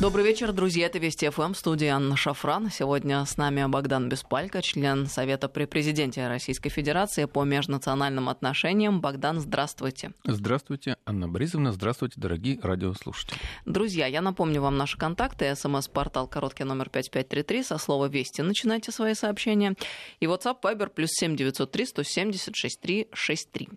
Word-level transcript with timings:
Добрый 0.00 0.24
вечер, 0.24 0.52
друзья. 0.52 0.86
Это 0.86 0.98
Вести 0.98 1.28
ФМ, 1.28 1.52
студия 1.52 1.94
Анна 1.94 2.16
Шафран. 2.16 2.70
Сегодня 2.70 3.22
с 3.22 3.36
нами 3.36 3.66
Богдан 3.66 4.08
Беспалько, 4.08 4.62
член 4.62 5.04
Совета 5.06 5.46
при 5.50 5.66
Президенте 5.66 6.26
Российской 6.26 6.70
Федерации 6.70 7.26
по 7.26 7.44
межнациональным 7.44 8.30
отношениям. 8.30 9.02
Богдан, 9.02 9.40
здравствуйте. 9.40 10.12
Здравствуйте, 10.24 10.96
Анна 11.04 11.28
Борисовна. 11.28 11.72
Здравствуйте, 11.72 12.18
дорогие 12.18 12.58
радиослушатели. 12.62 13.36
Друзья, 13.66 14.06
я 14.06 14.22
напомню 14.22 14.62
вам 14.62 14.78
наши 14.78 14.96
контакты. 14.96 15.54
СМС-портал 15.54 16.26
короткий 16.28 16.64
номер 16.64 16.88
5533 16.88 17.62
со 17.62 17.76
слова 17.76 18.06
«Вести». 18.06 18.40
Начинайте 18.40 18.92
свои 18.92 19.12
сообщения. 19.12 19.74
И 20.20 20.24
WhatsApp 20.24 20.62
Viber 20.62 20.88
плюс 20.88 21.10
7903 21.12 21.84
170 21.84 22.56
6363. 22.56 23.68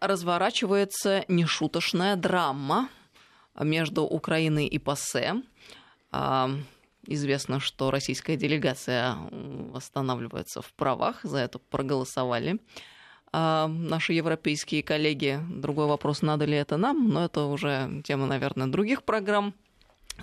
Разворачивается 0.00 1.26
нешуточная 1.28 2.16
драма 2.16 2.88
между 3.58 4.02
Украиной 4.02 4.66
и 4.66 4.78
ПАСЕ. 4.78 5.42
А, 6.12 6.50
известно, 7.06 7.60
что 7.60 7.90
российская 7.90 8.36
делегация 8.36 9.16
восстанавливается 9.30 10.62
в 10.62 10.72
правах, 10.74 11.20
за 11.22 11.38
это 11.38 11.58
проголосовали 11.58 12.58
а, 13.32 13.68
наши 13.68 14.12
европейские 14.12 14.82
коллеги. 14.82 15.40
Другой 15.50 15.86
вопрос, 15.86 16.22
надо 16.22 16.44
ли 16.44 16.56
это 16.56 16.76
нам, 16.76 17.08
но 17.08 17.24
это 17.24 17.44
уже 17.44 18.02
тема, 18.04 18.26
наверное, 18.26 18.66
других 18.66 19.04
программ. 19.04 19.54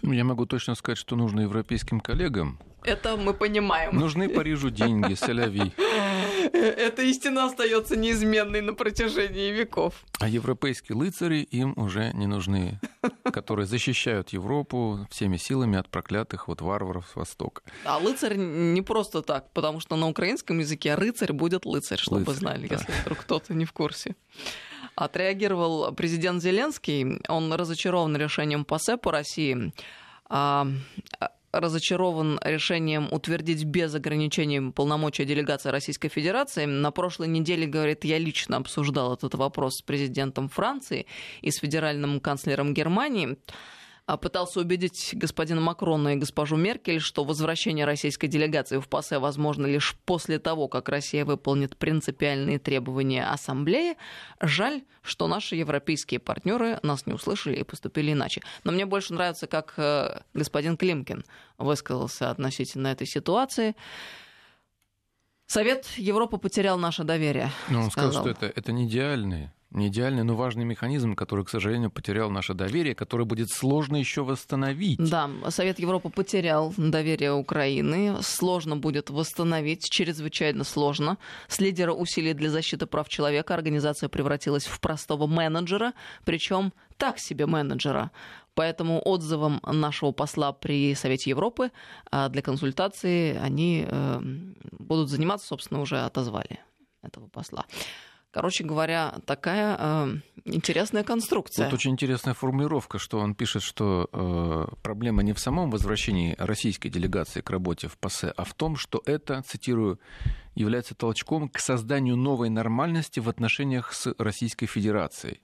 Ну, 0.01 0.13
я 0.13 0.23
могу 0.23 0.45
точно 0.45 0.75
сказать, 0.75 0.97
что 0.97 1.15
нужно 1.15 1.41
европейским 1.41 1.99
коллегам. 1.99 2.59
Это 2.83 3.17
мы 3.17 3.33
понимаем. 3.33 3.95
Нужны 3.95 4.29
Парижу 4.29 4.69
деньги, 4.69 5.13
соляви. 5.15 5.73
Эта 6.53 7.01
истина 7.01 7.45
остается 7.45 7.97
неизменной 7.97 8.61
на 8.61 8.73
протяжении 8.73 9.51
веков. 9.51 10.05
А 10.19 10.29
европейские 10.29 10.97
лыцари 10.97 11.39
им 11.39 11.73
уже 11.75 12.11
не 12.13 12.27
нужны, 12.27 12.79
которые 13.23 13.65
защищают 13.65 14.29
Европу 14.29 15.05
всеми 15.09 15.37
силами 15.37 15.77
от 15.77 15.89
проклятых 15.89 16.47
вот 16.47 16.61
варваров 16.61 17.07
с 17.11 17.15
Востока. 17.15 17.61
А 17.83 17.97
лыцарь 17.97 18.37
не 18.37 18.81
просто 18.81 19.21
так, 19.21 19.51
потому 19.51 19.81
что 19.81 19.95
на 19.97 20.07
украинском 20.07 20.59
языке 20.59 20.95
рыцарь 20.95 21.33
будет 21.33 21.65
лыцарь, 21.65 21.99
чтобы 21.99 22.19
лыцарь, 22.19 22.35
знали, 22.35 22.67
да. 22.67 22.75
если 22.75 22.93
вдруг 23.01 23.19
кто-то 23.19 23.53
не 23.53 23.65
в 23.65 23.73
курсе. 23.73 24.15
Отреагировал 24.97 25.93
президент 25.93 26.41
Зеленский. 26.41 27.21
Он 27.29 27.53
разочарован 27.53 28.17
решением 28.17 28.65
ПАСЕ 28.65 28.97
по 28.97 29.11
России 29.11 29.71
а, 30.27 30.67
разочарован 31.51 32.39
решением 32.43 33.07
утвердить 33.11 33.63
без 33.63 33.93
ограничений 33.93 34.71
полномочия 34.71 35.23
делегации 35.23 35.69
Российской 35.69 36.09
Федерации. 36.09 36.65
На 36.65 36.89
прошлой 36.89 37.27
неделе, 37.27 37.67
говорит, 37.67 38.05
я 38.05 38.17
лично 38.17 38.57
обсуждал 38.57 39.13
этот 39.13 39.35
вопрос 39.35 39.77
с 39.77 39.81
президентом 39.83 40.49
Франции 40.49 41.05
и 41.41 41.51
с 41.51 41.59
федеральным 41.59 42.19
канцлером 42.19 42.73
Германии. 42.73 43.37
А, 44.07 44.15
пытался 44.15 44.61
убедить 44.61 45.09
господина 45.11 45.59
Макрона 45.59 46.13
и 46.13 46.15
госпожу 46.15 46.55
Меркель, 46.55 47.01
что 47.01 47.25
возвращение 47.25 47.83
российской 47.83 48.27
делегации 48.27 48.77
в 48.77 48.87
ПАСЕ 48.87 49.19
возможно 49.19 49.65
лишь 49.65 49.97
после 50.05 50.39
того, 50.39 50.69
как 50.69 50.87
Россия 50.87 51.25
выполнит 51.25 51.75
принципиальные 51.75 52.57
требования 52.57 53.25
Ассамблеи. 53.25 53.97
Жаль, 54.39 54.83
что 55.01 55.27
наши 55.27 55.57
европейские 55.57 56.21
партнеры 56.21 56.79
нас 56.83 57.05
не 57.05 57.11
услышали 57.11 57.57
и 57.57 57.63
поступили 57.63 58.13
иначе. 58.13 58.41
Но 58.63 58.71
мне 58.71 58.85
больше 58.85 59.13
нравится, 59.13 59.45
как 59.45 59.73
э, 59.75 60.21
господин 60.33 60.77
Климкин 60.77 61.25
высказался 61.57 62.29
относительно 62.29 62.87
этой 62.87 63.07
ситуации. 63.07 63.75
Совет 65.47 65.87
Европы 65.97 66.37
потерял 66.37 66.77
наше 66.77 67.03
доверие. 67.03 67.51
Но 67.69 67.81
он 67.83 67.91
сказал, 67.91 68.11
сказал 68.11 68.35
что 68.35 68.45
это, 68.45 68.59
это 68.59 68.71
не 68.71 68.85
идеальные 68.85 69.51
не 69.71 69.87
идеальный, 69.87 70.23
но 70.23 70.35
важный 70.35 70.65
механизм, 70.65 71.15
который, 71.15 71.45
к 71.45 71.49
сожалению, 71.49 71.91
потерял 71.91 72.29
наше 72.29 72.53
доверие, 72.53 72.95
который 72.95 73.25
будет 73.25 73.49
сложно 73.49 73.97
еще 73.97 74.23
восстановить. 74.23 74.97
Да, 74.97 75.29
Совет 75.49 75.79
Европы 75.79 76.09
потерял 76.09 76.73
доверие 76.77 77.33
Украины. 77.33 78.17
Сложно 78.21 78.77
будет 78.77 79.09
восстановить, 79.09 79.83
чрезвычайно 79.89 80.63
сложно. 80.63 81.17
С 81.47 81.59
лидера 81.59 81.93
усилий 81.93 82.33
для 82.33 82.49
защиты 82.49 82.85
прав 82.85 83.09
человека 83.09 83.53
организация 83.53 84.09
превратилась 84.09 84.65
в 84.65 84.79
простого 84.79 85.27
менеджера, 85.27 85.93
причем 86.23 86.73
так 86.97 87.19
себе 87.19 87.45
менеджера. 87.45 88.11
Поэтому 88.57 88.99
отзывам 89.05 89.61
нашего 89.61 90.11
посла 90.11 90.51
при 90.51 90.95
Совете 90.95 91.29
Европы 91.29 91.71
а, 92.09 92.27
для 92.27 92.41
консультации 92.41 93.37
они 93.37 93.85
э, 93.87 94.19
будут 94.71 95.09
заниматься, 95.09 95.45
собственно, 95.45 95.79
уже 95.79 95.99
отозвали 95.99 96.59
этого 97.03 97.27
посла. 97.27 97.67
Короче 98.31 98.63
говоря, 98.63 99.19
такая 99.27 99.77
э, 99.79 100.07
интересная 100.45 101.03
конструкция. 101.03 101.65
Вот 101.65 101.75
очень 101.75 101.91
интересная 101.91 102.33
формулировка, 102.33 102.97
что 102.97 103.19
он 103.19 103.35
пишет, 103.35 103.61
что 103.61 104.09
э, 104.11 104.65
проблема 104.81 105.21
не 105.21 105.33
в 105.33 105.39
самом 105.39 105.69
возвращении 105.69 106.33
российской 106.39 106.89
делегации 106.89 107.41
к 107.41 107.51
работе 107.51 107.87
в 107.87 107.99
ПАСЕ, 107.99 108.33
а 108.35 108.43
в 108.43 108.55
том, 108.55 108.75
что 108.75 109.03
это, 109.05 109.43
цитирую, 109.43 109.99
является 110.55 110.95
толчком 110.95 111.47
к 111.47 111.59
созданию 111.59 112.15
новой 112.15 112.49
нормальности 112.49 113.19
в 113.19 113.29
отношениях 113.29 113.93
с 113.93 114.15
Российской 114.17 114.65
Федерацией. 114.65 115.41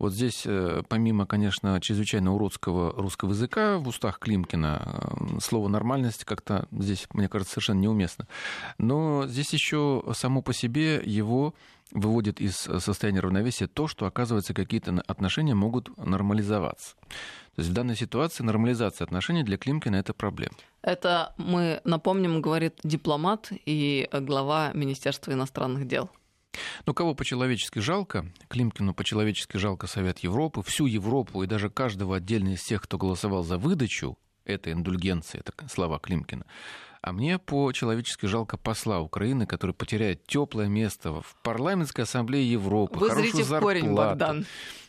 Вот 0.00 0.14
здесь, 0.14 0.44
э, 0.46 0.82
помимо, 0.88 1.26
конечно, 1.26 1.78
чрезвычайно 1.78 2.34
уродского 2.34 2.90
русского 2.92 3.30
языка 3.30 3.76
в 3.76 3.86
устах 3.86 4.18
Климкина, 4.18 4.82
э, 4.82 5.40
слово 5.40 5.68
«нормальность» 5.68 6.24
как-то 6.24 6.66
здесь, 6.72 7.06
мне 7.12 7.28
кажется, 7.28 7.52
совершенно 7.52 7.80
неуместно. 7.80 8.26
Но 8.78 9.26
здесь 9.26 9.52
еще 9.52 10.02
само 10.14 10.40
по 10.40 10.54
себе 10.54 11.02
его 11.04 11.54
выводит 11.92 12.40
из 12.40 12.56
состояния 12.56 13.20
равновесия 13.20 13.66
то, 13.66 13.88
что, 13.88 14.06
оказывается, 14.06 14.54
какие-то 14.54 15.02
отношения 15.06 15.54
могут 15.54 15.94
нормализоваться. 15.98 16.94
То 17.56 17.58
есть 17.58 17.68
в 17.68 17.74
данной 17.74 17.96
ситуации 17.96 18.42
нормализация 18.42 19.04
отношений 19.04 19.42
для 19.42 19.58
Климкина 19.58 19.96
это 19.96 20.14
проблема. 20.14 20.54
Это 20.80 21.34
мы 21.36 21.82
напомним, 21.84 22.40
говорит 22.40 22.78
дипломат 22.84 23.52
и 23.66 24.08
глава 24.12 24.70
Министерства 24.72 25.32
иностранных 25.32 25.86
дел. 25.86 26.08
Ну, 26.86 26.94
кого 26.94 27.14
по-человечески 27.14 27.78
жалко? 27.78 28.26
Климкину 28.48 28.94
по-человечески 28.94 29.56
жалко 29.56 29.86
Совет 29.86 30.20
Европы, 30.20 30.62
всю 30.62 30.86
Европу 30.86 31.42
и 31.42 31.46
даже 31.46 31.70
каждого 31.70 32.16
отдельно 32.16 32.54
из 32.54 32.62
тех, 32.62 32.82
кто 32.82 32.98
голосовал 32.98 33.44
за 33.44 33.58
выдачу 33.58 34.18
этой 34.44 34.72
индульгенции, 34.72 35.40
это 35.40 35.52
слова 35.68 35.98
Климкина. 35.98 36.44
А 37.02 37.12
мне 37.12 37.38
по-человечески 37.38 38.26
жалко 38.26 38.58
посла 38.58 39.00
Украины, 39.00 39.46
который 39.46 39.72
потеряет 39.72 40.26
теплое 40.26 40.68
место 40.68 41.12
в 41.12 41.36
парламентской 41.42 42.02
ассамблее 42.02 42.50
Европы, 42.50 42.98
Вы 42.98 43.08
хорошую 43.08 43.44
зарплату. 43.44 43.66
Корень, 43.66 43.94
Богдан. 43.94 44.46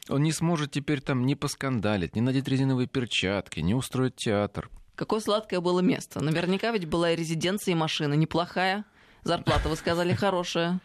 Он 0.09 0.21
не 0.21 0.33
сможет 0.33 0.71
теперь 0.71 0.99
там 0.99 1.25
ни 1.25 1.35
поскандалить, 1.35 2.15
ни 2.15 2.19
надеть 2.19 2.49
резиновые 2.49 2.87
перчатки, 2.87 3.61
ни 3.61 3.73
устроить 3.73 4.15
театр. 4.15 4.69
Какое 4.95 5.21
сладкое 5.21 5.61
было 5.61 5.79
место. 5.79 6.21
Наверняка 6.21 6.71
ведь 6.71 6.85
была 6.85 7.11
и 7.11 7.15
резиденция, 7.15 7.71
и 7.71 7.75
машина 7.75 8.15
неплохая. 8.15 8.83
Зарплата, 9.23 9.69
вы 9.69 9.75
сказали, 9.75 10.13
хорошая. 10.13 10.79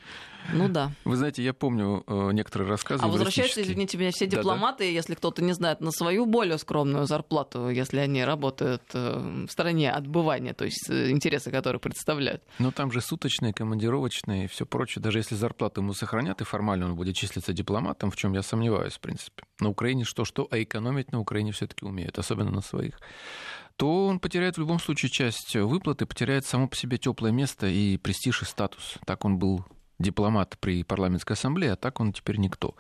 Ну 0.53 0.69
да. 0.69 0.93
Вы 1.05 1.17
знаете, 1.17 1.43
я 1.43 1.53
помню 1.53 2.05
э, 2.07 2.31
некоторые 2.33 2.69
рассказы. 2.69 3.03
А 3.03 3.09
возвращаются, 3.09 3.63
извините 3.63 3.99
меня, 3.99 4.11
все 4.13 4.27
дипломаты, 4.27 4.85
Да-да. 4.85 4.91
если 4.91 5.15
кто-то 5.15 5.43
не 5.43 5.53
знает, 5.53 5.81
на 5.81 5.91
свою 5.91 6.27
более 6.27 6.59
скромную 6.59 7.07
зарплату, 7.07 7.69
если 7.69 7.99
они 7.99 8.25
работают 8.25 8.83
э, 8.95 9.45
в 9.47 9.51
стороне 9.51 9.91
отбывания, 9.91 10.55
то 10.55 10.65
есть 10.65 10.89
э, 10.89 11.11
интересы, 11.11 11.51
которые 11.51 11.81
представляют. 11.81 12.43
Но 12.59 12.71
там 12.71 12.93
же 12.93 13.01
суточные, 13.01 13.53
командировочные 13.53 14.45
и 14.45 14.49
все 14.49 14.67
прочее. 14.67 15.03
Даже 15.03 15.19
если 15.19 15.35
зарплату 15.35 15.81
ему 15.81 15.95
сохранят, 15.95 16.41
и 16.41 16.45
формально 16.45 16.87
он 16.87 16.95
будет 16.95 17.17
числиться 17.17 17.53
дипломатом, 17.53 18.11
в 18.11 18.17
чем 18.17 18.33
я 18.35 18.43
сомневаюсь, 18.43 18.95
в 18.95 19.01
принципе. 19.01 19.43
На 19.61 19.69
Украине 19.69 20.05
что-что, 20.05 20.47
а 20.51 20.63
экономить 20.63 21.13
на 21.13 21.21
Украине 21.21 21.53
все-таки 21.53 21.85
умеют, 21.85 22.19
особенно 22.19 22.51
на 22.51 22.61
своих 22.61 23.01
то 23.77 24.07
он 24.07 24.21
потеряет 24.21 24.57
в 24.57 24.61
любом 24.61 24.79
случае 24.79 25.11
часть 25.11 25.55
выплаты, 25.55 26.07
потеряет 26.07 26.47
само 26.47 26.69
по 26.69 26.77
себе 26.77 26.99
теплое 26.99 27.33
место 27.33 27.67
и 27.67 27.97
престиж 27.99 28.43
и 28.43 28.45
статус. 28.45 28.99
Так 29.05 29.25
он 29.25 29.39
был 29.39 29.65
дипломат 29.99 30.57
при 30.61 30.83
парламентской 30.83 31.35
ассамблее, 31.35 31.73
а 31.73 31.77
так 31.77 32.01
он 32.01 32.13
теперь 32.13 32.37
никто. 32.37 32.75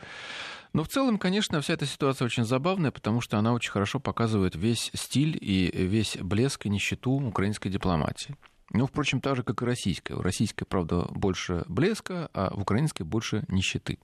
Но 0.73 0.85
в 0.85 0.89
целом, 0.89 1.19
конечно, 1.19 1.61
вся 1.61 1.75
эта 1.75 1.87
ситуация 1.87 2.27
очень 2.27 2.45
забавная, 2.45 2.91
потому 2.91 3.21
что 3.21 3.39
она 3.39 3.53
очень 3.53 3.71
хорошо 3.71 4.01
показывает 4.01 4.57
весь 4.57 4.91
стиль 4.95 5.39
и 5.41 5.71
весь 5.73 6.17
блеск 6.21 6.67
и 6.67 6.69
нищету 6.69 7.13
украинской 7.13 7.71
дипломатии. 7.71 8.37
Ну, 8.71 8.87
впрочем, 8.87 9.21
так 9.21 9.37
же, 9.37 9.43
как 9.43 9.63
и 9.63 9.65
российская. 9.65 10.15
У 10.15 10.23
российской, 10.23 10.65
правда, 10.65 11.07
больше 11.11 11.65
блеска, 11.69 12.29
а 12.35 12.55
в 12.55 12.61
украинской 12.61 13.05
больше 13.05 13.45
нищеты. 13.49 13.99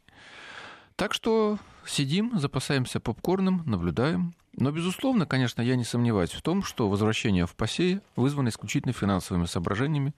Так 0.96 1.12
что 1.14 1.58
сидим, 1.84 2.38
запасаемся 2.38 3.00
попкорном, 3.00 3.62
наблюдаем. 3.66 4.34
Но, 4.54 4.70
безусловно, 4.70 5.26
конечно, 5.26 5.62
я 5.62 5.76
не 5.76 5.84
сомневаюсь 5.84 6.32
в 6.32 6.42
том, 6.42 6.62
что 6.62 6.88
возвращение 6.88 7.46
в 7.46 7.54
ПАСЕ 7.54 8.00
вызвано 8.16 8.50
исключительно 8.50 8.92
финансовыми 8.92 9.46
соображениями, 9.46 10.14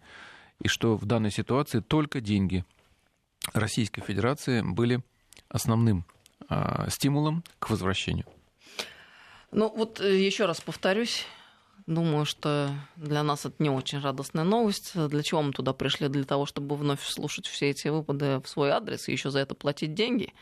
и 0.61 0.69
что 0.69 0.97
в 0.97 1.05
данной 1.05 1.31
ситуации 1.31 1.81
только 1.81 2.21
деньги 2.21 2.65
Российской 3.53 4.01
Федерации 4.01 4.63
были 4.63 5.03
основным 5.49 6.05
а, 6.49 6.89
стимулом 6.91 7.45
к 7.59 7.71
возвращению. 7.71 8.27
Ну 9.53 9.73
вот 9.75 10.01
э, 10.01 10.19
еще 10.19 10.47
раз 10.47 10.61
повторюсь, 10.61 11.27
Думаю, 11.87 12.25
что 12.25 12.71
для 12.97 13.23
нас 13.23 13.45
это 13.45 13.57
не 13.59 13.69
очень 13.69 14.01
радостная 14.01 14.45
новость. 14.45 14.93
Для 14.95 15.23
чего 15.23 15.43
мы 15.43 15.53
туда 15.53 15.75
пришли? 15.75 16.09
Для 16.09 16.25
того, 16.25 16.47
чтобы 16.47 16.77
вновь 16.77 17.03
слушать 17.05 17.47
все 17.47 17.71
эти 17.71 17.89
выпады 17.89 18.41
в 18.41 18.49
свой 18.49 18.71
адрес 18.71 19.09
и 19.09 19.13
еще 19.13 19.31
за 19.31 19.41
это 19.41 19.55
платить 19.55 19.93
деньги. 19.93 20.33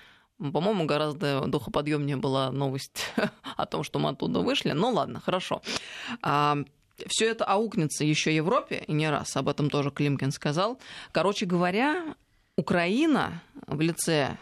По-моему, 0.51 0.87
гораздо 0.87 1.47
духоподъемнее 1.47 2.17
была 2.17 2.51
новость 2.51 3.07
о 3.57 3.67
том, 3.67 3.85
что 3.85 3.99
мы 3.99 4.11
оттуда 4.11 4.41
вышли. 4.41 4.73
Ну 4.73 4.91
ладно, 4.91 5.21
хорошо. 5.21 5.63
А, 6.21 6.59
все 7.07 7.27
это 7.27 7.45
аукнется 7.45 8.05
еще 8.05 8.35
Европе, 8.35 8.85
и 8.87 8.93
не 8.93 9.09
раз, 9.09 9.37
об 9.37 9.49
этом 9.49 9.71
тоже 9.71 9.91
Климкин 9.91 10.33
сказал. 10.33 10.79
Короче 11.13 11.47
говоря, 11.47 12.17
Украина 12.57 13.43
в 13.67 13.81
лице 13.81 14.37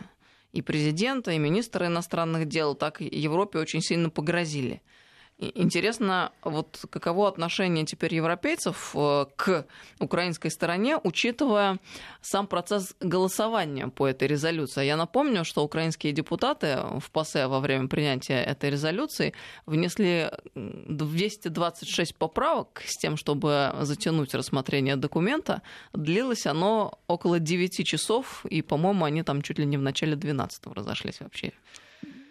и 0.52 0.62
президента, 0.62 1.32
и 1.32 1.38
министра 1.38 1.86
иностранных 1.86 2.48
дел 2.48 2.74
так 2.74 3.00
Европе 3.00 3.58
очень 3.58 3.82
сильно 3.82 4.10
погрозили– 4.10 4.82
Интересно, 5.40 6.32
вот 6.42 6.84
каково 6.90 7.26
отношение 7.26 7.86
теперь 7.86 8.14
европейцев 8.14 8.90
э, 8.94 9.24
к 9.36 9.64
украинской 9.98 10.50
стороне, 10.50 10.98
учитывая 11.02 11.78
сам 12.20 12.46
процесс 12.46 12.94
голосования 13.00 13.88
по 13.88 14.06
этой 14.06 14.28
резолюции. 14.28 14.84
Я 14.84 14.98
напомню, 14.98 15.46
что 15.46 15.64
украинские 15.64 16.12
депутаты 16.12 16.80
в 16.98 17.10
ПАСЕ 17.10 17.46
во 17.46 17.60
время 17.60 17.88
принятия 17.88 18.42
этой 18.42 18.68
резолюции 18.68 19.32
внесли 19.64 20.30
226 20.54 22.16
поправок 22.16 22.82
с 22.84 22.98
тем, 22.98 23.16
чтобы 23.16 23.74
затянуть 23.80 24.34
рассмотрение 24.34 24.96
документа. 24.96 25.62
Длилось 25.94 26.44
оно 26.44 26.98
около 27.06 27.38
9 27.38 27.86
часов, 27.86 28.44
и, 28.44 28.60
по-моему, 28.60 29.06
они 29.06 29.22
там 29.22 29.40
чуть 29.40 29.58
ли 29.58 29.64
не 29.64 29.78
в 29.78 29.82
начале 29.82 30.16
12 30.16 30.66
разошлись 30.66 31.20
вообще. 31.20 31.52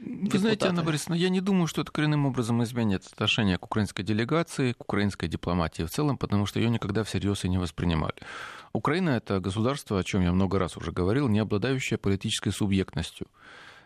Вы 0.01 0.39
знаете, 0.39 0.67
Анна 0.67 0.83
Борисовна, 0.83 1.15
я 1.15 1.29
не 1.29 1.41
думаю, 1.41 1.67
что 1.67 1.81
это 1.81 1.91
коренным 1.91 2.25
образом 2.25 2.63
изменит 2.63 3.05
отношение 3.05 3.57
к 3.57 3.65
украинской 3.65 4.03
делегации, 4.03 4.73
к 4.73 4.81
украинской 4.81 5.27
дипломатии 5.27 5.83
в 5.83 5.89
целом, 5.89 6.17
потому 6.17 6.45
что 6.45 6.59
ее 6.59 6.69
никогда 6.69 7.03
всерьез 7.03 7.43
и 7.43 7.49
не 7.49 7.57
воспринимали. 7.57 8.15
Украина— 8.71 9.09
это 9.11 9.39
государство, 9.39 9.99
о 9.99 10.03
чем 10.03 10.21
я 10.21 10.31
много 10.31 10.57
раз 10.57 10.77
уже 10.77 10.91
говорил, 10.91 11.27
не 11.27 11.39
обладающее 11.39 11.97
политической 11.97 12.51
субъектностью. 12.51 13.27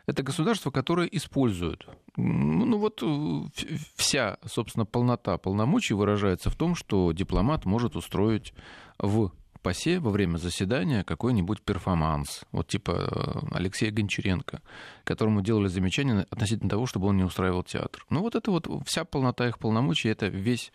Это 0.06 0.22
государство, 0.22 0.70
которое 0.70 1.08
использует. 1.08 1.88
Ну 2.18 2.78
вот 2.78 3.02
э, 3.02 3.66
вся, 3.96 4.38
собственно, 4.46 4.86
полнота 4.86 5.38
полномочий 5.38 5.94
выражается 5.94 6.50
в 6.50 6.56
том, 6.56 6.76
что 6.76 7.12
дипломат 7.14 7.66
может 7.66 7.96
устроить 7.96 8.54
в 9.00 9.32
ПАСЕ 9.64 10.00
во 10.00 10.12
время 10.12 10.38
заседания 10.38 11.04
какой-нибудь 11.04 11.62
перформанс, 11.62 12.42
вот 12.52 12.68
типа 12.68 12.92
э, 12.92 13.56
Алексея 13.56 13.92
Гончаренко, 13.92 14.62
которому 15.06 15.42
делали 15.42 15.68
замечания 15.68 16.28
относительно 16.30 16.70
того, 16.70 16.86
чтобы 16.86 17.08
он 17.08 17.18
не 17.18 17.24
устраивал 17.24 17.64
театр. 17.64 18.06
Ну 18.10 18.22
вот 18.22 18.36
это 18.36 18.52
вот 18.52 18.68
вся 18.86 19.06
полнота 19.06 19.48
их 19.48 19.58
полномочий, 19.58 20.10
это 20.10 20.28
весь 20.28 20.72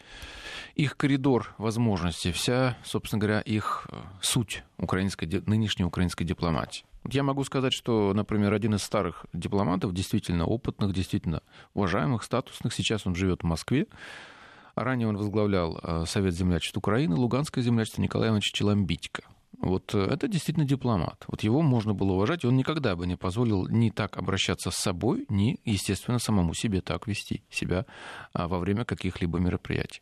их 0.75 0.96
коридор 0.96 1.55
возможностей, 1.58 2.32
вся, 2.32 2.76
собственно 2.82 3.20
говоря, 3.20 3.40
их 3.40 3.87
э, 3.93 3.96
суть 4.23 4.64
украинской, 4.79 5.26
нынешней 5.46 5.84
украинской 5.84 6.25
дипломатии. 6.25 6.84
Я 7.11 7.23
могу 7.23 7.44
сказать, 7.44 7.73
что, 7.73 8.12
например, 8.12 8.52
один 8.52 8.75
из 8.75 8.82
старых 8.82 9.25
дипломатов, 9.32 9.94
действительно 9.94 10.46
опытных, 10.46 10.93
действительно 10.93 11.43
уважаемых, 11.75 12.23
статусных, 12.23 12.75
сейчас 12.75 13.06
он 13.06 13.14
живет 13.14 13.43
в 13.43 13.46
Москве, 13.46 13.87
Ранее 14.85 15.09
он 15.09 15.17
возглавлял 15.17 15.79
э, 15.83 16.05
Совет 16.07 16.35
землячества 16.35 16.79
Украины, 16.79 17.15
Луганское 17.15 17.63
землячество 17.65 18.01
Николай 18.03 18.29
Иванович 18.29 18.53
Челомбитько. 18.53 19.23
Вот 19.61 19.95
э, 19.95 19.99
это 19.99 20.29
действительно 20.29 20.67
дипломат. 20.67 21.25
Вот 21.27 21.43
его 21.43 21.63
можно 21.63 21.95
было 21.95 22.13
уважать, 22.13 22.45
и 22.45 22.47
он 22.47 22.57
никогда 22.57 22.95
бы 22.95 23.07
не 23.07 23.17
позволил 23.17 23.67
ни 23.69 23.91
так 23.91 24.17
обращаться 24.17 24.71
с 24.71 24.77
собой, 24.77 25.27
ни, 25.29 25.59
естественно, 25.65 26.19
самому 26.19 26.55
себе 26.55 26.81
так 26.81 27.07
вести 27.07 27.43
себя 27.51 27.87
а, 28.33 28.47
во 28.47 28.59
время 28.59 28.85
каких-либо 28.85 29.39
мероприятий. 29.39 30.01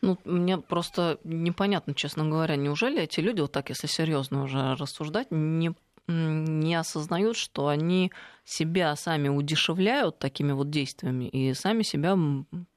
Ну, 0.00 0.18
мне 0.24 0.58
просто 0.58 1.18
непонятно, 1.24 1.94
честно 1.94 2.24
говоря, 2.28 2.56
неужели 2.56 3.02
эти 3.02 3.20
люди, 3.20 3.40
вот 3.40 3.52
так, 3.52 3.68
если 3.68 3.86
серьезно 3.86 4.42
уже 4.42 4.74
рассуждать, 4.74 5.28
не 5.30 5.74
не 6.08 6.74
осознают, 6.74 7.36
что 7.36 7.68
они 7.68 8.12
себя 8.44 8.94
сами 8.96 9.28
удешевляют 9.28 10.18
такими 10.18 10.52
вот 10.52 10.70
действиями 10.70 11.26
и 11.26 11.54
сами 11.54 11.82
себя 11.82 12.16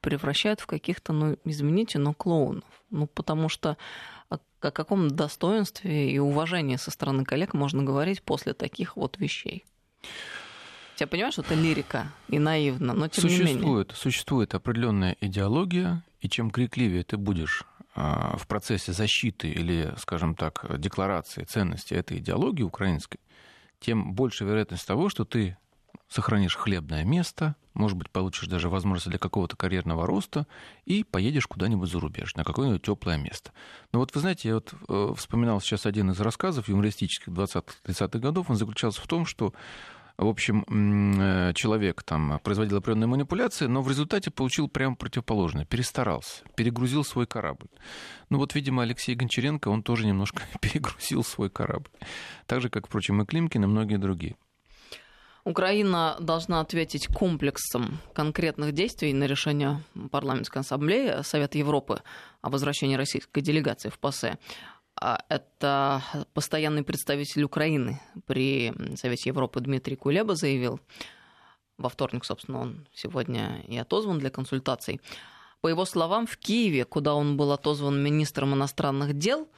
превращают 0.01 0.59
в 0.59 0.67
каких-то, 0.67 1.13
ну, 1.13 1.37
извините, 1.43 1.97
но 1.97 2.13
клоунов. 2.13 2.63
Ну, 2.91 3.07
потому 3.07 3.49
что 3.49 3.77
о, 4.29 4.37
каком 4.59 5.09
достоинстве 5.09 6.11
и 6.11 6.19
уважении 6.19 6.75
со 6.75 6.91
стороны 6.91 7.25
коллег 7.25 7.53
можно 7.53 7.83
говорить 7.83 8.21
после 8.21 8.53
таких 8.53 8.95
вот 8.95 9.17
вещей? 9.17 9.65
Я 10.97 11.07
понимаю, 11.07 11.31
что 11.31 11.41
это 11.41 11.55
лирика 11.55 12.07
и 12.29 12.39
наивно, 12.39 12.93
но 12.93 13.07
тем 13.07 13.23
существует, 13.23 13.59
не 13.59 13.65
менее. 13.65 13.85
Существует 13.93 14.53
определенная 14.53 15.17
идеология, 15.19 16.03
и 16.21 16.29
чем 16.29 16.51
крикливее 16.51 17.03
ты 17.03 17.17
будешь 17.17 17.65
в 17.95 18.45
процессе 18.47 18.91
защиты 18.91 19.49
или, 19.49 19.93
скажем 19.97 20.35
так, 20.35 20.65
декларации 20.79 21.43
ценности 21.43 21.93
этой 21.93 22.17
идеологии 22.17 22.63
украинской, 22.63 23.19
тем 23.79 24.13
больше 24.13 24.43
вероятность 24.43 24.85
того, 24.85 25.09
что 25.09 25.23
ты 25.23 25.57
сохранишь 26.07 26.55
хлебное 26.55 27.03
место, 27.03 27.55
может 27.73 27.97
быть, 27.97 28.09
получишь 28.09 28.47
даже 28.47 28.69
возможность 28.69 29.09
для 29.09 29.19
какого-то 29.19 29.57
карьерного 29.57 30.07
роста 30.07 30.47
и 30.85 31.03
поедешь 31.03 31.47
куда-нибудь 31.47 31.89
за 31.89 31.99
рубеж, 31.99 32.35
на 32.35 32.43
какое-нибудь 32.43 32.81
теплое 32.81 33.17
место. 33.17 33.51
Но 33.91 33.99
вот 33.99 34.13
вы 34.15 34.21
знаете, 34.21 34.49
я 34.49 34.55
вот 34.55 34.73
э, 34.87 35.13
вспоминал 35.17 35.59
сейчас 35.59 35.85
один 35.85 36.11
из 36.11 36.19
рассказов 36.19 36.69
юмористических 36.69 37.33
20-30-х 37.33 38.19
годов, 38.19 38.49
он 38.49 38.55
заключался 38.55 39.01
в 39.01 39.07
том, 39.07 39.25
что 39.25 39.53
в 40.17 40.27
общем, 40.27 40.63
э, 41.19 41.53
человек 41.53 42.03
там 42.03 42.39
производил 42.43 42.77
определенные 42.77 43.07
манипуляции, 43.07 43.65
но 43.65 43.81
в 43.81 43.89
результате 43.89 44.31
получил 44.31 44.69
прямо 44.69 44.95
противоположное. 44.95 45.65
Перестарался, 45.65 46.43
перегрузил 46.55 47.03
свой 47.03 47.27
корабль. 47.27 47.67
Ну 48.29 48.37
вот, 48.37 48.55
видимо, 48.55 48.83
Алексей 48.83 49.15
Гончаренко, 49.15 49.67
он 49.67 49.83
тоже 49.83 50.05
немножко 50.05 50.43
перегрузил 50.61 51.23
свой 51.23 51.49
корабль. 51.49 51.89
Так 52.45 52.61
же, 52.61 52.69
как, 52.69 52.87
впрочем, 52.87 53.21
и 53.21 53.25
Климкин, 53.25 53.63
и 53.63 53.67
многие 53.67 53.97
другие. 53.97 54.35
Украина 55.45 56.17
должна 56.19 56.59
ответить 56.59 57.05
комплексом 57.05 57.99
конкретных 58.15 58.71
действий 58.71 59.13
на 59.13 59.25
решение 59.25 59.83
парламентской 60.09 60.59
ассамблеи 60.59 61.21
Совета 61.21 61.59
Европы 61.59 62.01
о 62.41 62.49
возвращении 62.49 62.95
российской 62.95 63.41
делегации 63.41 63.89
в 63.89 63.99
ПАСЕ. 63.99 64.39
А, 64.99 65.19
это 65.29 66.01
постоянный 66.33 66.83
представитель 66.83 67.43
Украины 67.43 68.01
при 68.25 68.73
Совете 68.95 69.29
Европы 69.29 69.59
Дмитрий 69.59 69.95
Кулеба 69.95 70.35
заявил. 70.35 70.79
Во 71.77 71.89
вторник, 71.89 72.23
собственно, 72.23 72.61
он 72.61 72.87
сегодня 72.93 73.61
и 73.67 73.77
отозван 73.77 74.19
для 74.19 74.29
консультаций. 74.29 75.01
По 75.59 75.67
его 75.67 75.83
словам, 75.85 76.25
в 76.25 76.37
Киеве, 76.37 76.85
куда 76.85 77.15
он 77.15 77.35
был 77.35 77.51
отозван 77.51 78.01
министром 78.01 78.53
иностранных 78.53 79.17
дел, 79.17 79.49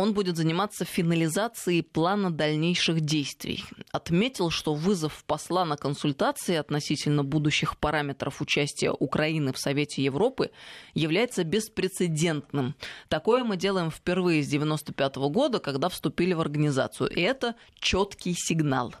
он 0.00 0.14
будет 0.14 0.36
заниматься 0.38 0.86
финализацией 0.86 1.82
плана 1.82 2.30
дальнейших 2.30 3.02
действий. 3.02 3.64
Отметил, 3.92 4.48
что 4.48 4.72
вызов 4.72 5.24
посла 5.26 5.66
на 5.66 5.76
консультации 5.76 6.56
относительно 6.56 7.22
будущих 7.22 7.76
параметров 7.76 8.40
участия 8.40 8.92
Украины 8.92 9.52
в 9.52 9.58
Совете 9.58 10.02
Европы 10.02 10.52
является 10.94 11.44
беспрецедентным. 11.44 12.74
Такое 13.08 13.44
мы 13.44 13.58
делаем 13.58 13.90
впервые 13.90 14.42
с 14.42 14.46
1995 14.46 15.16
года, 15.30 15.58
когда 15.58 15.90
вступили 15.90 16.32
в 16.32 16.40
организацию. 16.40 17.10
И 17.10 17.20
это 17.20 17.54
четкий 17.78 18.34
сигнал. 18.34 18.94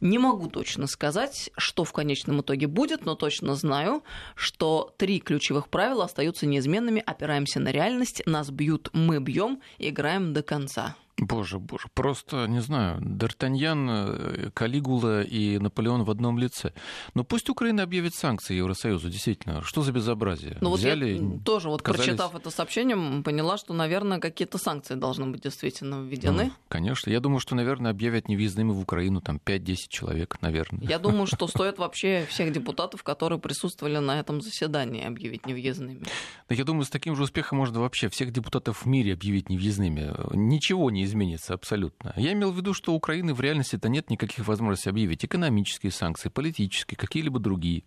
Не 0.00 0.18
могу 0.18 0.48
точно 0.48 0.86
сказать, 0.86 1.50
что 1.58 1.84
в 1.84 1.92
конечном 1.92 2.40
итоге 2.40 2.66
будет, 2.66 3.04
но 3.04 3.14
точно 3.14 3.56
знаю, 3.56 4.02
что 4.34 4.94
три 4.96 5.20
ключевых 5.20 5.68
правила 5.68 6.04
остаются 6.04 6.46
неизменными. 6.46 7.02
Опираемся 7.04 7.60
на 7.60 7.70
реальность, 7.70 8.22
нас 8.24 8.50
бьют, 8.50 8.88
мы 8.94 9.20
бьем, 9.20 9.60
играем 9.78 10.32
до 10.32 10.45
конца. 10.46 10.96
Боже, 11.18 11.58
боже, 11.58 11.84
просто, 11.94 12.46
не 12.46 12.60
знаю, 12.60 13.00
Д'Артаньян, 13.00 13.88
э, 13.88 14.50
Калигула 14.52 15.22
и 15.22 15.58
Наполеон 15.58 16.04
в 16.04 16.10
одном 16.10 16.38
лице. 16.38 16.74
Но 17.14 17.24
пусть 17.24 17.48
Украина 17.48 17.84
объявит 17.84 18.14
санкции 18.14 18.56
Евросоюзу, 18.56 19.08
действительно. 19.08 19.62
Что 19.62 19.80
за 19.80 19.92
безобразие? 19.92 20.58
Ну 20.60 20.68
вот 20.68 20.78
Взяли, 20.78 21.14
я 21.14 21.40
тоже, 21.42 21.70
вот 21.70 21.80
казались... 21.80 22.04
прочитав 22.04 22.34
это 22.34 22.50
сообщение, 22.50 23.22
поняла, 23.22 23.56
что, 23.56 23.72
наверное, 23.72 24.18
какие-то 24.18 24.58
санкции 24.58 24.94
должны 24.94 25.26
быть 25.28 25.40
действительно 25.42 26.02
введены. 26.02 26.44
Ну, 26.44 26.52
конечно. 26.68 27.08
Я 27.08 27.20
думаю, 27.20 27.40
что, 27.40 27.54
наверное, 27.54 27.92
объявят 27.92 28.28
невъездными 28.28 28.72
в 28.72 28.80
Украину 28.80 29.22
там 29.22 29.40
5-10 29.42 29.76
человек, 29.88 30.36
наверное. 30.42 30.86
Я 30.86 30.98
думаю, 30.98 31.26
что 31.26 31.46
стоит 31.48 31.78
вообще 31.78 32.26
всех 32.28 32.52
депутатов, 32.52 33.02
которые 33.02 33.38
присутствовали 33.38 33.96
на 33.96 34.20
этом 34.20 34.42
заседании, 34.42 35.02
объявить 35.02 35.46
невъездными. 35.46 36.02
Да 36.50 36.54
я 36.54 36.64
думаю, 36.64 36.84
с 36.84 36.90
таким 36.90 37.16
же 37.16 37.22
успехом 37.22 37.56
можно 37.56 37.80
вообще 37.80 38.10
всех 38.10 38.32
депутатов 38.32 38.84
в 38.84 38.86
мире 38.86 39.14
объявить 39.14 39.48
невъездными. 39.48 40.14
Ничего 40.34 40.90
не 40.90 41.05
изменится 41.06 41.54
абсолютно. 41.54 42.12
Я 42.16 42.32
имел 42.32 42.52
в 42.52 42.56
виду, 42.56 42.74
что 42.74 42.92
у 42.92 42.96
Украины 42.96 43.34
в 43.34 43.40
реальности-то 43.40 43.88
нет 43.88 44.10
никаких 44.10 44.46
возможностей 44.46 44.90
объявить 44.90 45.24
экономические 45.24 45.92
санкции, 45.92 46.28
политические, 46.28 46.96
какие-либо 46.96 47.38
другие. 47.38 47.84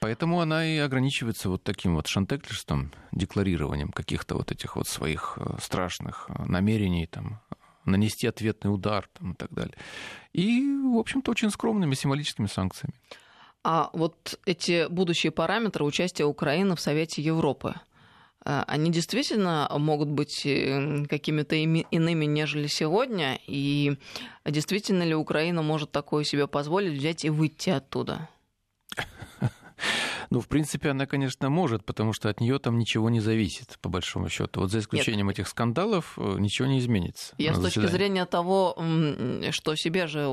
Поэтому 0.00 0.40
она 0.40 0.64
и 0.64 0.78
ограничивается 0.78 1.48
вот 1.48 1.64
таким 1.64 1.96
вот 1.96 2.06
шантеклерством, 2.06 2.92
декларированием 3.10 3.90
каких-то 3.90 4.36
вот 4.36 4.52
этих 4.52 4.76
вот 4.76 4.86
своих 4.86 5.36
э, 5.38 5.56
страшных 5.60 6.26
э, 6.28 6.44
намерений, 6.44 7.06
там, 7.06 7.40
нанести 7.84 8.28
ответный 8.28 8.72
удар 8.72 9.08
там, 9.18 9.32
и 9.32 9.34
так 9.34 9.52
далее. 9.52 9.74
И, 10.32 10.62
в 10.94 10.98
общем-то, 10.98 11.32
очень 11.32 11.50
скромными 11.50 11.94
символическими 11.94 12.46
санкциями. 12.46 12.94
А 13.64 13.90
вот 13.92 14.38
эти 14.46 14.86
будущие 14.88 15.32
параметры 15.32 15.84
участия 15.84 16.24
Украины 16.24 16.76
в 16.76 16.80
Совете 16.80 17.20
Европы– 17.20 17.74
они 18.44 18.90
действительно 18.90 19.70
могут 19.78 20.08
быть 20.08 20.46
э, 20.46 21.04
какими-то 21.06 21.56
иными, 21.56 22.24
нежели 22.24 22.66
сегодня, 22.66 23.38
и 23.46 23.96
действительно 24.46 25.02
ли 25.02 25.14
Украина 25.14 25.62
может 25.62 25.92
такое 25.92 26.24
себе 26.24 26.46
позволить 26.46 26.98
взять 26.98 27.24
и 27.24 27.30
выйти 27.30 27.70
оттуда? 27.70 28.28
Ну, 30.30 30.40
в 30.40 30.48
принципе, 30.48 30.90
она, 30.90 31.06
конечно, 31.06 31.48
может, 31.48 31.84
потому 31.84 32.12
что 32.12 32.28
от 32.28 32.40
нее 32.40 32.58
там 32.58 32.78
ничего 32.78 33.08
не 33.08 33.20
зависит, 33.20 33.78
по 33.80 33.88
большому 33.88 34.28
счету. 34.28 34.60
Вот 34.60 34.70
за 34.70 34.80
исключением 34.80 35.28
Нет. 35.28 35.38
этих 35.38 35.48
скандалов 35.48 36.18
э, 36.18 36.36
ничего 36.38 36.68
не 36.68 36.80
изменится. 36.80 37.34
Я 37.38 37.54
с 37.54 37.60
точки 37.60 37.86
зрения 37.86 38.26
того, 38.26 38.76
что 39.52 39.74
себе 39.74 40.06
же 40.06 40.28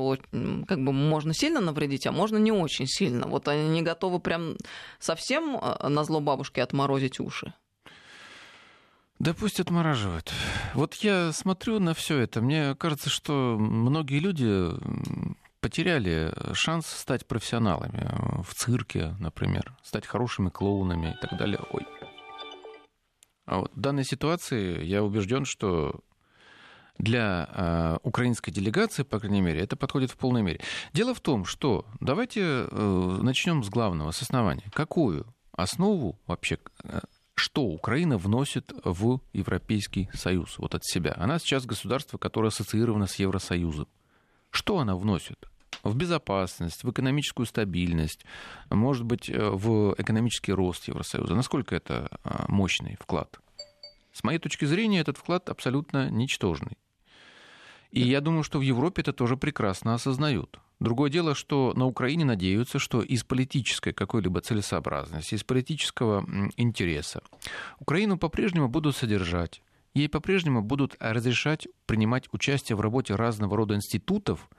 как 0.68 0.84
бы 0.84 0.92
можно 0.92 1.32
сильно 1.32 1.60
навредить, 1.60 2.06
а 2.06 2.12
можно 2.12 2.36
не 2.36 2.52
очень 2.52 2.86
сильно. 2.86 3.26
Вот 3.26 3.48
они 3.48 3.68
не 3.68 3.82
готовы 3.82 4.20
прям 4.20 4.56
совсем 4.98 5.56
э, 5.56 5.88
на 5.88 6.04
зло 6.04 6.20
бабушке 6.20 6.62
отморозить 6.62 7.18
уши. 7.18 7.54
Да 9.18 9.32
пусть 9.32 9.60
отмораживают. 9.60 10.32
Вот 10.74 10.94
я 10.96 11.32
смотрю 11.32 11.78
на 11.80 11.94
все 11.94 12.18
это, 12.18 12.42
мне 12.42 12.74
кажется, 12.74 13.08
что 13.08 13.56
многие 13.58 14.18
люди 14.18 14.70
потеряли 15.60 16.34
шанс 16.52 16.86
стать 16.86 17.26
профессионалами 17.26 18.08
в 18.42 18.54
цирке, 18.54 19.16
например, 19.18 19.74
стать 19.82 20.06
хорошими 20.06 20.50
клоунами 20.50 21.16
и 21.16 21.20
так 21.20 21.38
далее. 21.38 21.60
Ой. 21.72 21.86
А 23.46 23.60
вот 23.60 23.72
в 23.74 23.80
данной 23.80 24.04
ситуации 24.04 24.84
я 24.84 25.02
убежден, 25.02 25.44
что 25.44 26.00
для 26.98 27.48
э, 27.52 27.98
украинской 28.02 28.50
делегации, 28.50 29.02
по 29.02 29.18
крайней 29.18 29.40
мере, 29.40 29.60
это 29.60 29.76
подходит 29.76 30.10
в 30.10 30.16
полной 30.16 30.42
мере. 30.42 30.60
Дело 30.92 31.14
в 31.14 31.20
том, 31.20 31.44
что 31.44 31.84
давайте 32.00 32.40
э, 32.42 33.18
начнем 33.22 33.62
с 33.64 33.68
главного, 33.68 34.10
с 34.10 34.22
основания. 34.22 34.64
Какую 34.72 35.26
основу 35.52 36.18
вообще 36.26 36.58
э, 36.84 37.00
что 37.36 37.62
Украина 37.62 38.16
вносит 38.18 38.72
в 38.82 39.20
Европейский 39.32 40.08
Союз 40.14 40.58
вот 40.58 40.74
от 40.74 40.84
себя. 40.84 41.14
Она 41.16 41.38
сейчас 41.38 41.66
государство, 41.66 42.18
которое 42.18 42.48
ассоциировано 42.48 43.06
с 43.06 43.16
Евросоюзом. 43.16 43.86
Что 44.50 44.78
она 44.78 44.96
вносит? 44.96 45.48
В 45.82 45.94
безопасность, 45.94 46.82
в 46.82 46.90
экономическую 46.90 47.46
стабильность, 47.46 48.24
может 48.70 49.04
быть, 49.04 49.28
э, 49.28 49.50
в 49.50 49.94
экономический 49.98 50.52
рост 50.52 50.88
Евросоюза. 50.88 51.34
Насколько 51.34 51.76
это 51.76 52.08
а, 52.24 52.46
мощный 52.48 52.96
вклад? 52.98 53.38
С 54.12 54.24
моей 54.24 54.38
точки 54.38 54.64
зрения, 54.64 55.00
этот 55.00 55.18
вклад 55.18 55.50
абсолютно 55.50 56.10
ничтожный. 56.10 56.78
И 57.90 58.00
я 58.00 58.22
думаю, 58.22 58.42
что 58.42 58.58
в 58.58 58.62
Европе 58.62 59.02
это 59.02 59.12
тоже 59.12 59.36
прекрасно 59.36 59.94
осознают. 59.94 60.58
Другое 60.78 61.10
дело, 61.10 61.34
что 61.34 61.72
на 61.74 61.86
Украине 61.86 62.24
надеются, 62.24 62.78
что 62.78 63.00
из 63.00 63.24
политической 63.24 63.92
какой-либо 63.92 64.40
целесообразности, 64.40 65.34
из 65.34 65.42
политического 65.42 66.26
интереса 66.56 67.22
Украину 67.78 68.18
по-прежнему 68.18 68.68
будут 68.68 68.94
содержать, 68.94 69.62
ей 69.94 70.08
по-прежнему 70.10 70.60
будут 70.60 70.94
разрешать 71.00 71.66
принимать 71.86 72.28
участие 72.32 72.76
в 72.76 72.82
работе 72.82 73.14
разного 73.14 73.56
рода 73.56 73.74
институтов 73.74 74.50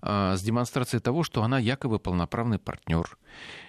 а, 0.00 0.36
с 0.36 0.42
демонстрацией 0.42 1.00
того, 1.00 1.24
что 1.24 1.42
она 1.42 1.58
якобы 1.58 1.98
полноправный 1.98 2.60
партнер. 2.60 3.18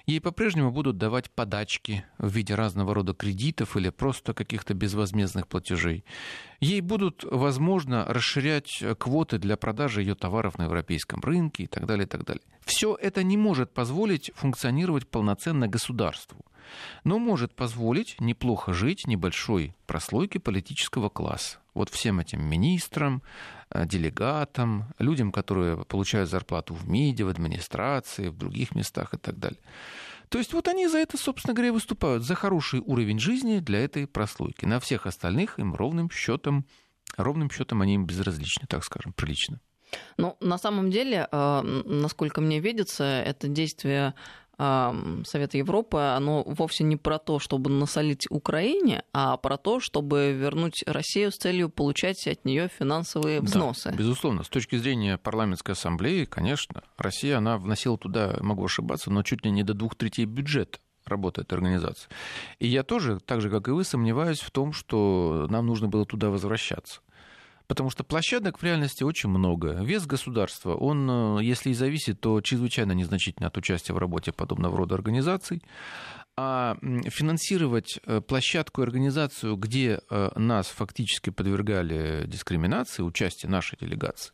Ей 0.06 0.22
по-прежнему 0.22 0.72
будут 0.72 0.98
давать 0.98 1.30
подачки 1.30 2.06
в 2.18 2.30
виде 2.30 2.56
разного 2.56 2.94
рода 2.94 3.14
кредитов 3.14 3.76
или 3.76 3.90
просто 3.90 4.34
каких-то 4.34 4.74
безвозмездных 4.74 5.48
платежей. 5.48 6.06
Ей 6.60 6.82
будут, 6.82 7.24
возможно, 7.24 8.06
расширять 8.06 8.84
квоты 8.98 9.38
для 9.38 9.58
продажи 9.58 10.02
ее 10.02 10.16
товаров 10.16 10.58
на 10.58 10.64
европейском 10.64 11.20
рынке 11.22 11.64
и 11.64 11.68
так 11.68 11.86
далее, 11.86 12.06
и 12.06 12.10
так 12.10 12.24
далее. 12.24 12.44
Все 12.66 12.98
это 13.02 13.24
не 13.24 13.38
может 13.38 13.74
позволить 13.74 14.32
функционировать 14.36 15.08
полноценно 15.08 15.68
государству 15.68 16.46
но 17.04 17.20
может 17.20 17.56
позволить 17.56 18.20
неплохо 18.20 18.74
жить 18.74 19.08
небольшой 19.08 19.74
прослойке 19.86 20.40
политического 20.40 21.10
класса. 21.10 21.60
Вот 21.74 21.90
всем 21.90 22.20
этим 22.20 22.44
министрам, 22.44 23.22
делегатам, 23.74 24.86
людям, 25.00 25.32
которые 25.32 25.84
получают 25.86 26.30
зарплату 26.30 26.74
в 26.74 26.90
МИДе, 26.90 27.26
в 27.26 27.30
администрации, 27.30 28.30
в 28.30 28.38
других 28.38 28.76
местах 28.76 29.14
и 29.14 29.18
так 29.18 29.38
далее. 29.38 29.60
То 30.30 30.38
есть 30.38 30.54
вот 30.54 30.68
они 30.68 30.88
за 30.88 30.98
это, 30.98 31.18
собственно 31.18 31.54
говоря, 31.54 31.72
выступают, 31.72 32.24
за 32.24 32.36
хороший 32.36 32.82
уровень 32.82 33.20
жизни 33.20 33.60
для 33.60 33.80
этой 33.80 34.08
прослойки. 34.08 34.66
На 34.66 34.80
всех 34.80 35.06
остальных 35.06 35.60
им 35.60 35.74
ровным 35.74 36.10
счетом, 36.12 36.66
ровным 37.16 37.50
счетом 37.50 37.82
они 37.82 37.96
им 37.96 38.06
безразличны, 38.06 38.68
так 38.68 38.84
скажем, 38.84 39.14
прилично. 39.14 39.62
Ну, 40.18 40.36
на 40.42 40.58
самом 40.58 40.92
деле, 40.92 41.28
э, 41.32 41.62
насколько 41.86 42.42
мне 42.42 42.60
видится, 42.60 43.06
это 43.06 43.48
действие 43.48 44.16
Совета 44.58 45.58
Европы, 45.58 45.98
оно 45.98 46.44
вовсе 46.44 46.84
не 46.84 46.98
про 46.98 47.20
то, 47.20 47.38
чтобы 47.38 47.70
насолить 47.70 48.26
Украине, 48.30 49.04
а 49.14 49.38
про 49.38 49.58
то, 49.58 49.80
чтобы 49.80 50.34
вернуть 50.34 50.84
Россию 50.88 51.32
с 51.32 51.38
целью 51.38 51.70
получать 51.70 52.28
от 52.28 52.44
нее 52.44 52.68
финансовые 52.68 53.42
взносы. 53.42 53.92
Да, 53.92 53.96
безусловно, 53.96 54.44
с 54.44 54.50
точки 54.50 54.76
зрения 54.78 55.18
парламентской 55.18 55.72
ассамблеи, 55.72 56.26
конечно, 56.26 56.84
Россия, 56.98 57.38
она 57.38 57.58
вносила 57.58 57.98
туда, 57.98 58.38
могу 58.42 58.66
ошибаться, 58.66 59.12
но 59.12 59.22
чуть 59.22 59.46
ли 59.46 59.52
не 59.52 59.62
до 59.62 59.76
двух 59.76 59.96
третей 59.96 60.26
бюджета 60.26 60.80
работы 61.06 61.42
этой 61.42 61.54
организации. 61.54 62.10
И 62.60 62.68
я 62.68 62.84
тоже, 62.84 63.20
так 63.20 63.42
же, 63.42 63.50
как 63.50 63.68
и 63.68 63.72
вы, 63.72 63.84
сомневаюсь 63.84 64.40
в 64.40 64.52
том, 64.52 64.74
что 64.74 65.48
нам 65.50 65.66
нужно 65.66 65.88
было 65.88 66.06
туда 66.06 66.30
возвращаться. 66.30 67.02
Потому 67.68 67.90
что 67.90 68.06
площадок 68.06 68.60
в 68.60 68.64
реальности 68.64 69.04
очень 69.04 69.30
много. 69.30 69.74
Вес 69.84 70.06
государства, 70.06 70.74
он, 70.74 71.40
э, 71.40 71.44
если 71.44 71.72
и 71.72 71.74
зависит, 71.74 72.22
то 72.22 72.40
чрезвычайно 72.40 72.94
незначительно 72.94 73.48
от 73.48 73.58
участия 73.58 73.94
в 73.94 73.98
работе 73.98 74.32
подобного 74.32 74.78
рода 74.78 74.96
организаций. 74.96 75.62
А 76.38 76.78
финансировать 77.08 78.00
э, 78.06 78.22
площадку 78.22 78.82
и 78.82 78.86
организацию, 78.86 79.58
где 79.58 80.00
э, 80.10 80.30
нас 80.36 80.68
фактически 80.68 81.30
подвергали 81.30 82.26
дискриминации, 82.26 83.04
участие 83.04 83.50
нашей 83.50 83.78
делегации, 83.78 84.34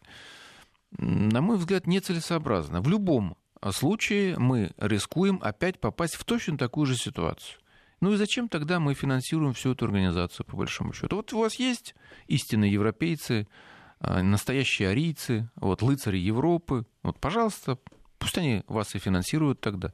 на 0.97 1.41
мой 1.41 1.57
взгляд, 1.57 1.87
нецелесообразно. 1.87 2.81
В 2.81 2.87
любом 2.87 3.35
случае 3.71 4.37
мы 4.37 4.71
рискуем 4.77 5.39
опять 5.41 5.79
попасть 5.79 6.15
в 6.15 6.23
точно 6.23 6.57
такую 6.57 6.85
же 6.85 6.95
ситуацию. 6.95 7.57
Ну 8.03 8.11
и 8.11 8.17
зачем 8.17 8.49
тогда 8.49 8.81
мы 8.81 8.95
финансируем 8.95 9.53
всю 9.53 9.71
эту 9.71 9.85
организацию, 9.85 10.45
по 10.45 10.57
большому 10.57 10.91
счету? 10.91 11.15
Вот 11.15 11.31
у 11.31 11.39
вас 11.39 11.55
есть 11.55 11.95
истинные 12.27 12.69
европейцы, 12.69 13.47
а, 14.01 14.21
настоящие 14.21 14.89
арийцы, 14.89 15.49
вот, 15.55 15.81
лыцари 15.81 16.17
Европы. 16.17 16.85
Вот, 17.01 17.17
пожалуйста, 17.17 17.77
пусть 18.19 18.37
они 18.37 18.63
вас 18.67 18.93
и 18.95 18.99
финансируют 18.99 19.61
тогда. 19.61 19.93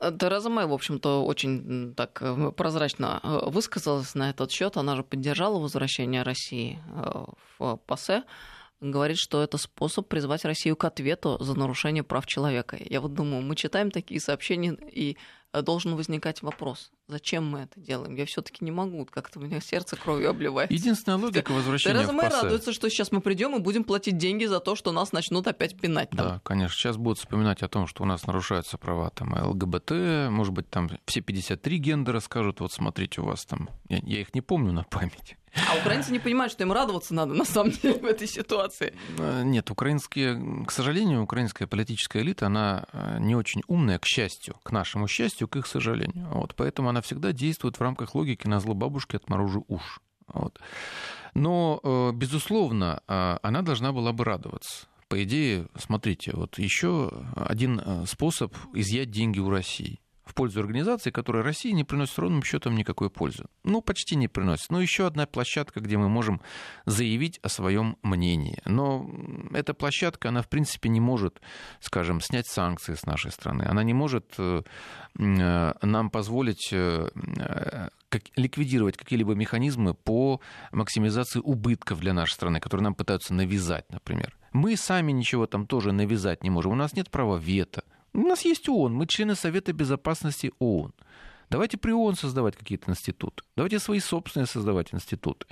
Тереза 0.00 0.48
Мэй, 0.48 0.64
в 0.64 0.72
общем-то, 0.72 1.22
очень 1.26 1.92
так 1.94 2.22
э, 2.22 2.50
прозрачно 2.52 3.20
э, 3.22 3.50
высказалась 3.50 4.14
на 4.14 4.30
этот 4.30 4.50
счет. 4.50 4.78
Она 4.78 4.96
же 4.96 5.02
поддержала 5.02 5.58
возвращение 5.58 6.22
России 6.22 6.80
э, 6.94 7.24
в 7.58 7.76
ПАСЕ 7.86 8.22
говорит, 8.80 9.18
что 9.18 9.42
это 9.42 9.58
способ 9.58 10.08
призвать 10.08 10.44
Россию 10.44 10.76
к 10.76 10.84
ответу 10.84 11.38
за 11.40 11.58
нарушение 11.58 12.02
прав 12.02 12.26
человека. 12.26 12.76
Я 12.78 13.00
вот 13.00 13.14
думаю, 13.14 13.42
мы 13.42 13.56
читаем 13.56 13.90
такие 13.90 14.20
сообщения, 14.20 14.76
и 14.90 15.16
должен 15.62 15.94
возникать 15.94 16.42
вопрос, 16.42 16.90
зачем 17.06 17.46
мы 17.46 17.60
это 17.60 17.78
делаем? 17.78 18.14
Я 18.14 18.26
все-таки 18.26 18.64
не 18.64 18.70
могу, 18.70 19.06
как-то 19.06 19.38
у 19.38 19.42
меня 19.42 19.60
сердце 19.60 19.96
кровью 19.96 20.30
обливает. 20.30 20.70
Единственная 20.70 21.18
логика 21.18 21.52
возвращения 21.52 21.94
Тереза 21.94 22.12
Мэй 22.12 22.28
радуется, 22.28 22.72
что 22.72 22.88
сейчас 22.88 23.12
мы 23.12 23.20
придем 23.20 23.54
и 23.56 23.60
будем 23.60 23.84
платить 23.84 24.16
деньги 24.16 24.44
за 24.46 24.60
то, 24.60 24.74
что 24.74 24.92
нас 24.92 25.12
начнут 25.12 25.46
опять 25.46 25.78
пинать. 25.78 26.10
Там. 26.10 26.26
Да, 26.26 26.40
конечно. 26.44 26.76
Сейчас 26.76 26.96
будут 26.96 27.18
вспоминать 27.18 27.62
о 27.62 27.68
том, 27.68 27.86
что 27.86 28.02
у 28.02 28.06
нас 28.06 28.26
нарушаются 28.26 28.78
права 28.78 29.10
там 29.10 29.32
ЛГБТ, 29.34 30.30
может 30.30 30.52
быть, 30.52 30.68
там 30.70 30.90
все 31.06 31.20
53 31.20 31.78
гендера 31.78 32.20
скажут, 32.20 32.60
вот 32.60 32.72
смотрите, 32.72 33.20
у 33.20 33.26
вас 33.26 33.44
там... 33.44 33.68
Я, 33.88 33.98
я 34.02 34.20
их 34.20 34.34
не 34.34 34.40
помню 34.40 34.72
на 34.72 34.84
память. 34.84 35.36
А 35.54 35.76
украинцы 35.78 36.12
не 36.12 36.18
понимают, 36.18 36.52
что 36.52 36.64
им 36.64 36.72
радоваться 36.72 37.14
надо 37.14 37.34
на 37.34 37.44
самом 37.44 37.70
деле 37.70 37.98
в 37.98 38.04
этой 38.04 38.26
ситуации. 38.26 38.94
Э, 39.18 39.42
нет, 39.44 39.70
украинские, 39.70 40.64
к 40.66 40.70
сожалению, 40.70 41.22
украинская 41.22 41.68
политическая 41.68 42.22
элита, 42.22 42.46
она 42.46 42.86
э, 42.92 43.18
не 43.20 43.36
очень 43.36 43.62
умная, 43.66 43.98
к 43.98 44.06
счастью, 44.06 44.56
к 44.62 44.72
нашему 44.72 45.06
счастью, 45.08 45.48
к 45.48 45.56
их 45.56 45.66
сожалению. 45.66 46.28
Вот, 46.30 46.54
поэтому 46.54 46.88
она 46.88 47.00
всегда 47.00 47.32
действует 47.32 47.76
в 47.76 47.80
рамках 47.80 48.14
логики 48.14 48.46
на 48.46 48.60
зло 48.60 48.74
бабушки 48.74 49.16
отморожу 49.16 49.64
уж. 49.68 50.00
Вот. 50.26 50.58
Но, 51.34 51.80
э, 51.82 52.12
безусловно, 52.14 53.02
она 53.06 53.62
должна 53.62 53.92
была 53.92 54.12
бы 54.12 54.24
радоваться. 54.24 54.86
По 55.08 55.22
идее, 55.22 55.68
смотрите, 55.76 56.32
вот 56.34 56.58
еще 56.58 57.10
один 57.36 58.06
способ 58.06 58.54
изъять 58.72 59.10
деньги 59.10 59.38
у 59.38 59.50
России 59.50 60.00
в 60.24 60.34
пользу 60.34 60.60
организации, 60.60 61.10
которая 61.10 61.42
России 61.42 61.70
не 61.70 61.84
приносит 61.84 62.18
ровным 62.18 62.42
счетом 62.42 62.76
никакой 62.76 63.10
пользы. 63.10 63.44
Ну, 63.62 63.82
почти 63.82 64.16
не 64.16 64.28
приносит. 64.28 64.70
Но 64.70 64.80
еще 64.80 65.06
одна 65.06 65.26
площадка, 65.26 65.80
где 65.80 65.96
мы 65.98 66.08
можем 66.08 66.40
заявить 66.86 67.38
о 67.42 67.48
своем 67.48 67.98
мнении. 68.02 68.60
Но 68.64 69.10
эта 69.52 69.74
площадка, 69.74 70.28
она, 70.28 70.42
в 70.42 70.48
принципе, 70.48 70.88
не 70.88 71.00
может, 71.00 71.40
скажем, 71.80 72.20
снять 72.20 72.46
санкции 72.46 72.94
с 72.94 73.04
нашей 73.04 73.30
страны. 73.30 73.64
Она 73.68 73.82
не 73.82 73.94
может 73.94 74.34
э, 74.38 74.62
э, 75.18 75.72
нам 75.82 76.10
позволить 76.10 76.70
э, 76.72 77.08
ликвидировать 78.36 78.96
какие-либо 78.96 79.34
механизмы 79.34 79.94
по 79.94 80.40
максимизации 80.72 81.40
убытков 81.40 82.00
для 82.00 82.14
нашей 82.14 82.32
страны, 82.32 82.60
которые 82.60 82.84
нам 82.84 82.94
пытаются 82.94 83.34
навязать, 83.34 83.90
например. 83.90 84.36
Мы 84.52 84.76
сами 84.76 85.12
ничего 85.12 85.46
там 85.46 85.66
тоже 85.66 85.92
навязать 85.92 86.44
не 86.44 86.50
можем. 86.50 86.72
У 86.72 86.76
нас 86.76 86.94
нет 86.94 87.10
права 87.10 87.36
вето. 87.36 87.82
У 88.14 88.20
нас 88.20 88.44
есть 88.44 88.68
ООН, 88.68 88.94
мы 88.94 89.06
члены 89.06 89.34
Совета 89.34 89.72
Безопасности 89.72 90.52
ООН. 90.60 90.92
Давайте 91.50 91.76
при 91.76 91.92
ООН 91.92 92.14
создавать 92.14 92.56
какие-то 92.56 92.90
институты. 92.90 93.42
Давайте 93.56 93.78
свои 93.80 94.00
собственные 94.00 94.46
создавать 94.46 94.94
институты. 94.94 95.46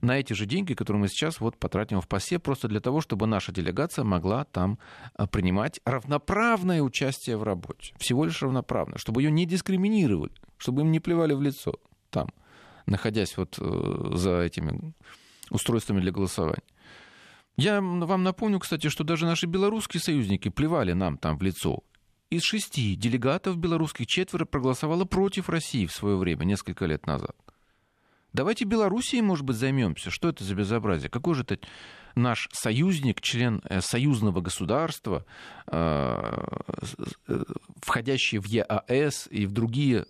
На 0.00 0.18
эти 0.18 0.32
же 0.32 0.46
деньги, 0.46 0.74
которые 0.74 1.00
мы 1.00 1.08
сейчас 1.08 1.40
вот 1.40 1.58
потратим 1.58 2.00
в 2.00 2.08
ПАСЕ, 2.08 2.38
просто 2.38 2.68
для 2.68 2.80
того, 2.80 3.00
чтобы 3.00 3.26
наша 3.26 3.52
делегация 3.52 4.04
могла 4.04 4.44
там 4.44 4.78
а, 5.14 5.26
принимать 5.26 5.80
равноправное 5.84 6.82
участие 6.82 7.36
в 7.36 7.42
работе. 7.42 7.94
Всего 7.98 8.24
лишь 8.24 8.42
равноправное. 8.42 8.98
Чтобы 8.98 9.22
ее 9.22 9.30
не 9.30 9.46
дискриминировали, 9.46 10.32
чтобы 10.58 10.82
им 10.82 10.92
не 10.92 11.00
плевали 11.00 11.34
в 11.34 11.42
лицо 11.42 11.74
там, 12.10 12.28
находясь 12.86 13.36
вот 13.36 13.58
э, 13.60 14.10
за 14.14 14.40
этими 14.40 14.94
устройствами 15.50 16.00
для 16.00 16.12
голосования. 16.12 16.62
Я 17.56 17.80
вам 17.80 18.22
напомню, 18.22 18.60
кстати, 18.60 18.88
что 18.88 19.02
даже 19.02 19.24
наши 19.24 19.46
белорусские 19.46 20.00
союзники 20.00 20.50
плевали 20.50 20.92
нам 20.92 21.16
там 21.16 21.38
в 21.38 21.42
лицо. 21.42 21.82
Из 22.28 22.42
шести 22.42 22.96
делегатов 22.96 23.56
белорусских 23.56 24.08
четверо 24.08 24.44
проголосовало 24.46 25.04
против 25.04 25.48
России 25.48 25.86
в 25.86 25.92
свое 25.92 26.16
время, 26.16 26.44
несколько 26.44 26.84
лет 26.84 27.06
назад. 27.06 27.36
Давайте 28.32 28.64
Белоруссией, 28.64 29.22
может 29.22 29.44
быть, 29.44 29.56
займемся. 29.56 30.10
Что 30.10 30.30
это 30.30 30.42
за 30.42 30.56
безобразие? 30.56 31.08
Какой 31.08 31.36
же 31.36 31.42
это 31.42 31.58
наш 32.16 32.48
союзник, 32.52 33.20
член 33.20 33.60
э, 33.68 33.80
союзного 33.80 34.40
государства, 34.40 35.24
э, 35.66 36.46
э, 37.28 37.44
входящий 37.82 38.38
в 38.38 38.46
ЕАЭС 38.46 39.28
и 39.30 39.46
в 39.46 39.52
другие 39.52 40.06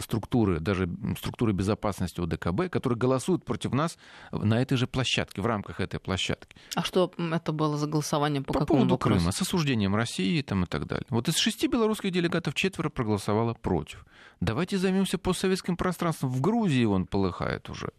структуры, 0.00 0.60
даже 0.60 0.88
структуры 1.18 1.52
безопасности 1.52 2.20
ОДКБ, 2.20 2.70
которые 2.70 2.98
голосуют 2.98 3.44
против 3.44 3.72
нас 3.72 3.98
на 4.32 4.60
этой 4.60 4.76
же 4.76 4.86
площадке, 4.86 5.42
в 5.42 5.46
рамках 5.46 5.80
этой 5.80 6.00
площадки. 6.00 6.56
А 6.74 6.82
что 6.82 7.12
это 7.18 7.52
было 7.52 7.76
за 7.76 7.86
голосование? 7.86 8.42
По, 8.42 8.52
по 8.54 8.66
поводу 8.66 8.94
вопросу? 8.94 9.18
Крыма, 9.18 9.32
с 9.32 9.42
осуждением 9.42 9.94
России 9.94 10.40
там, 10.42 10.64
и 10.64 10.66
так 10.66 10.86
далее. 10.86 11.06
Вот 11.10 11.28
из 11.28 11.36
шести 11.36 11.68
белорусских 11.68 12.10
делегатов 12.10 12.54
четверо 12.54 12.88
проголосовало 12.88 13.54
против. 13.54 14.04
Давайте 14.40 14.78
займемся 14.78 15.18
постсоветским 15.18 15.76
пространством. 15.76 16.30
В 16.30 16.40
Грузии 16.40 16.84
он 16.84 17.06
полыхает 17.06 17.68
уже. 17.68 17.90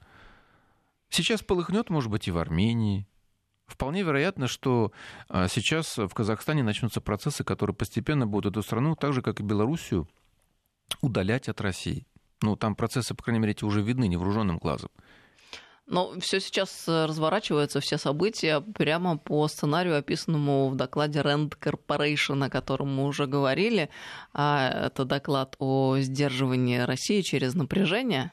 Сейчас 1.10 1.44
полыхнет, 1.44 1.90
может 1.92 2.10
быть, 2.10 2.28
и 2.28 2.32
в 2.32 2.38
Армении, 2.40 3.08
Вполне 3.66 4.04
вероятно, 4.04 4.48
что 4.48 4.92
а, 5.30 5.48
сейчас 5.48 5.98
в 5.98 6.10
Казахстане 6.10 6.64
начнутся 6.64 7.02
процессы, 7.02 7.44
которые 7.44 7.76
постепенно 7.76 8.28
будут 8.28 8.54
эту 8.54 8.64
страну, 8.64 8.96
так 8.96 9.14
же, 9.14 9.22
как 9.22 9.40
и 9.40 9.44
Белоруссию, 9.44 10.08
удалять 11.02 11.50
от 11.50 11.62
России. 11.62 12.06
Ну, 12.42 12.56
там 12.56 12.76
процессы, 12.76 13.16
по 13.16 13.24
крайней 13.24 13.40
мере, 13.40 13.54
эти 13.54 13.64
уже 13.64 13.82
видны 13.82 14.08
невооруженным 14.08 14.58
глазом. 14.58 14.90
Но 15.86 16.18
все 16.20 16.40
сейчас 16.40 16.88
э, 16.88 17.06
разворачивается, 17.06 17.82
все 17.82 17.98
события 17.98 18.62
прямо 18.62 19.18
по 19.18 19.48
сценарию, 19.50 19.98
описанному 19.98 20.70
в 20.70 20.76
докладе 20.76 21.20
Rand 21.20 21.58
Corporation, 21.60 22.46
о 22.46 22.50
котором 22.50 22.96
мы 22.96 23.06
уже 23.06 23.28
говорили. 23.28 23.90
А 24.34 24.88
это 24.88 25.04
доклад 25.04 25.56
о 25.60 25.98
сдерживании 26.00 26.78
России 26.78 27.22
через 27.22 27.54
напряжение. 27.54 28.32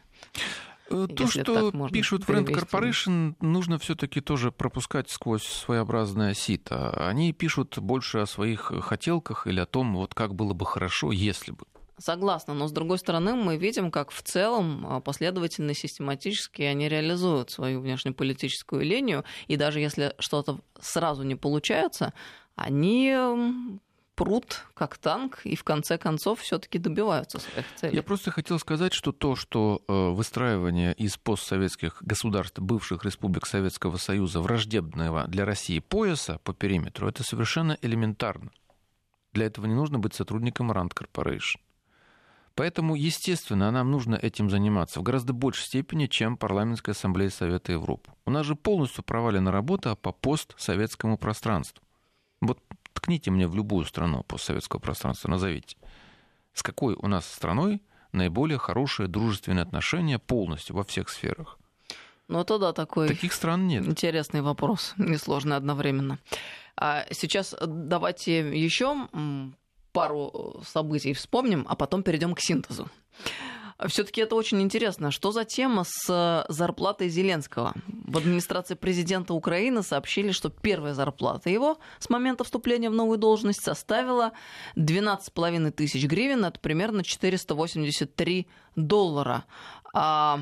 Э, 0.90 1.06
то, 1.06 1.26
что 1.26 1.88
пишут 1.88 2.24
в 2.24 2.30
Rand 2.30 2.46
Corporation, 2.46 3.34
нужно 3.40 3.78
все-таки 3.78 4.20
тоже 4.20 4.50
пропускать 4.50 5.08
сквозь 5.08 5.44
своеобразное 5.44 6.34
сито. 6.34 6.90
Они 7.08 7.32
пишут 7.32 7.78
больше 7.78 8.18
о 8.18 8.26
своих 8.26 8.72
хотелках 8.80 9.46
или 9.46 9.60
о 9.60 9.66
том, 9.66 9.94
вот 9.94 10.14
как 10.14 10.34
было 10.34 10.52
бы 10.52 10.66
хорошо, 10.66 11.12
если 11.12 11.52
бы. 11.52 11.64
Согласна, 11.98 12.54
но 12.54 12.66
с 12.66 12.72
другой 12.72 12.98
стороны 12.98 13.34
мы 13.34 13.58
видим, 13.58 13.90
как 13.90 14.10
в 14.10 14.22
целом 14.22 14.86
а, 14.88 15.00
последовательно, 15.00 15.74
систематически 15.74 16.62
они 16.62 16.88
реализуют 16.88 17.50
свою 17.50 17.80
внешнеполитическую 17.82 18.82
линию, 18.82 19.24
и 19.48 19.56
даже 19.56 19.80
если 19.80 20.14
что-то 20.18 20.60
сразу 20.80 21.24
не 21.24 21.34
получается, 21.34 22.14
они 22.56 23.78
прут 24.20 24.66
как 24.74 24.98
танк 24.98 25.40
и 25.44 25.56
в 25.56 25.64
конце 25.64 25.96
концов 25.96 26.40
все-таки 26.40 26.78
добиваются 26.78 27.38
своих 27.38 27.64
целей. 27.76 27.96
Я 27.96 28.02
просто 28.02 28.30
хотел 28.30 28.58
сказать, 28.58 28.92
что 28.92 29.12
то, 29.12 29.34
что 29.34 29.80
э, 29.88 30.10
выстраивание 30.10 30.92
из 30.92 31.16
постсоветских 31.16 32.02
государств, 32.02 32.58
бывших 32.58 33.02
республик 33.06 33.46
Советского 33.46 33.96
Союза, 33.96 34.42
враждебного 34.42 35.26
для 35.26 35.46
России 35.46 35.78
пояса 35.78 36.38
по 36.44 36.52
периметру, 36.52 37.08
это 37.08 37.22
совершенно 37.22 37.78
элементарно. 37.80 38.50
Для 39.32 39.46
этого 39.46 39.64
не 39.64 39.74
нужно 39.74 39.98
быть 39.98 40.12
сотрудником 40.12 40.70
Rand 40.70 40.90
Corporation. 40.92 41.60
Поэтому, 42.54 42.96
естественно, 42.96 43.70
нам 43.70 43.90
нужно 43.90 44.16
этим 44.16 44.50
заниматься 44.50 45.00
в 45.00 45.02
гораздо 45.02 45.32
большей 45.32 45.64
степени, 45.64 46.08
чем 46.08 46.36
Парламентская 46.36 46.94
ассамблея 46.94 47.30
Совета 47.30 47.72
Европы. 47.72 48.10
У 48.26 48.30
нас 48.30 48.44
же 48.44 48.54
полностью 48.54 49.02
провалена 49.02 49.50
работа 49.50 49.96
по 49.96 50.12
постсоветскому 50.12 51.16
пространству. 51.16 51.82
Вот 52.42 52.58
ткните 52.92 53.30
мне 53.30 53.46
в 53.46 53.54
любую 53.54 53.84
страну 53.86 54.22
постсоветского 54.24 54.80
пространства, 54.80 55.28
назовите. 55.28 55.76
С 56.54 56.62
какой 56.62 56.94
у 56.94 57.06
нас 57.06 57.26
страной 57.26 57.82
наиболее 58.12 58.58
хорошие 58.58 59.08
дружественные 59.08 59.62
отношения 59.62 60.18
полностью 60.18 60.76
во 60.76 60.84
всех 60.84 61.08
сферах? 61.08 61.58
Ну, 62.28 62.40
это 62.40 62.58
да, 62.58 62.72
такой 62.72 63.08
Таких 63.08 63.32
стран 63.32 63.66
нет. 63.66 63.84
интересный 63.86 64.40
вопрос, 64.40 64.94
несложный 64.98 65.56
одновременно. 65.56 66.18
А 66.76 67.04
сейчас 67.10 67.56
давайте 67.60 68.38
еще 68.56 69.08
пару 69.92 70.62
событий 70.64 71.12
вспомним, 71.12 71.66
а 71.68 71.74
потом 71.74 72.02
перейдем 72.02 72.34
к 72.34 72.40
синтезу. 72.40 72.88
Все-таки 73.86 74.20
это 74.20 74.34
очень 74.34 74.60
интересно. 74.60 75.10
Что 75.10 75.32
за 75.32 75.44
тема 75.44 75.84
с 75.84 76.44
зарплатой 76.48 77.08
Зеленского? 77.08 77.74
В 77.86 78.18
администрации 78.18 78.74
президента 78.74 79.32
Украины 79.32 79.82
сообщили, 79.82 80.32
что 80.32 80.50
первая 80.50 80.92
зарплата 80.94 81.48
его 81.48 81.78
с 81.98 82.10
момента 82.10 82.44
вступления 82.44 82.90
в 82.90 82.94
новую 82.94 83.18
должность 83.18 83.62
составила 83.62 84.32
12,5 84.76 85.70
тысяч 85.70 86.04
гривен, 86.04 86.44
это 86.44 86.60
примерно 86.60 87.02
483 87.02 88.46
доллара. 88.76 89.44
А 89.94 90.40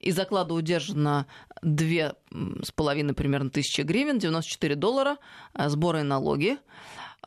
из 0.00 0.18
оклада 0.18 0.52
удержано 0.52 1.26
2,5 1.62 3.14
примерно 3.14 3.50
тысячи 3.50 3.80
гривен, 3.80 4.18
94 4.18 4.74
доллара, 4.74 5.16
а 5.54 5.70
сборы 5.70 6.00
и 6.00 6.02
налоги. 6.02 6.58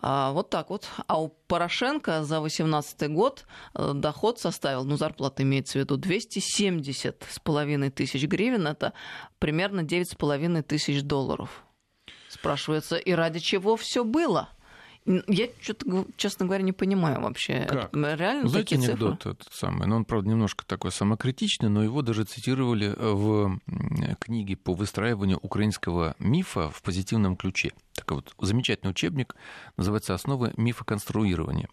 А, 0.01 0.31
вот 0.31 0.49
так 0.49 0.69
вот. 0.69 0.87
А 1.07 1.21
у 1.21 1.29
Порошенко 1.47 2.23
за 2.23 2.39
2018 2.39 3.09
год 3.09 3.45
э, 3.73 3.93
доход 3.93 4.39
составил, 4.39 4.83
ну, 4.83 4.97
зарплата 4.97 5.43
имеется 5.43 5.73
в 5.73 5.81
виду, 5.81 5.97
270 5.97 7.25
с 7.29 7.39
половиной 7.39 7.89
тысяч 7.89 8.23
гривен. 8.23 8.67
Это 8.67 8.93
примерно 9.39 9.83
9 9.83 10.11
с 10.11 10.15
половиной 10.15 10.61
тысяч 10.61 11.01
долларов. 11.01 11.63
Спрашивается, 12.29 12.97
и 12.97 13.11
ради 13.13 13.39
чего 13.39 13.75
все 13.75 14.03
было? 14.03 14.49
Я 15.27 15.47
что-то, 15.61 16.05
честно 16.17 16.45
говоря, 16.45 16.63
не 16.63 16.73
понимаю 16.73 17.21
вообще. 17.21 17.65
Как? 17.67 17.95
Это 17.95 18.13
реально 18.15 18.49
Знаете 18.49 18.75
такие 18.75 18.89
анекдот 18.89 19.17
цифры? 19.19 19.31
этот 19.31 19.53
самый? 19.53 19.87
Но 19.87 19.95
он, 19.95 20.05
правда, 20.05 20.29
немножко 20.29 20.65
такой 20.65 20.91
самокритичный, 20.91 21.69
но 21.69 21.81
его 21.81 22.01
даже 22.01 22.25
цитировали 22.25 22.93
в 22.97 23.59
книге 24.19 24.57
по 24.57 24.73
выстраиванию 24.73 25.39
украинского 25.41 26.15
мифа 26.19 26.69
в 26.69 26.81
позитивном 26.81 27.37
ключе. 27.37 27.71
Такой 27.95 28.17
вот 28.17 28.33
замечательный 28.45 28.89
учебник, 28.89 29.35
называется 29.77 30.13
«Основы 30.13 30.53
мифоконструирования». 30.57 31.69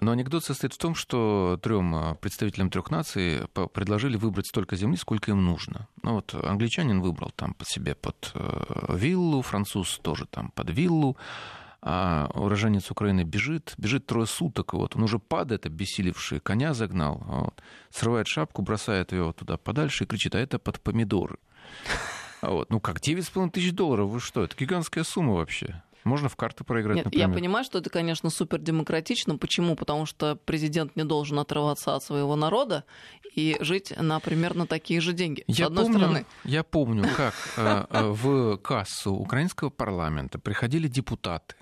Но 0.00 0.12
анекдот 0.12 0.44
состоит 0.44 0.74
в 0.74 0.78
том, 0.78 0.94
что 0.94 1.58
трем 1.62 2.16
представителям 2.20 2.70
трех 2.70 2.90
наций 2.90 3.42
предложили 3.72 4.16
выбрать 4.16 4.46
столько 4.46 4.76
земли, 4.76 4.96
сколько 4.96 5.32
им 5.32 5.44
нужно. 5.44 5.88
Ну 6.02 6.14
вот 6.14 6.34
англичанин 6.34 7.00
выбрал 7.00 7.30
там 7.36 7.54
под 7.54 7.68
себе 7.68 7.94
под 7.94 8.32
э, 8.34 8.96
виллу, 8.96 9.42
француз 9.42 10.00
тоже 10.02 10.26
там 10.26 10.50
под 10.54 10.70
виллу, 10.70 11.16
а 11.86 12.30
уроженец 12.32 12.90
Украины 12.90 13.24
бежит, 13.24 13.74
бежит 13.76 14.06
трое 14.06 14.26
суток, 14.26 14.72
вот, 14.72 14.96
он 14.96 15.02
уже 15.02 15.18
падает, 15.18 15.66
обессилевший, 15.66 16.40
коня 16.40 16.72
загнал, 16.72 17.22
вот, 17.26 17.62
срывает 17.90 18.26
шапку, 18.26 18.62
бросает 18.62 19.12
ее 19.12 19.34
туда 19.36 19.58
подальше 19.58 20.04
и 20.04 20.06
кричит, 20.06 20.34
а 20.34 20.38
это 20.38 20.58
под 20.58 20.80
помидоры. 20.80 21.36
Вот. 22.40 22.68
Ну 22.68 22.78
как, 22.78 23.00
9,5 23.00 23.50
тысяч 23.50 23.72
долларов, 23.72 24.10
вы 24.10 24.20
что, 24.20 24.44
это 24.44 24.54
гигантская 24.54 25.02
сумма 25.02 25.34
вообще. 25.34 25.82
Можно 26.04 26.28
в 26.28 26.36
карты 26.36 26.64
проиграть, 26.64 26.96
Нет, 26.96 27.04
например. 27.06 27.28
Я 27.28 27.34
понимаю, 27.34 27.64
что 27.64 27.78
это, 27.78 27.88
конечно, 27.88 28.28
супер 28.28 28.58
демократично. 28.58 29.38
Почему? 29.38 29.74
Потому 29.74 30.04
что 30.04 30.36
президент 30.36 30.94
не 30.96 31.04
должен 31.04 31.38
отрываться 31.38 31.94
от 31.94 32.04
своего 32.04 32.36
народа 32.36 32.84
и 33.34 33.56
жить 33.60 33.94
на 33.96 34.20
примерно 34.20 34.66
такие 34.66 35.00
же 35.00 35.14
деньги. 35.14 35.44
Я 35.46 35.54
С 35.54 35.60
одной 35.68 35.84
помню, 35.84 35.98
стороны. 35.98 36.26
Я 36.44 36.62
помню, 36.62 37.08
как 37.16 37.34
э, 37.56 37.86
э, 37.88 38.08
в 38.08 38.58
кассу 38.58 39.14
украинского 39.14 39.70
парламента 39.70 40.38
приходили 40.38 40.88
депутаты 40.88 41.56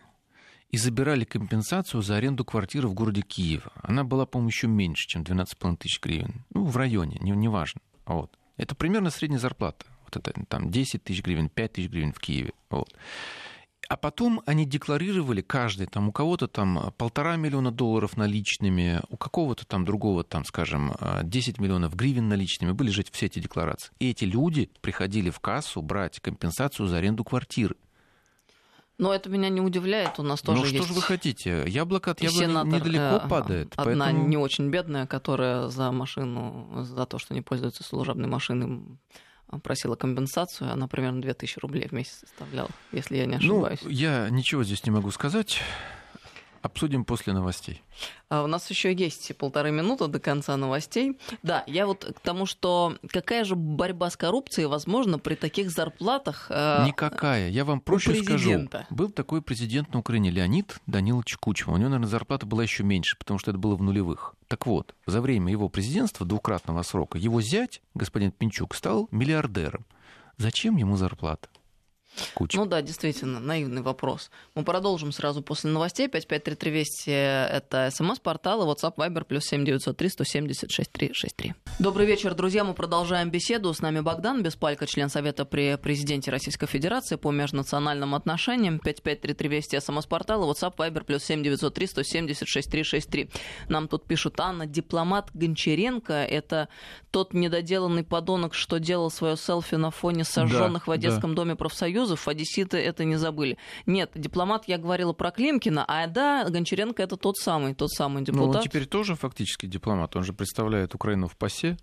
и 0.73 0.79
забирали 0.79 1.25
компенсацию 1.25 2.03
за 2.03 2.17
аренду 2.17 2.45
квартиры 2.45 2.89
в 2.89 2.95
городе 2.95 3.21
Киева. 3.21 3.71
Она 3.83 4.05
была, 4.05 4.25
по-моему, 4.27 4.49
еще 4.49 4.67
меньше, 4.67 5.07
чем 5.07 5.23
12,5 5.23 5.77
тысяч 5.77 6.01
гривен. 6.01 6.45
Ну, 6.51 6.65
в 6.65 6.77
районе, 6.77 7.19
не, 7.21 7.31
не 7.33 7.49
важно. 7.49 7.83
Вот. 8.07 8.37
Это 8.57 8.75
примерно 8.75 9.11
средняя 9.11 9.39
зарплата. 9.39 9.85
Вот 10.05 10.17
это 10.17 10.33
там 10.47 10.71
10 10.71 11.05
тысяч 11.05 11.23
гривен, 11.23 11.51
5 11.51 11.73
тысяч 11.75 11.91
гривен 11.91 12.13
в 12.15 12.19
Киеве. 12.19 12.53
Вот. 12.71 12.89
А 13.89 13.97
потом 13.99 14.43
они 14.47 14.65
декларировали 14.65 15.43
каждый, 15.43 15.87
там 15.87 16.09
у 16.09 16.13
кого-то 16.13 16.49
там 16.49 16.95
полтора 16.97 17.37
миллиона 17.37 17.71
долларов 17.71 18.17
наличными, 18.17 19.03
у 19.11 19.19
какого-то 19.19 19.67
там 19.67 19.85
другого, 19.85 20.25
там, 20.25 20.47
скажем, 20.47 20.95
10 21.23 21.61
миллионов 21.61 21.95
гривен 21.95 22.29
наличными, 22.29 22.73
были 22.73 22.89
же 22.89 23.05
все 23.11 23.27
эти 23.27 23.41
декларации. 23.41 23.93
И 23.99 24.09
эти 24.09 24.25
люди 24.25 24.71
приходили 24.81 25.29
в 25.29 25.41
кассу 25.41 25.83
брать 25.83 26.21
компенсацию 26.21 26.87
за 26.87 26.97
аренду 26.97 27.25
квартиры. 27.25 27.77
Но 28.99 29.13
это 29.13 29.29
меня 29.31 29.49
не 29.49 29.61
удивляет, 29.61 30.19
у 30.19 30.23
нас 30.23 30.43
тоже 30.43 30.61
Ну 30.61 30.67
что 30.67 30.77
есть... 30.77 30.89
же 30.89 30.95
вы 30.95 31.03
хотите? 31.03 31.65
Яблоко 31.67 32.13
от 32.13 32.21
яблони 32.21 32.69
недалеко 32.69 33.25
э, 33.25 33.29
падает. 33.29 33.73
Одна 33.77 34.05
поэтому... 34.07 34.29
не 34.29 34.37
очень 34.37 34.71
бедная, 34.71 35.07
которая 35.07 35.69
за 35.69 35.91
машину, 35.91 36.85
за 36.85 37.07
то, 37.07 37.19
что 37.19 37.35
не 37.35 37.41
пользуется 37.41 37.83
служебной 37.83 38.29
машиной, 38.29 38.83
просила 39.63 39.97
компенсацию, 39.97 40.71
она 40.71 40.89
примерно 40.89 41.21
2000 41.21 41.59
рублей 41.61 41.89
в 41.89 41.93
месяц 41.93 42.21
составляла, 42.21 42.71
если 42.93 43.17
я 43.17 43.27
не 43.27 43.37
ошибаюсь. 43.37 43.81
Ну, 43.83 43.91
я 43.91 44.29
ничего 44.31 44.65
здесь 44.65 44.85
не 44.85 44.91
могу 44.91 45.11
сказать. 45.11 45.61
Обсудим 46.63 47.05
после 47.05 47.33
новостей. 47.33 47.83
А 48.29 48.45
у 48.45 48.47
нас 48.47 48.71
еще 48.71 48.95
есть 48.95 49.37
полторы 49.37 49.73
минуты 49.73 50.07
до 50.07 50.21
конца 50.21 50.57
новостей. 50.57 51.19
Да, 51.43 51.65
я 51.67 51.87
вот 51.87 52.05
к 52.05 52.21
тому, 52.21 52.47
что 52.47 52.97
какая 53.09 53.45
же 53.45 53.57
борьба 53.57 54.11
с 54.11 54.17
коррупцией 54.17 54.67
возможна 54.67 55.19
при 55.19 55.35
таких 55.35 55.71
зарплатах? 55.71 56.47
Э, 56.51 56.85
Никакая. 56.87 57.49
Я 57.51 57.65
вам 57.65 57.81
проще 57.81 58.23
скажу. 58.23 58.69
Был 58.91 59.11
такой 59.11 59.43
президент 59.43 59.93
на 59.93 59.99
Украине 59.99 60.31
Леонид 60.31 60.77
Данилович 60.87 61.37
Кучма. 61.37 61.75
У 61.75 61.77
него, 61.77 61.89
наверное, 61.89 62.09
зарплата 62.09 62.47
была 62.47 62.63
еще 62.63 62.85
меньше, 62.85 63.19
потому 63.19 63.39
что 63.41 63.51
это 63.51 63.59
было 63.59 63.75
в 63.75 63.83
нулевых. 63.83 64.35
Так 64.47 64.67
вот, 64.67 64.95
за 65.07 65.21
время 65.21 65.51
его 65.51 65.69
президентства, 65.69 66.25
двукратного 66.25 66.83
срока, 66.83 67.19
его 67.19 67.41
зять, 67.41 67.83
господин 67.95 68.31
Пинчук, 68.31 68.75
стал 68.77 69.09
миллиардером. 69.11 69.85
Зачем 70.39 70.77
ему 70.77 70.97
зарплата? 70.97 71.49
Куча. 72.35 72.59
Ну 72.59 72.67
да, 72.67 72.83
действительно, 72.83 73.41
наивный 73.41 73.83
вопрос. 73.83 74.31
Мы 74.55 74.65
продолжим 74.65 75.13
сразу 75.13 75.43
после 75.43 75.71
новостей. 75.71 76.09
5533 76.09 76.71
Вести– 76.71 77.11
это 77.11 77.91
смс-портал, 77.91 78.63
и 78.63 78.67
WhatsApp 78.67 78.97
Viber 78.97 79.25
плюс 79.25 79.45
7903 79.45 80.09
176 80.09 80.93
363. 80.93 81.55
Добрый 81.79 82.07
вечер, 82.07 82.35
друзья. 82.35 82.65
Мы 82.65 82.75
продолжаем 82.75 83.31
беседу. 83.31 83.73
С 83.73 83.81
нами 83.81 84.01
Богдан 84.01 84.43
Беспалько, 84.43 84.87
член 84.87 85.09
Совета 85.09 85.45
при 85.45 85.77
президенте 85.77 86.31
Российской 86.31 86.67
Федерации 86.67 87.17
по 87.17 87.31
межнациональным 87.31 88.15
отношениям. 88.15 88.79
5533 88.79 89.49
Вести– 89.49 89.81
смс-портал, 89.81 90.45
и 90.45 90.53
WhatsApp 90.53 90.77
Viber 90.77 91.05
плюс 91.05 91.25
7903 91.25 91.87
176 91.87 92.71
363. 92.71 93.31
Нам 93.69 93.89
тут 93.89 94.07
пишут 94.07 94.39
Анна, 94.39 94.67
дипломат 94.67 95.31
Гончаренко– 95.35 96.13
это 96.33 96.69
тот 97.11 97.35
недоделанный 97.35 98.05
подонок, 98.05 98.55
что 98.55 98.79
делал 98.79 99.11
свое 99.11 99.37
селфи 99.37 99.77
на 99.77 99.91
фоне 99.91 100.25
сожженных 100.25 100.87
да, 100.87 100.91
в 100.91 100.95
Одесском 100.95 101.31
да. 101.35 101.43
доме 101.43 101.57
профсоюза 101.57 102.02
союзов, 102.03 102.29
одесситы 102.29 102.79
это 102.79 103.05
не 103.05 103.17
забыли. 103.17 103.59
Нет, 103.87 104.11
дипломат, 104.15 104.65
я 104.67 104.79
говорила 104.79 105.13
про 105.13 105.31
Климкина, 105.31 105.85
а 105.87 106.07
да, 106.07 106.49
Гончаренко 106.49 107.03
это 107.03 107.17
тот 107.17 107.37
самый, 107.37 107.75
тот 107.75 107.91
самый 107.91 108.23
депутат. 108.23 108.47
Ну, 108.47 108.59
он 108.59 108.63
теперь 108.63 108.87
тоже 108.87 109.15
фактически 109.15 109.67
дипломат, 109.67 110.17
он 110.17 110.25
же 110.25 110.33
представляет 110.33 110.95
Украину 110.95 111.29
в 111.29 111.37
ПАСЕ. 111.37 111.77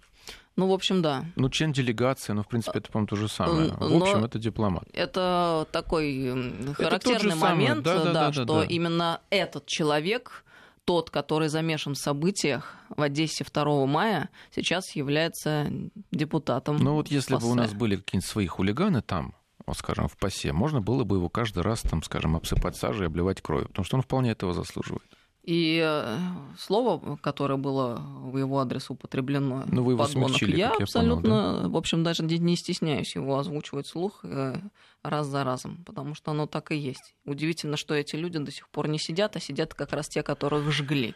Ну, 0.56 0.68
в 0.68 0.74
общем, 0.74 1.02
да. 1.02 1.24
Ну, 1.38 1.50
член 1.50 1.72
делегации, 1.72 2.34
ну, 2.34 2.44
в 2.44 2.48
принципе, 2.48 2.80
это, 2.80 2.92
по-моему, 2.92 3.08
то 3.08 3.16
же 3.16 3.30
самое. 3.30 3.72
В 3.72 4.02
общем, 4.02 4.26
это 4.26 4.38
дипломат. 4.40 4.84
Это 4.94 5.66
такой 5.72 6.74
характерный 6.74 7.32
это 7.32 7.38
момент, 7.38 7.84
да, 7.84 7.98
да, 7.98 8.04
да, 8.04 8.14
да, 8.14 8.34
что 8.34 8.46
да. 8.46 8.64
именно 8.66 9.22
этот 9.30 9.66
человек 9.68 10.44
тот, 10.90 11.12
который 11.12 11.50
замешан 11.50 11.94
в 11.94 12.00
событиях 12.00 12.76
в 12.90 13.04
Одессе 13.04 13.46
2 13.46 13.86
мая, 13.86 14.30
сейчас 14.50 14.96
является 14.96 15.72
депутатом. 16.12 16.78
Ну 16.78 16.96
вот 16.96 17.10
если 17.10 17.36
ПАСЕ. 17.36 17.46
бы 17.46 17.52
у 17.52 17.56
нас 17.56 17.74
были 17.74 17.96
какие-нибудь 17.96 18.28
свои 18.28 18.48
хулиганы 18.48 19.04
там, 19.04 19.36
вот, 19.70 19.78
скажем, 19.78 20.08
в 20.08 20.18
ПАСЕ, 20.18 20.54
можно 20.54 20.82
было 20.82 21.04
бы 21.04 21.16
его 21.18 21.30
каждый 21.30 21.64
раз, 21.64 21.82
там, 21.82 22.04
скажем, 22.04 22.36
обсыпать 22.36 22.76
сажей 22.76 23.04
и 23.04 23.08
обливать 23.08 23.42
кровью, 23.42 23.68
потому 23.70 23.86
что 23.86 23.98
он 23.98 24.04
вполне 24.04 24.32
этого 24.32 24.54
заслуживает. 24.54 25.10
И 25.44 25.82
э, 25.84 26.18
слово, 26.60 27.18
которое 27.18 27.58
было 27.58 27.96
в 27.98 28.38
его 28.38 28.60
адрес 28.60 28.90
употреблено, 28.90 29.64
ну, 29.68 29.84
вы 29.84 29.94
его 29.94 30.04
подонок, 30.06 30.30
смягчили, 30.30 30.58
я, 30.58 30.74
я 30.78 30.84
абсолютно, 30.84 31.22
понял, 31.22 31.62
да? 31.64 31.70
в 31.70 31.78
общем, 31.78 32.04
даже 32.04 32.24
не 32.24 32.56
стесняюсь 32.56 33.16
его 33.16 33.40
озвучивать 33.40 33.88
слух 33.88 34.20
э, 34.24 34.62
раз 35.02 35.28
за 35.28 35.44
разом, 35.44 35.84
потому 35.86 36.14
что 36.14 36.32
оно 36.32 36.46
так 36.46 36.72
и 36.72 36.76
есть. 36.76 37.16
Удивительно, 37.26 37.78
что 37.78 37.96
эти 37.96 38.16
люди 38.16 38.38
до 38.38 38.52
сих 38.52 38.68
пор 38.70 38.90
не 38.90 39.00
сидят, 39.00 39.38
а 39.38 39.40
сидят 39.40 39.74
как 39.74 39.94
раз 39.94 40.10
те, 40.10 40.22
которых 40.22 40.70
жгли. 40.72 41.16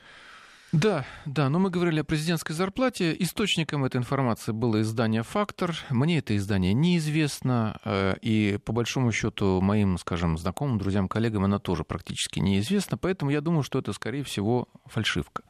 Да, 0.73 1.05
да, 1.27 1.49
но 1.49 1.59
мы 1.59 1.69
говорили 1.69 1.99
о 1.99 2.03
президентской 2.03 2.53
зарплате. 2.53 3.15
Источником 3.19 3.85
этой 3.85 3.97
информации 3.97 4.53
было 4.53 4.81
издание 4.81 5.21
«Фактор». 5.21 5.77
Мне 5.91 6.17
это 6.17 6.35
издание 6.35 6.73
неизвестно, 6.73 7.79
э, 7.85 8.15
и 8.23 8.57
по 8.65 8.73
большому 8.73 9.11
счету 9.11 9.61
моим, 9.61 9.99
скажем, 9.99 10.35
знакомым, 10.35 10.79
друзьям, 10.79 11.07
коллегам 11.07 11.43
оно 11.43 11.59
тоже 11.59 11.83
практически 11.83 12.39
неизвестно, 12.39 12.97
поэтому 12.97 13.29
я 13.29 13.41
думаю, 13.41 13.61
что 13.61 13.77
это, 13.77 13.93
скорее 13.93 14.23
всего, 14.23 14.67
фальшивка. 14.85 15.43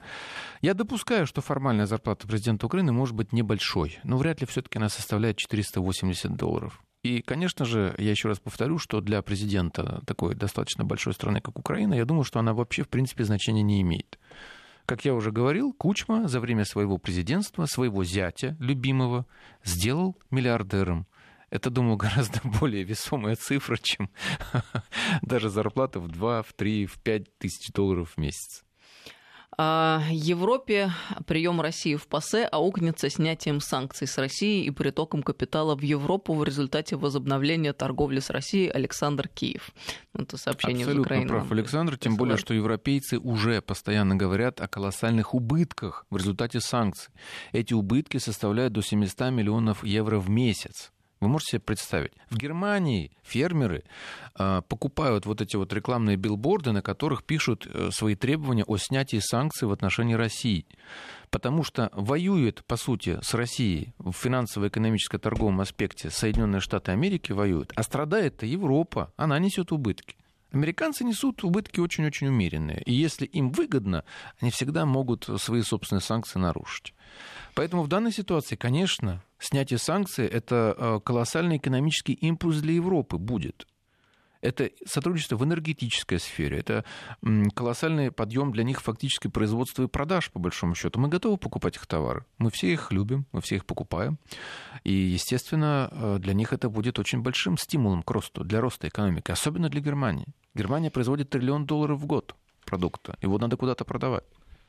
Я 0.61 0.73
допускаю, 0.73 1.25
что 1.25 1.39
формальная 1.39 1.85
зарплата 1.85 2.27
президента 2.27 2.65
Украины 2.65 2.91
может 2.91 3.15
быть 3.15 3.31
небольшой, 3.31 3.99
но 4.03 4.17
вряд 4.17 4.41
ли 4.41 4.45
все-таки 4.45 4.77
она 4.77 4.89
составляет 4.89 5.37
480 5.37 6.35
долларов. 6.35 6.81
И, 7.01 7.21
конечно 7.21 7.63
же, 7.63 7.95
я 7.97 8.11
еще 8.11 8.27
раз 8.27 8.39
повторю, 8.39 8.77
что 8.77 8.99
для 8.99 9.21
президента 9.21 10.01
такой 10.05 10.35
достаточно 10.35 10.83
большой 10.83 11.13
страны, 11.13 11.39
как 11.39 11.57
Украина, 11.57 11.93
я 11.93 12.03
думаю, 12.03 12.25
что 12.25 12.39
она 12.39 12.53
вообще, 12.53 12.83
в 12.83 12.89
принципе, 12.89 13.23
значения 13.23 13.63
не 13.63 13.81
имеет. 13.81 14.17
Как 14.85 15.05
я 15.05 15.13
уже 15.13 15.31
говорил, 15.31 15.73
Кучма 15.73 16.27
за 16.27 16.39
время 16.39 16.65
своего 16.65 16.97
президентства, 16.97 17.65
своего 17.65 18.03
зятя 18.03 18.57
любимого, 18.59 19.25
сделал 19.63 20.17
миллиардером. 20.29 21.07
Это, 21.49 21.69
думаю, 21.69 21.97
гораздо 21.97 22.41
более 22.59 22.83
весомая 22.83 23.35
цифра, 23.35 23.77
чем 23.77 24.09
даже 25.21 25.49
зарплата 25.49 25.99
в 25.99 26.09
2, 26.09 26.43
в 26.43 26.53
3, 26.53 26.85
в 26.85 26.99
5 26.99 27.37
тысяч 27.37 27.71
долларов 27.71 28.13
в 28.15 28.17
месяц. 28.17 28.63
А, 29.57 30.01
Европе 30.09 30.91
прием 31.27 31.61
России 31.61 31.95
в 31.95 32.07
ПАСЕ 32.07 32.45
аукнется 32.45 33.09
снятием 33.09 33.59
санкций 33.59 34.07
с 34.07 34.17
России 34.17 34.63
и 34.63 34.71
притоком 34.71 35.21
капитала 35.21 35.75
в 35.75 35.81
Европу 35.81 36.33
в 36.33 36.43
результате 36.43 36.95
возобновления 36.95 37.73
торговли 37.73 38.19
с 38.19 38.29
Россией 38.29 38.69
Александр 38.69 39.27
Киев. 39.27 39.71
Это 40.13 40.37
сообщение 40.37 40.85
Абсолютно 40.85 41.01
из 41.01 41.05
Украины. 41.05 41.27
прав 41.27 41.51
Александр, 41.51 41.97
тем 41.97 42.15
более, 42.15 42.37
что 42.37 42.53
европейцы 42.53 43.19
уже 43.19 43.61
постоянно 43.61 44.15
говорят 44.15 44.61
о 44.61 44.67
колоссальных 44.67 45.33
убытках 45.33 46.05
в 46.09 46.17
результате 46.17 46.59
санкций. 46.59 47.13
Эти 47.51 47.73
убытки 47.73 48.17
составляют 48.17 48.73
до 48.73 48.81
700 48.81 49.31
миллионов 49.31 49.83
евро 49.83 50.19
в 50.19 50.29
месяц. 50.29 50.92
Вы 51.23 51.29
можете 51.29 51.51
себе 51.51 51.61
представить? 51.61 52.11
В 52.29 52.37
Германии 52.37 53.11
фермеры 53.23 53.85
э, 54.37 54.61
покупают 54.67 55.25
вот 55.25 55.39
эти 55.39 55.55
вот 55.55 55.71
рекламные 55.71 56.17
билборды, 56.17 56.73
на 56.73 56.81
которых 56.81 57.23
пишут 57.23 57.65
э, 57.65 57.91
свои 57.91 58.15
требования 58.15 58.65
о 58.65 58.75
снятии 58.75 59.21
санкций 59.23 59.69
в 59.69 59.71
отношении 59.71 60.15
России. 60.15 60.65
Потому 61.29 61.63
что 61.63 61.89
воюет, 61.93 62.65
по 62.65 62.75
сути, 62.75 63.19
с 63.21 63.33
Россией 63.33 63.93
в 63.99 64.11
финансово-экономическо-торговом 64.11 65.61
аспекте 65.61 66.09
Соединенные 66.09 66.59
Штаты 66.59 66.91
Америки 66.91 67.31
воюют, 67.31 67.71
а 67.73 67.83
страдает-то 67.83 68.45
Европа, 68.45 69.13
она 69.15 69.39
несет 69.39 69.71
убытки. 69.71 70.17
Американцы 70.53 71.03
несут 71.03 71.43
убытки 71.43 71.79
очень-очень 71.79 72.27
умеренные. 72.27 72.83
И 72.83 72.93
если 72.93 73.25
им 73.25 73.51
выгодно, 73.51 74.05
они 74.39 74.51
всегда 74.51 74.85
могут 74.85 75.27
свои 75.37 75.63
собственные 75.63 76.01
санкции 76.01 76.37
нарушить. 76.37 76.93
Поэтому 77.55 77.81
в 77.81 77.87
данной 77.87 78.11
ситуации, 78.11 78.55
конечно, 78.55 79.23
снятие 79.39 79.79
санкций– 79.79 80.27
это 80.27 80.75
э, 80.77 80.99
колоссальный 81.03 81.57
экономический 81.57 82.13
импульс 82.13 82.57
для 82.61 82.73
Европы 82.73 83.17
будет. 83.17 83.67
Это 84.43 84.69
сотрудничество 84.85 85.37
в 85.37 85.43
энергетической 85.45 86.19
сфере, 86.19 86.59
это 86.59 86.83
колоссальный 87.55 88.11
подъем 88.11 88.51
для 88.51 88.65
них 88.65 88.81
фактически 88.81 89.29
производства 89.29 89.83
и 89.83 89.87
продаж, 89.87 90.29
по 90.31 90.39
большому 90.39 90.75
счету. 90.75 90.99
Мы 90.99 91.07
готовы 91.07 91.37
покупать 91.37 91.77
их 91.77 91.87
товары. 91.87 92.25
Мы 92.39 92.51
все 92.51 92.73
их 92.73 92.91
любим, 92.91 93.25
мы 93.31 93.39
все 93.39 93.55
их 93.55 93.65
покупаем. 93.65 94.19
И, 94.83 94.91
естественно, 94.91 95.89
э, 95.91 96.17
для 96.19 96.33
них 96.33 96.51
это 96.51 96.69
будет 96.69 96.99
очень 96.99 97.21
большим 97.21 97.57
стимулом 97.57 98.03
к 98.03 98.11
росту, 98.11 98.43
для 98.43 98.59
роста 98.59 98.89
экономики, 98.89 99.31
особенно 99.31 99.69
для 99.69 99.79
Германии. 99.79 100.27
Германия 100.53 100.91
производит 100.91 101.29
триллион 101.29 101.65
долларов 101.65 102.01
в 102.01 102.05
год 102.05 102.35
продукта. 102.65 103.17
Его 103.21 103.37
надо 103.37 103.55
куда-то 103.55 103.85
продавать. 103.85 104.25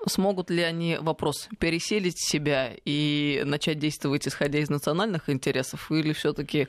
Смогут 0.07 0.51
ли 0.51 0.63
они, 0.63 0.99
вопрос, 1.01 1.49
переселить 1.59 2.19
себя 2.19 2.73
и 2.85 3.43
начать 3.45 3.81
действовать, 3.81 4.29
исходя 4.29 4.61
из 4.61 4.71
национальных 4.71 5.29
интересов, 5.31 5.91
или 5.91 6.13
все-таки 6.13 6.69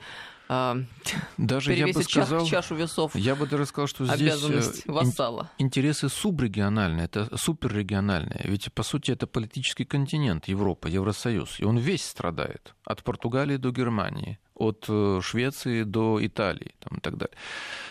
даже 1.38 1.73
я 1.73 1.88
бы 1.88 2.03
сказал, 2.03 2.45
чашу 2.45 2.75
весов. 2.75 3.15
Я 3.15 3.36
бы 3.36 3.47
даже 3.47 3.65
сказал, 3.65 3.88
что 3.88 4.05
здесь 4.05 4.86
э, 4.86 4.91
вассала. 4.91 5.49
интересы 5.58 6.10
субрегиональные, 6.10 7.05
это 7.05 7.36
суперрегиональные. 7.38 8.41
Ведь 8.45 8.71
по 8.73 8.84
сути 8.84 9.12
это 9.12 9.27
политический 9.27 9.86
континент 9.86 10.47
Европа, 10.47 10.88
Евросоюз, 10.88 11.60
и 11.60 11.65
он 11.65 11.77
весь 11.77 12.05
страдает 12.05 12.75
от 12.86 13.03
Португалии 13.03 13.58
до 13.58 13.71
Германии 13.71 14.39
от 14.56 14.86
э, 14.88 15.20
Швеции 15.22 15.84
до 15.84 16.26
Италии 16.26 16.76
там, 16.80 16.98
и 16.98 17.02
так 17.02 17.18
далее. 17.18 17.36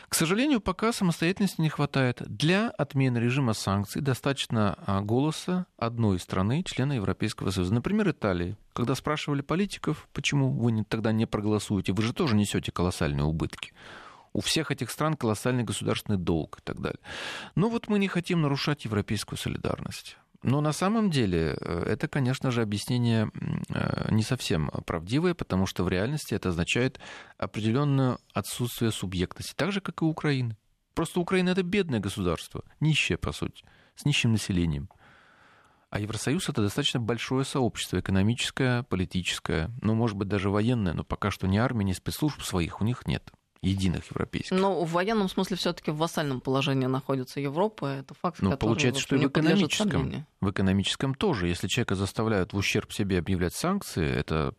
К 0.09 0.15
сожалению, 0.15 0.61
пока 0.61 0.93
самостоятельности 0.93 1.61
не 1.61 1.69
хватает. 1.69 2.23
Для 2.27 2.71
отмены 2.71 3.19
режима 3.19 3.53
санкций 3.53 4.01
достаточно 4.01 4.79
а, 4.87 5.01
голоса 5.01 5.67
одной 5.77 6.19
страны, 6.19 6.63
члена 6.65 6.95
Европейского 6.95 7.51
Союза, 7.51 7.75
например, 7.75 8.11
Италии. 8.11 8.57
Когда 8.73 8.95
спрашивали 8.95 9.43
политиков, 9.43 10.09
почему 10.13 10.51
вы 10.51 10.85
тогда 10.85 11.13
не 11.13 11.27
проголосуете, 11.27 11.93
вы 11.93 12.03
же 12.03 12.13
тоже 12.13 12.37
несете 12.37 12.73
колоссальные 12.73 13.25
убытки. 13.25 13.73
У 14.33 14.41
всех 14.41 14.71
этих 14.71 14.91
стран 14.91 15.15
колоссальный 15.15 15.65
государственный 15.65 16.19
долг 16.19 16.59
и 16.59 16.63
так 16.63 16.81
далее. 16.81 17.01
Но 17.55 17.69
вот 17.69 17.89
мы 17.89 17.99
не 17.99 18.09
хотим 18.09 18.43
нарушать 18.43 18.85
европейскую 18.85 19.39
солидарность. 19.39 20.17
Но 20.45 20.61
на 20.61 20.73
самом 20.73 21.09
деле 21.11 21.57
э, 21.59 21.85
это, 21.87 22.07
конечно 22.07 22.51
же, 22.51 22.61
объяснение 22.61 23.31
э, 23.71 24.09
не 24.11 24.23
совсем 24.23 24.69
правдивое, 24.85 25.33
потому 25.33 25.65
что 25.65 25.85
в 25.85 25.89
реальности 25.89 26.35
это 26.35 26.51
означает 26.51 27.01
определенное 27.39 28.19
отсутствие 28.35 28.91
субъектности, 28.93 29.55
так 29.57 29.73
же, 29.73 29.81
как 29.81 30.03
и 30.03 30.05
у 30.05 30.09
Украины. 30.09 30.59
Просто 30.93 31.19
Украина 31.19 31.49
это 31.49 31.63
бедное 31.63 31.99
государство, 31.99 32.63
нищее, 32.79 33.17
по 33.17 33.33
сути, 33.33 33.65
с 33.97 34.05
нищим 34.05 34.33
населением. 34.33 34.91
А 35.89 35.99
Евросоюз 35.99 36.47
это 36.51 36.61
достаточно 36.61 37.01
большое 37.01 37.47
сообщество, 37.47 37.99
экономическое, 37.99 38.83
политическое, 38.83 39.71
ну, 39.81 39.95
может 39.95 40.19
быть, 40.19 40.29
даже 40.29 40.51
военное, 40.51 40.93
но 40.93 41.05
пока 41.05 41.31
что 41.31 41.47
ни 41.47 41.57
армии, 41.57 41.85
ни 41.85 41.93
спецслужб 41.93 42.43
своих 42.43 42.83
у 42.83 42.85
них 42.85 43.07
нет 43.07 43.33
единых 43.65 44.11
европейских. 44.11 44.57
Но 44.57 44.85
в 44.85 44.93
военном 44.93 45.29
смысле 45.29 45.57
все-таки 45.57 45.91
в 45.91 45.97
вассальном 45.97 46.41
положении 46.41 46.87
находится 46.87 47.41
Европа. 47.41 47.87
Это 47.87 48.15
факт, 48.15 48.41
Но 48.41 48.57
получается, 48.57 49.01
что 49.01 49.17
и 49.17 49.19
в 49.21 49.29
экономическом, 49.29 50.27
в 50.41 50.51
экономическом 50.51 51.15
тоже. 51.15 51.49
Если 51.49 51.69
человека 51.69 51.95
заставляют 51.95 52.53
в 52.53 52.57
ущерб 52.57 52.93
себе 52.93 53.19
объявлять 53.19 53.55
санкции, 53.55 54.07
это 54.07 54.55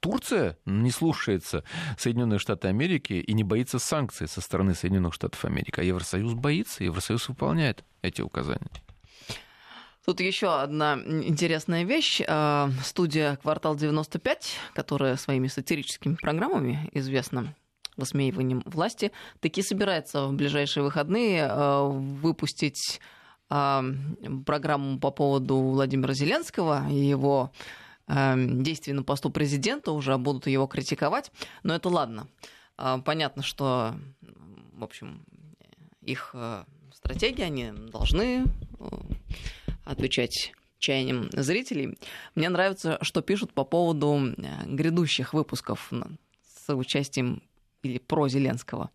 Турция 0.00 0.58
не 0.66 0.90
слушается 0.90 1.64
Соединенные 1.96 2.38
Штаты 2.38 2.68
Америки 2.68 3.14
и 3.14 3.32
не 3.32 3.42
боится 3.42 3.78
санкций 3.78 4.28
со 4.28 4.42
стороны 4.42 4.74
Соединенных 4.74 5.14
Штатов 5.14 5.42
Америки, 5.46 5.80
а 5.80 5.82
Евросоюз 5.82 6.34
боится, 6.34 6.84
Евросоюз 6.84 7.28
выполняет 7.28 7.84
эти 8.02 8.20
указания. 8.20 8.70
Тут 10.04 10.20
еще 10.20 10.60
одна 10.60 10.98
интересная 11.06 11.84
вещь. 11.84 12.20
А, 12.28 12.70
студия 12.84 13.36
«Квартал 13.36 13.76
95», 13.76 14.36
которая 14.74 15.16
своими 15.16 15.46
сатирическими 15.46 16.16
программами 16.16 16.90
известна 16.92 17.54
высмеиванием 17.96 18.62
власти, 18.64 19.12
таки 19.40 19.62
собирается 19.62 20.26
в 20.26 20.34
ближайшие 20.34 20.82
выходные 20.82 21.46
а, 21.48 21.84
выпустить 21.88 23.00
а, 23.48 23.84
программу 24.46 24.98
по 24.98 25.10
поводу 25.10 25.56
Владимира 25.56 26.14
Зеленского 26.14 26.88
и 26.90 26.96
его 26.96 27.52
действий 28.06 28.92
на 28.92 29.02
посту 29.02 29.30
президента, 29.30 29.90
уже 29.90 30.18
будут 30.18 30.46
его 30.46 30.66
критиковать. 30.66 31.32
Но 31.62 31.74
это 31.74 31.88
ладно. 31.88 32.28
Понятно, 32.76 33.42
что, 33.42 33.94
в 34.74 34.84
общем, 34.84 35.24
их 36.02 36.34
стратегии, 36.92 37.40
они 37.40 37.72
должны 37.72 38.44
отвечать 39.86 40.52
чаяниям 40.84 41.30
зрителей. 41.32 41.96
Мне 42.34 42.48
нравится, 42.48 42.98
что 43.00 43.22
пишут 43.22 43.52
по 43.52 43.64
поводу 43.64 44.34
э, 44.36 44.66
грядущих 44.66 45.32
выпусков 45.32 45.90
с 46.66 46.74
участием 46.74 47.42
или 47.84 47.98
про 47.98 48.28
Зеленского. 48.28 48.90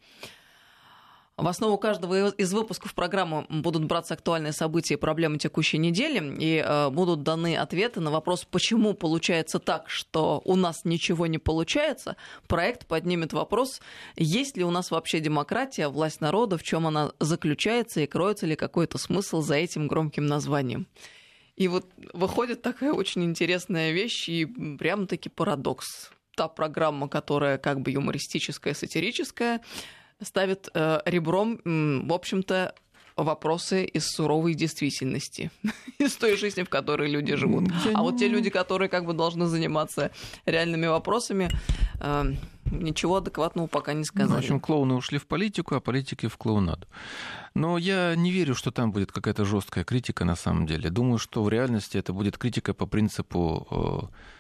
В 1.40 1.48
основу 1.48 1.78
каждого 1.78 2.32
из 2.32 2.52
выпусков 2.52 2.94
программы 2.94 3.46
будут 3.48 3.86
браться 3.86 4.14
актуальные 4.14 4.52
события 4.52 4.96
и 4.96 4.98
проблемы 4.98 5.38
текущей 5.38 5.78
недели, 5.78 6.36
и 6.38 6.62
э, 6.66 6.90
будут 6.90 7.24
даны 7.24 7.56
ответы 7.56 8.02
на 8.02 8.12
вопрос, 8.12 8.44
почему 8.44 8.94
получается 8.94 9.60
так, 9.60 9.90
что 9.90 10.42
у 10.44 10.58
нас 10.58 10.84
ничего 10.84 11.28
не 11.28 11.38
получается. 11.38 12.18
Проект 12.48 12.88
поднимет 12.88 13.32
вопрос, 13.32 13.80
есть 14.18 14.58
ли 14.58 14.66
у 14.66 14.72
нас 14.72 14.92
вообще 14.92 15.22
демократия, 15.22 15.88
власть 15.88 16.20
народа, 16.20 16.58
в 16.58 16.64
чем 16.64 16.88
она 16.88 17.14
заключается 17.22 18.02
и 18.02 18.08
кроется 18.08 18.46
ли 18.46 18.58
какой-то 18.58 18.98
смысл 18.98 19.42
за 19.42 19.56
этим 19.56 19.88
громким 19.88 20.26
названием. 20.26 20.88
И 21.56 21.70
вот 21.70 21.86
выходит 22.12 22.62
такая 22.62 22.92
очень 22.92 23.24
интересная 23.24 23.92
вещь 23.92 24.28
и 24.28 24.46
прям-таки 24.46 25.30
парадокс. 25.30 26.12
Та 26.40 26.48
программа, 26.48 27.10
которая 27.10 27.58
как 27.58 27.82
бы 27.82 27.92
юмористическая, 27.92 28.74
сатирическая, 28.74 29.60
ставит 30.22 30.70
э, 30.74 31.02
ребром, 31.04 31.60
в 31.66 32.14
общем-то, 32.14 32.74
вопросы 33.18 33.84
из 33.84 34.08
суровой 34.08 34.54
действительности, 34.54 35.52
из 36.00 36.16
той 36.16 36.38
жизни, 36.38 36.64
в 36.64 36.70
которой 36.70 37.12
люди 37.12 37.36
живут. 37.36 37.66
Я 37.84 37.92
а 37.94 38.04
вот 38.04 38.20
те 38.20 38.30
люди, 38.30 38.50
которые 38.50 38.88
как 38.88 39.06
бы 39.06 39.12
должны 39.12 39.48
заниматься 39.48 40.12
реальными 40.46 40.88
вопросами, 40.88 41.50
э, 42.00 42.34
ничего 42.72 43.18
адекватного 43.18 43.68
пока 43.68 43.92
не 43.92 44.06
сказали. 44.06 44.30
Ну, 44.30 44.36
в 44.36 44.40
общем, 44.40 44.60
клоуны 44.62 44.94
ушли 44.94 45.18
в 45.18 45.28
политику, 45.28 45.76
а 45.76 45.82
политики 45.82 46.28
в 46.28 46.38
клоунаду. 46.38 46.88
Но 47.54 47.78
я 47.78 48.16
не 48.16 48.32
верю, 48.32 48.56
что 48.56 48.72
там 48.72 48.94
будет 48.94 49.12
какая-то 49.12 49.44
жесткая 49.44 49.84
критика 49.84 50.24
на 50.24 50.38
самом 50.38 50.66
деле. 50.68 50.90
Думаю, 50.90 51.18
что 51.18 51.44
в 51.44 51.50
реальности 51.50 51.98
это 51.98 52.14
будет 52.14 52.38
критика 52.38 52.74
по 52.74 52.86
принципу 52.86 54.10
э 54.12 54.39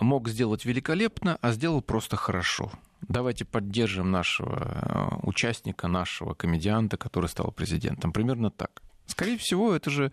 мог 0.00 0.28
сделать 0.28 0.64
великолепно, 0.64 1.38
а 1.40 1.52
сделал 1.52 1.82
просто 1.82 2.16
хорошо 2.16 2.72
давайте 3.08 3.44
поддержим 3.44 4.10
нашего 4.10 4.58
э, 4.58 5.26
участника, 5.26 5.88
нашего 5.88 6.34
комедианта, 6.34 6.96
который 6.96 7.28
стал 7.28 7.52
президентом. 7.52 8.12
Примерно 8.12 8.50
так. 8.50 8.82
Скорее 9.06 9.38
всего, 9.38 9.74
это 9.74 9.90
же, 9.90 10.12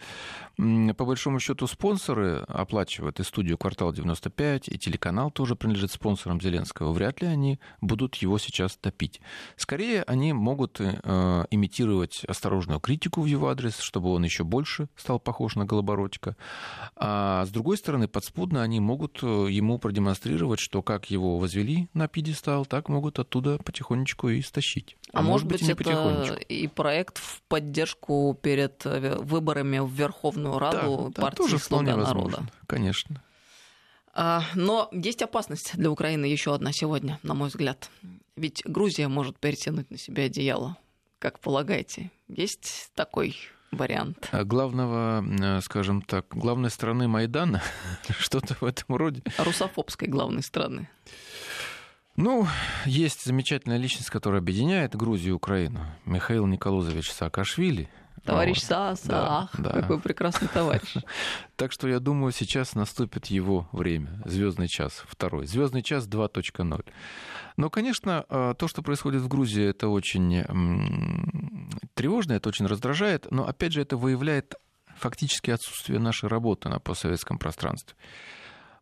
по 0.58 1.06
большому 1.06 1.40
счету, 1.40 1.68
спонсоры 1.68 2.46
оплачивают 2.48 3.20
и 3.20 3.24
студию 3.24 3.58
«Квартал 3.58 3.92
95», 3.92 4.64
и 4.68 4.78
телеканал 4.78 5.32
тоже 5.32 5.56
принадлежит 5.56 5.92
спонсорам 5.92 6.40
Зеленского. 6.40 6.92
Вряд 6.92 7.22
ли 7.22 7.28
они 7.28 7.60
будут 7.82 8.16
его 8.16 8.38
сейчас 8.38 8.78
топить. 8.78 9.20
Скорее, 9.56 10.04
они 10.04 10.32
могут 10.34 10.80
э, 10.80 11.46
имитировать 11.50 12.24
осторожную 12.26 12.80
критику 12.80 13.22
в 13.22 13.26
его 13.26 13.50
адрес, 13.50 13.80
чтобы 13.80 14.12
он 14.12 14.24
еще 14.24 14.44
больше 14.44 14.88
стал 14.96 15.20
похож 15.20 15.56
на 15.56 15.66
Голобородько. 15.66 16.36
А 16.96 17.46
с 17.46 17.50
другой 17.50 17.78
стороны, 17.78 18.08
подспудно 18.08 18.62
они 18.62 18.80
могут 18.80 19.20
э, 19.24 19.48
ему 19.50 19.80
продемонстрировать, 19.80 20.60
что 20.60 20.84
как 20.84 21.10
его 21.10 21.40
возвели 21.40 21.90
на 21.94 22.08
пьедестал, 22.08 22.66
так 22.66 22.90
могут 22.90 23.18
оттуда 23.18 23.58
потихонечку 23.58 24.30
и 24.30 24.42
стащить. 24.42 24.98
А, 25.14 25.20
а 25.20 25.22
может 25.22 25.48
быть, 25.48 25.62
быть 25.62 25.88
это 25.88 26.34
и 26.50 26.68
проект 26.68 27.20
в 27.20 27.42
поддержку 27.48 28.38
перед 28.42 28.86
Э, 28.94 29.18
выборами 29.20 29.80
в 29.80 29.92
Верховную 29.92 30.58
Раду 30.60 31.12
да, 31.14 31.22
партии 31.22 31.38
тоже 31.38 31.60
«Слуга 31.60 31.96
народа». 31.96 32.46
Конечно. 32.68 33.22
А, 34.14 34.44
но 34.54 34.90
есть 34.92 35.22
опасность 35.22 35.76
для 35.76 35.90
Украины 35.90 36.26
еще 36.26 36.54
одна 36.54 36.72
сегодня, 36.72 37.20
на 37.24 37.34
мой 37.34 37.50
взгляд. 37.50 37.90
Ведь 38.36 38.62
Грузия 38.66 39.08
может 39.08 39.40
перетянуть 39.40 39.90
на 39.90 39.98
себя 39.98 40.24
одеяло. 40.26 40.78
Как 41.20 41.40
полагаете, 41.40 42.12
есть 42.28 42.92
такой 42.94 43.36
вариант? 43.72 44.30
А 44.32 44.44
главного, 44.44 45.24
э, 45.42 45.62
скажем 45.62 46.02
так, 46.02 46.28
главной 46.30 46.70
страны 46.70 47.08
Майдана, 47.08 47.64
что-то 48.20 48.56
в 48.60 48.64
этом 48.64 48.96
роде. 48.96 49.24
Русофобской 49.38 50.08
главной 50.08 50.44
страны. 50.44 50.90
Ну, 52.16 52.48
есть 52.86 53.26
замечательная 53.26 53.78
личность, 53.78 54.10
которая 54.10 54.40
объединяет 54.40 54.96
Грузию 54.96 55.32
и 55.34 55.36
Украину. 55.36 55.80
Михаил 56.06 56.46
Николозович 56.46 57.12
Саакашвили– 57.12 57.90
Товарищ 58.24 58.62
вот. 58.62 58.64
Сааса, 58.64 59.08
да, 59.08 59.28
ах, 59.28 59.50
да. 59.60 59.70
какой 59.72 60.00
прекрасный 60.00 60.48
товарищ. 60.48 60.96
Так 61.56 61.72
что 61.72 61.88
я 61.88 62.00
думаю, 62.00 62.32
сейчас 62.32 62.74
наступит 62.74 63.28
его 63.28 63.68
время, 63.72 64.22
звездный 64.26 64.68
час 64.68 65.04
второй, 65.08 65.46
звездный 65.46 65.84
час 65.84 66.08
2.0. 66.08 66.86
Но, 67.58 67.70
конечно, 67.70 68.26
а, 68.30 68.54
то, 68.54 68.68
что 68.68 68.82
происходит 68.82 69.22
в 69.22 69.28
Грузии, 69.28 69.66
это 69.66 69.90
очень 69.90 70.44
тревожно, 71.94 72.34
это 72.34 72.50
очень 72.50 72.66
раздражает, 72.66 73.30
но, 73.30 73.46
опять 73.46 73.74
же, 73.74 73.82
это 73.82 73.98
выявляет 73.98 74.56
фактически 74.98 75.52
отсутствие 75.52 76.00
нашей 76.00 76.30
работы 76.30 76.70
на 76.70 76.80
постсоветском 76.80 77.38
пространстве. 77.38 77.96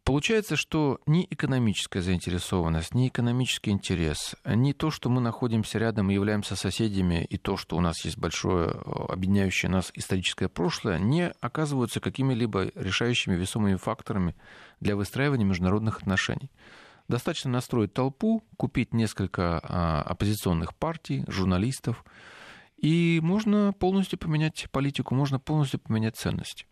Получается, 0.04 0.56
что 0.56 1.00
ни 1.06 1.28
экономическая 1.30 2.02
заинтересованность, 2.02 2.96
ни 2.96 3.08
экономический 3.08 3.70
интерес, 3.70 4.36
ни 4.46 4.74
то, 4.74 4.90
что 4.90 5.10
мы 5.10 5.22
находимся 5.22 5.78
рядом 5.78 6.10
и 6.10 6.16
являемся 6.16 6.56
соседями, 6.56 7.24
и 7.30 7.38
то, 7.38 7.56
что 7.56 7.78
у 7.78 7.82
нас 7.82 8.04
есть 8.04 8.18
большое 8.18 8.72
объединяющее 8.72 9.70
нас 9.70 9.92
историческое 9.94 10.48
прошлое, 10.50 10.98
не 10.98 11.32
оказываются 11.40 12.00
какими-либо 12.00 12.72
решающими 12.74 13.36
весомыми 13.36 13.76
факторами 13.76 14.36
для 14.80 14.96
выстраивания 14.96 15.46
международных 15.46 16.00
отношений. 16.00 16.50
Достаточно 17.08 17.52
настроить 17.52 17.94
толпу, 17.94 18.44
купить 18.58 18.96
несколько 18.96 19.60
а, 19.64 20.02
оппозиционных 20.02 20.74
партий, 20.74 21.26
журналистов, 21.28 22.04
и 22.78 23.20
можно 23.22 23.72
полностью 23.74 24.18
поменять 24.18 24.68
политику, 24.72 25.14
можно 25.14 25.40
полностью 25.40 25.80
поменять 25.80 26.16
ценности. 26.16 26.66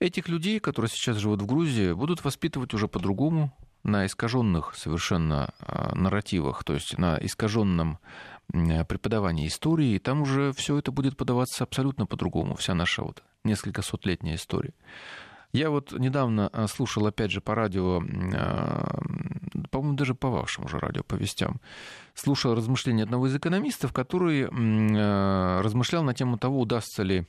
Этих 0.00 0.28
людей, 0.28 0.60
которые 0.60 0.88
сейчас 0.88 1.18
живут 1.18 1.42
в 1.42 1.46
Грузии, 1.46 1.92
будут 1.92 2.24
воспитывать 2.24 2.72
уже 2.72 2.88
по-другому, 2.88 3.52
на 3.82 4.06
искаженных 4.06 4.74
совершенно 4.74 5.54
а, 5.60 5.94
нарративах, 5.94 6.64
то 6.64 6.74
есть 6.74 6.98
на 6.98 7.18
искаженном 7.20 7.98
преподавании 8.48 9.46
истории, 9.46 9.94
и 9.94 9.98
там 9.98 10.22
уже 10.22 10.52
все 10.54 10.76
это 10.76 10.90
будет 10.90 11.16
подаваться 11.16 11.64
абсолютно 11.64 12.04
по-другому, 12.04 12.56
вся 12.56 12.74
наша 12.74 13.02
вот 13.02 13.22
несколько 13.44 13.82
сотлетняя 13.82 14.34
история. 14.34 14.74
Я 15.52 15.70
вот 15.70 15.92
недавно 15.92 16.48
а, 16.52 16.66
слушал, 16.66 17.06
опять 17.06 17.30
же, 17.30 17.40
по 17.40 17.54
радио, 17.54 18.02
а, 18.34 19.00
по-моему, 19.70 19.96
даже 19.96 20.14
по 20.14 20.30
вашим 20.30 20.64
уже 20.64 20.78
радио, 20.78 21.02
по 21.02 21.14
вестям, 21.14 21.60
слушал 22.14 22.54
размышления 22.54 23.04
одного 23.04 23.26
из 23.26 23.36
экономистов, 23.36 23.92
который 23.92 24.46
размышлял 25.60 26.02
на 26.02 26.14
тему 26.14 26.38
того, 26.38 26.60
удастся 26.60 27.02
ли 27.02 27.26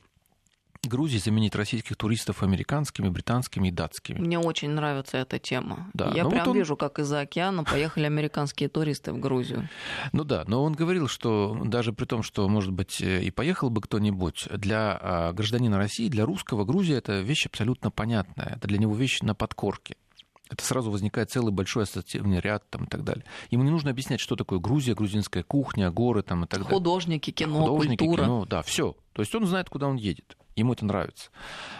Грузии 0.88 1.18
заменить 1.18 1.54
российских 1.54 1.96
туристов 1.96 2.42
американскими, 2.42 3.08
британскими 3.08 3.68
и 3.68 3.70
датскими. 3.70 4.18
Мне 4.18 4.38
очень 4.38 4.70
нравится 4.70 5.18
эта 5.18 5.38
тема. 5.38 5.90
Да, 5.94 6.06
Я 6.14 6.24
прям 6.24 6.40
вот 6.40 6.48
он... 6.48 6.56
вижу, 6.56 6.76
как 6.76 6.98
из-за 6.98 7.20
океана 7.20 7.64
поехали 7.64 8.04
американские 8.04 8.68
туристы 8.68 9.12
в 9.12 9.20
Грузию. 9.20 9.68
Ну 10.12 10.24
да, 10.24 10.44
но 10.46 10.64
он 10.64 10.72
говорил, 10.72 11.08
что 11.08 11.56
даже 11.64 11.92
при 11.92 12.04
том, 12.04 12.22
что, 12.22 12.48
может 12.48 12.72
быть, 12.72 13.00
и 13.00 13.30
поехал 13.30 13.70
бы 13.70 13.80
кто-нибудь, 13.80 14.48
для 14.50 14.98
а, 15.00 15.32
гражданина 15.32 15.78
России, 15.78 16.08
для 16.08 16.24
русского 16.24 16.64
Грузия 16.64 16.96
это 16.96 17.20
вещь 17.20 17.46
абсолютно 17.46 17.90
понятная. 17.90 18.54
Это 18.56 18.66
для 18.66 18.78
него 18.78 18.94
вещь 18.94 19.20
на 19.20 19.34
подкорке. 19.34 19.96
Это 20.52 20.64
сразу 20.66 20.90
возникает 20.90 21.30
целый 21.30 21.50
большой 21.50 21.84
ассоциативный 21.84 22.38
ряд 22.38 22.68
там, 22.68 22.84
и 22.84 22.86
так 22.86 23.04
далее. 23.04 23.24
Ему 23.50 23.62
не 23.64 23.70
нужно 23.70 23.90
объяснять, 23.90 24.20
что 24.20 24.36
такое 24.36 24.58
Грузия, 24.58 24.94
грузинская 24.94 25.42
кухня, 25.42 25.90
горы 25.90 26.22
там, 26.22 26.44
и 26.44 26.46
так 26.46 26.60
далее. 26.60 26.76
Художники, 26.76 27.30
кино, 27.30 27.64
Художники, 27.64 28.04
культура. 28.04 28.24
кино, 28.24 28.44
да, 28.44 28.60
все. 28.62 28.94
То 29.14 29.22
есть 29.22 29.34
он 29.34 29.46
знает, 29.46 29.70
куда 29.70 29.86
он 29.86 29.96
едет. 29.96 30.36
Ему 30.54 30.74
это 30.74 30.84
нравится. 30.84 31.30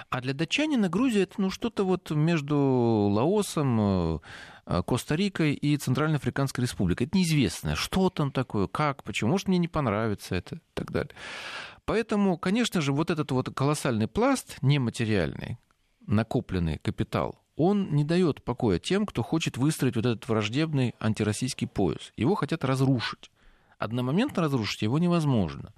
А 0.08 0.22
для 0.22 0.32
датчанина 0.32 0.88
Грузия 0.88 1.24
это 1.24 1.35
ну, 1.37 1.50
что-то 1.50 1.85
вот 1.85 2.11
между 2.11 2.56
Лаосом, 2.56 4.20
э, 4.64 4.82
Коста-Рикой 4.87 5.52
и 5.52 5.76
Центральноафриканской 5.76 6.62
Республикой. 6.62 7.06
Это 7.06 7.18
неизвестное. 7.18 7.74
Что 7.74 8.08
там 8.08 8.32
такое, 8.32 8.68
как, 8.68 9.04
почему, 9.04 9.32
может, 9.32 9.48
мне 9.48 9.58
не 9.58 9.68
понравится 9.68 10.35
это 10.35 10.56
и 10.56 10.61
так 10.72 10.90
далее. 10.90 11.12
Поэтому, 11.85 12.38
конечно 12.38 12.80
же, 12.80 12.92
вот 12.94 13.11
этот 13.11 13.30
вот 13.32 13.50
колоссальный 13.54 14.08
пласт 14.08 14.56
нематериальный, 14.62 15.58
накопленный 16.06 16.78
капитал, 16.78 17.41
он 17.56 17.94
не 17.94 18.04
дает 18.04 18.42
покоя 18.42 18.78
тем, 18.78 19.06
кто 19.06 19.22
хочет 19.22 19.56
выстроить 19.56 19.96
вот 19.96 20.06
этот 20.06 20.28
враждебный 20.28 20.94
антироссийский 20.98 21.66
пояс. 21.66 22.12
Его 22.16 22.34
хотят 22.34 22.64
разрушить. 22.64 23.30
Одномоментно 23.78 24.42
разрушить 24.42 24.82
его 24.82 24.98
невозможно. 24.98 25.74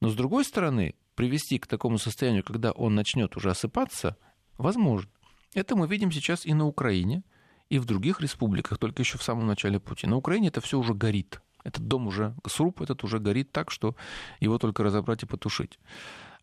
Но, 0.00 0.08
с 0.08 0.14
другой 0.14 0.44
стороны, 0.44 0.94
привести 1.14 1.58
к 1.58 1.66
такому 1.66 1.98
состоянию, 1.98 2.44
когда 2.44 2.70
он 2.72 2.94
начнет 2.94 3.36
уже 3.36 3.50
осыпаться, 3.50 4.16
возможно. 4.58 5.10
Это 5.54 5.74
мы 5.74 5.88
видим 5.88 6.12
сейчас 6.12 6.44
и 6.44 6.52
на 6.52 6.66
Украине, 6.66 7.22
и 7.70 7.78
в 7.78 7.86
других 7.86 8.20
республиках, 8.20 8.78
только 8.78 9.02
еще 9.02 9.18
в 9.18 9.22
самом 9.22 9.46
начале 9.46 9.80
пути. 9.80 10.06
На 10.06 10.16
Украине 10.16 10.48
это 10.48 10.60
все 10.60 10.78
уже 10.78 10.94
горит. 10.94 11.40
Этот 11.64 11.88
дом 11.88 12.06
уже, 12.06 12.36
сруб 12.46 12.80
этот 12.80 13.02
уже 13.02 13.18
горит 13.18 13.50
так, 13.50 13.72
что 13.72 13.96
его 14.38 14.58
только 14.58 14.84
разобрать 14.84 15.24
и 15.24 15.26
потушить. 15.26 15.80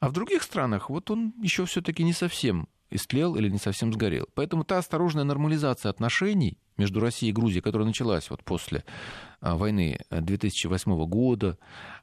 А 0.02 0.10
в 0.10 0.12
других 0.12 0.44
странах 0.44 0.90
вот 0.90 1.10
он 1.12 1.34
еще 1.42 1.64
все-таки 1.66 2.04
не 2.04 2.12
совсем 2.12 2.68
истлел 2.96 3.36
или 3.36 3.50
не 3.50 3.58
совсем 3.58 3.94
сгорел. 3.94 4.28
Поэтому 4.36 4.64
та 4.64 4.78
осторожная 4.78 5.24
нормализация 5.24 5.90
отношений 5.90 6.58
между 6.78 7.00
Россией 7.00 7.32
и 7.32 7.34
Грузией, 7.34 7.62
которая 7.62 7.88
началась 7.88 8.30
вот 8.30 8.44
после 8.44 8.84
а, 9.42 9.56
войны 9.56 10.00
2008 10.10 11.06
года, 11.06 11.58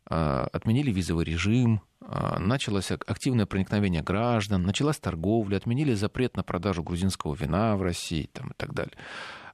а, 0.07 0.49
отменили 0.53 0.93
визовый 0.93 1.25
режим, 1.25 1.83
а, 2.01 2.39
началось 2.39 2.91
активное 2.91 3.47
проникновение 3.47 4.03
граждан, 4.03 4.63
началась 4.63 4.99
торговля, 4.99 5.57
отменили 5.57 5.95
запрет 5.95 6.37
на 6.37 6.43
продажу 6.43 6.83
грузинского 6.83 7.35
вина 7.35 7.77
в 7.77 7.83
России 7.83 8.29
там, 8.33 8.51
и 8.51 8.55
так 8.57 8.73
далее. 8.75 8.97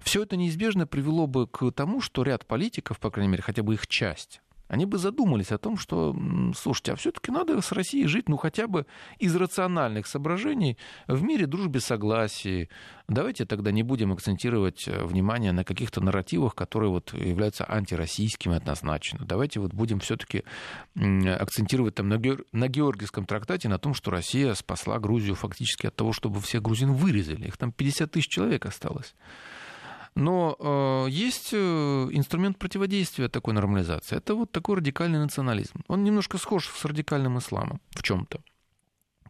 Все 0.01 0.22
это 0.22 0.37
неизбежно 0.37 0.87
привело 0.87 1.27
бы 1.27 1.49
к 1.49 1.70
тому, 1.72 2.01
что 2.01 2.22
ряд 2.22 2.46
политиков, 2.46 3.01
по 3.01 3.11
крайней 3.11 3.33
мере, 3.33 3.42
хотя 3.42 3.62
бы 3.62 3.75
их 3.75 3.87
часть, 3.88 4.40
они 4.68 4.85
бы 4.87 4.98
задумались 4.98 5.52
о 5.52 5.59
том, 5.59 5.76
что, 5.76 6.16
слушайте, 6.57 6.92
а 6.92 6.96
все-таки 6.96 7.31
надо 7.31 7.61
с 7.61 7.72
Россией 7.72 8.07
жить, 8.07 8.29
ну, 8.29 8.37
хотя 8.37 8.66
бы 8.66 8.87
из 9.18 9.35
рациональных 9.37 10.07
соображений 10.07 10.76
в 11.07 11.22
мире 11.22 11.46
дружбе, 11.46 11.81
согласии. 11.81 12.68
Давайте 13.09 13.44
тогда 13.44 13.70
не 13.70 13.83
будем 13.83 14.12
акцентировать 14.12 14.88
э, 14.88 15.05
внимание 15.05 15.52
на 15.52 15.64
каких-то 15.64 16.00
нарративах, 16.00 16.55
которые 16.55 16.90
вот 16.90 17.12
являются 17.12 17.64
антироссийскими 17.70 18.57
однозначно. 18.57 19.24
Давайте 19.24 19.61
вот 19.61 19.72
будем 19.72 20.00
все-таки 20.00 20.42
акцентировать 20.94 21.94
там 21.94 22.09
на, 22.09 22.20
на 22.52 22.68
Георгиевском 22.68 23.26
трактате 23.26 23.68
на 23.68 23.79
том, 23.79 23.94
что 23.94 24.11
Россия 24.11 24.55
спасла 24.55 24.98
Грузию 24.98 25.37
фактически 25.37 25.87
от 25.87 25.94
того, 25.94 26.12
чтобы 26.12 26.40
всех 26.40 26.62
грузин 26.62 26.92
вырезали. 26.92 27.46
Их 27.46 27.57
там 27.57 27.70
50 27.70 28.11
тысяч 28.11 28.29
человек 28.29 28.66
осталось. 28.66 29.14
Но 30.16 30.57
э, 30.59 31.11
есть 31.11 31.50
э, 31.52 31.57
инструмент 32.11 32.59
противодействия 32.59 33.29
такой 33.29 33.52
нормализации. 33.52 34.16
Это 34.16 34.35
вот 34.35 34.50
такой 34.50 34.76
радикальный 34.76 35.18
национализм. 35.18 35.85
Он 35.88 36.05
немножко 36.05 36.38
схож 36.38 36.68
с 36.68 36.85
радикальным 36.87 37.37
исламом 37.38 37.83
в 37.90 38.02
чем-то. 38.02 38.40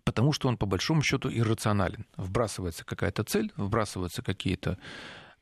Потому 0.05 0.33
что 0.33 0.47
он 0.47 0.57
по 0.57 0.65
большому 0.65 1.03
счету 1.03 1.29
иррационален. 1.29 2.07
Вбрасывается 2.17 2.85
какая-то 2.85 3.25
цель, 3.25 3.53
вбрасываются 3.57 4.23
какие-то 4.23 4.79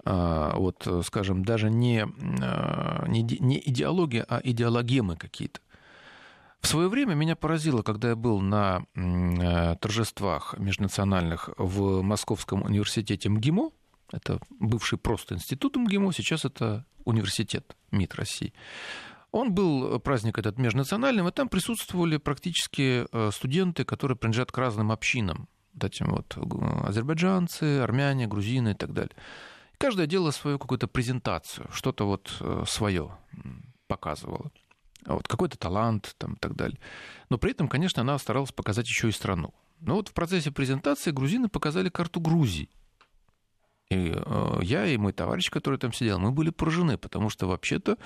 э, 0.07 0.51
вот, 0.55 0.89
скажем, 1.05 1.45
даже 1.45 1.69
не, 1.69 2.07
э, 2.07 3.05
не, 3.09 3.23
не 3.23 3.63
идеология, 3.67 4.25
а 4.27 4.41
идеологемы 4.43 5.17
какие-то. 5.17 5.61
В 6.63 6.67
свое 6.67 6.89
время 6.89 7.13
меня 7.13 7.37
поразило, 7.37 7.83
когда 7.83 8.09
я 8.09 8.17
был 8.17 8.41
на 8.41 8.87
торжествах 9.81 10.55
межнациональных 10.57 11.51
в 11.59 12.01
Московском 12.01 12.63
университете 12.63 13.29
МГИМО, 13.29 13.71
это 14.15 14.39
бывший 14.51 14.99
просто 14.99 15.35
институт 15.35 15.77
МГИМО, 15.77 16.13
сейчас 16.13 16.45
это 16.45 16.85
университет 17.05 17.77
МИД 17.91 18.15
России. 18.15 18.53
Он 19.31 19.53
был, 19.53 19.97
э, 19.97 19.99
праздник 19.99 20.39
этот 20.39 20.59
межнациональным, 20.59 21.27
и 21.27 21.33
там 21.33 21.49
присутствовали 21.49 22.19
практически 22.19 23.07
э, 23.11 23.31
студенты, 23.33 23.85
которые 23.85 24.17
принадлежат 24.17 24.53
к 24.53 24.59
разным 24.59 24.93
общинам. 24.93 25.49
Вот 25.73 25.85
этим 25.85 26.11
вот 26.11 26.37
э, 26.37 26.87
азербайджанцы, 26.87 27.81
армяне, 27.81 28.29
грузины 28.29 28.71
и 28.71 28.75
так 28.75 28.93
далее. 28.93 29.17
И 29.73 29.77
каждое 29.77 30.07
делало 30.07 30.31
свою 30.31 30.61
какую-то 30.61 30.87
презентацию, 30.87 31.67
что-то 31.73 32.07
вот 32.07 32.43
свое 32.69 33.11
показывало. 33.89 34.53
Вот, 35.05 35.27
какой-то 35.27 35.59
талант 35.59 36.15
там, 36.17 36.35
и 36.35 36.39
так 36.39 36.55
далее. 36.55 36.79
Но 37.29 37.37
при 37.37 37.51
этом, 37.51 37.69
конечно, 37.69 38.03
она 38.03 38.17
старалась 38.19 38.53
показать 38.53 38.87
еще 38.87 39.09
и 39.09 39.13
страну. 39.13 39.53
Но 39.81 39.97
вот 39.97 40.09
в 40.09 40.13
процессе 40.13 40.51
презентации 40.51 41.11
грузины 41.11 41.49
показали 41.49 41.89
карту 41.89 42.21
Грузии. 42.21 42.71
И 43.91 44.13
э, 44.15 44.59
я 44.63 44.87
и 44.87 44.97
мой 44.97 45.13
товарищ, 45.13 45.51
который 45.51 45.79
там 45.79 45.93
сидел, 45.93 46.19
мы 46.19 46.31
были 46.31 46.51
поражены, 46.51 46.97
потому 46.99 47.31
что 47.31 47.47
вообще-то 47.47 47.99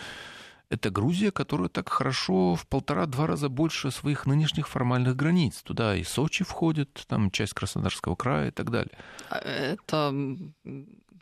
это 0.70 0.90
Грузия, 0.90 1.30
которая 1.30 1.68
так 1.68 1.88
хорошо 1.88 2.54
в 2.54 2.66
полтора-два 2.66 3.26
раза 3.26 3.48
больше 3.48 3.90
своих 3.90 4.26
нынешних 4.26 4.68
формальных 4.68 5.16
границ. 5.16 5.62
Туда 5.62 5.96
и 5.96 6.02
Сочи 6.04 6.44
входит, 6.44 7.04
там 7.08 7.30
часть 7.30 7.54
Краснодарского 7.54 8.16
края 8.16 8.48
и 8.48 8.50
так 8.50 8.70
далее. 8.70 8.98
А 9.30 9.38
это 9.38 10.14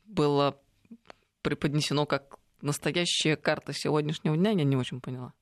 было 0.05 0.59
преподнесено 1.43 2.07
как 2.07 2.39
настоящая 2.61 3.37
карта 3.37 3.73
сегодняшнего 3.73 4.37
дня, 4.37 4.51
я 4.51 4.65
не 4.65 4.77
очень 4.77 5.01
поняла. 5.01 5.33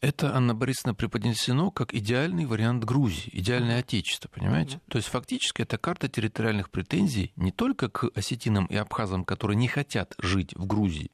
Это, 0.00 0.34
Анна 0.34 0.54
Борисовна, 0.54 0.94
преподнесено 0.94 1.70
как 1.70 1.92
идеальный 1.94 2.46
вариант 2.46 2.84
Грузии, 2.84 3.28
идеальное 3.32 3.80
отечество, 3.80 4.28
понимаете? 4.28 4.76
Mm-hmm. 4.76 4.90
То 4.90 4.96
есть 4.96 5.08
фактически 5.08 5.62
это 5.62 5.76
карта 5.76 6.08
территориальных 6.08 6.70
претензий 6.70 7.32
не 7.36 7.52
только 7.52 7.90
к 7.90 8.10
осетинам 8.14 8.66
и 8.66 8.76
абхазам, 8.76 9.24
которые 9.24 9.56
не 9.56 9.68
хотят 9.68 10.14
жить 10.18 10.54
в 10.54 10.66
Грузии, 10.66 11.10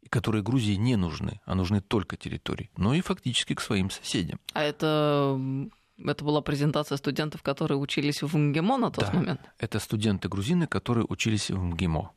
и 0.00 0.08
которые 0.08 0.42
Грузии 0.42 0.74
не 0.74 0.96
нужны, 0.96 1.40
а 1.44 1.54
нужны 1.54 1.80
только 1.80 2.16
территории, 2.16 2.70
но 2.76 2.94
и 2.94 3.02
фактически 3.02 3.54
к 3.54 3.60
своим 3.60 3.90
соседям. 3.90 4.40
А 4.52 4.62
это 4.62 5.38
это 5.98 6.24
была 6.24 6.40
презентация 6.40 6.96
студентов, 6.96 7.42
которые 7.42 7.78
учились 7.78 8.22
в 8.22 8.36
МГИМО 8.36 8.76
на 8.78 8.90
тот 8.90 9.06
да, 9.06 9.12
момент? 9.12 9.40
это 9.58 9.78
студенты-грузины, 9.78 10.66
которые 10.66 11.06
учились 11.08 11.50
в 11.50 11.58
МГИМО. 11.58 12.10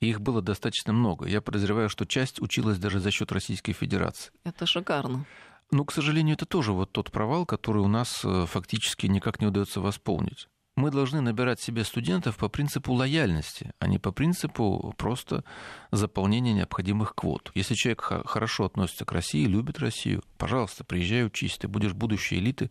И 0.00 0.08
их 0.08 0.20
было 0.20 0.40
достаточно 0.42 0.92
много. 0.92 1.26
Я 1.26 1.40
подозреваю, 1.40 1.88
что 1.88 2.06
часть 2.06 2.40
училась 2.40 2.78
даже 2.78 3.00
за 3.00 3.10
счет 3.10 3.32
Российской 3.32 3.72
Федерации. 3.72 4.32
Это 4.44 4.66
шикарно. 4.66 5.26
Но, 5.70 5.84
к 5.84 5.92
сожалению, 5.92 6.34
это 6.34 6.46
тоже 6.46 6.72
вот 6.72 6.92
тот 6.92 7.10
провал, 7.10 7.44
который 7.44 7.82
у 7.82 7.88
нас 7.88 8.22
э, 8.24 8.46
фактически 8.46 9.06
никак 9.06 9.40
не 9.40 9.46
удается 9.46 9.80
восполнить. 9.80 10.48
Мы 10.76 10.92
должны 10.92 11.20
набирать 11.20 11.60
себе 11.60 11.82
студентов 11.82 12.36
по 12.36 12.48
принципу 12.48 12.92
лояльности, 12.92 13.72
а 13.80 13.88
не 13.88 13.98
по 13.98 14.12
принципу 14.12 14.94
просто 14.96 15.42
заполнения 15.90 16.52
необходимых 16.52 17.16
квот. 17.16 17.50
Если 17.56 17.74
человек 17.74 18.02
хорошо 18.26 18.66
относится 18.66 19.04
к 19.04 19.10
России, 19.10 19.44
любит 19.44 19.80
Россию, 19.80 20.22
пожалуйста, 20.36 20.84
приезжай, 20.84 21.26
учись, 21.26 21.58
ты 21.58 21.66
будешь 21.66 21.94
будущей 21.94 22.36
элиты, 22.36 22.70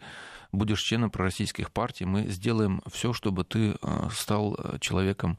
будешь 0.53 0.81
членом 0.81 1.11
пророссийских 1.11 1.69
партий, 1.69 2.05
мы 2.05 2.29
сделаем 2.29 2.81
все, 2.89 3.11
чтобы 3.11 3.43
ты 3.43 3.75
э, 3.81 4.09
стал 4.13 4.55
э, 4.57 4.77
человеком 4.79 5.37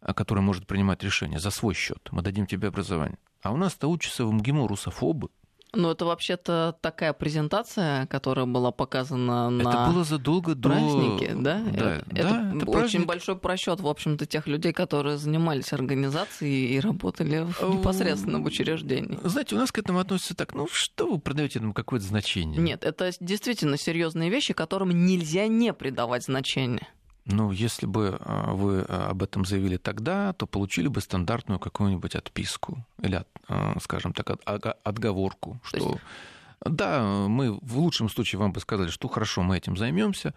который 0.00 0.40
может 0.40 0.66
принимать 0.66 1.02
решения 1.02 1.38
за 1.38 1.50
свой 1.50 1.74
счет. 1.74 2.08
Мы 2.10 2.22
дадим 2.22 2.46
тебе 2.46 2.68
образование. 2.68 3.18
А 3.42 3.52
у 3.52 3.56
нас-то 3.56 3.88
учатся 3.88 4.24
в 4.24 4.32
МГИМО 4.32 4.68
русофобы. 4.68 5.28
Ну, 5.74 5.90
это 5.90 6.06
вообще-то 6.06 6.76
такая 6.80 7.12
презентация, 7.12 8.06
которая 8.06 8.46
была 8.46 8.70
показана 8.70 9.50
на 9.50 9.60
Это 9.60 9.86
было 9.92 10.02
задолго 10.02 10.54
до... 10.54 10.70
празднике, 10.70 11.34
да? 11.34 11.62
Да, 11.62 11.68
это, 11.68 12.06
да, 12.10 12.52
это, 12.52 12.56
это 12.56 12.70
очень 12.70 13.04
большой 13.04 13.36
просчет, 13.38 13.80
в 13.80 13.86
общем-то, 13.86 14.24
тех 14.24 14.46
людей, 14.46 14.72
которые 14.72 15.18
занимались 15.18 15.72
организацией 15.74 16.74
и 16.74 16.80
работали 16.80 17.46
непосредственно 17.62 18.40
в 18.40 18.46
учреждении. 18.46 19.18
Знаете, 19.24 19.56
у 19.56 19.58
нас 19.58 19.70
к 19.70 19.78
этому 19.78 19.98
относятся 19.98 20.34
так, 20.34 20.54
ну 20.54 20.68
что 20.72 21.06
вы 21.06 21.18
продаете 21.18 21.58
этому 21.58 21.74
какое-то 21.74 22.06
значение? 22.06 22.58
Нет, 22.58 22.84
это 22.84 23.10
действительно 23.20 23.76
серьезные 23.76 24.30
вещи, 24.30 24.54
которым 24.54 24.90
нельзя 25.04 25.48
не 25.48 25.74
придавать 25.74 26.24
значения. 26.24 26.88
Ну, 27.28 27.52
если 27.52 27.86
бы 27.86 28.16
а, 28.20 28.52
вы 28.54 28.84
а, 28.88 29.10
об 29.10 29.22
этом 29.22 29.44
заявили 29.44 29.76
тогда, 29.76 30.32
то 30.32 30.46
получили 30.46 30.88
бы 30.88 31.00
стандартную 31.00 31.58
какую-нибудь 31.58 32.14
отписку 32.14 32.84
или, 33.02 33.24
а, 33.48 33.76
скажем 33.80 34.12
так, 34.14 34.38
отговорку, 34.82 35.60
что 35.62 35.76
есть... 35.76 35.88
да, 36.64 37.02
мы 37.28 37.58
в 37.60 37.78
лучшем 37.78 38.08
случае 38.08 38.38
вам 38.38 38.52
бы 38.52 38.60
сказали, 38.60 38.88
что 38.88 39.08
хорошо, 39.08 39.42
мы 39.42 39.58
этим 39.58 39.76
займемся, 39.76 40.32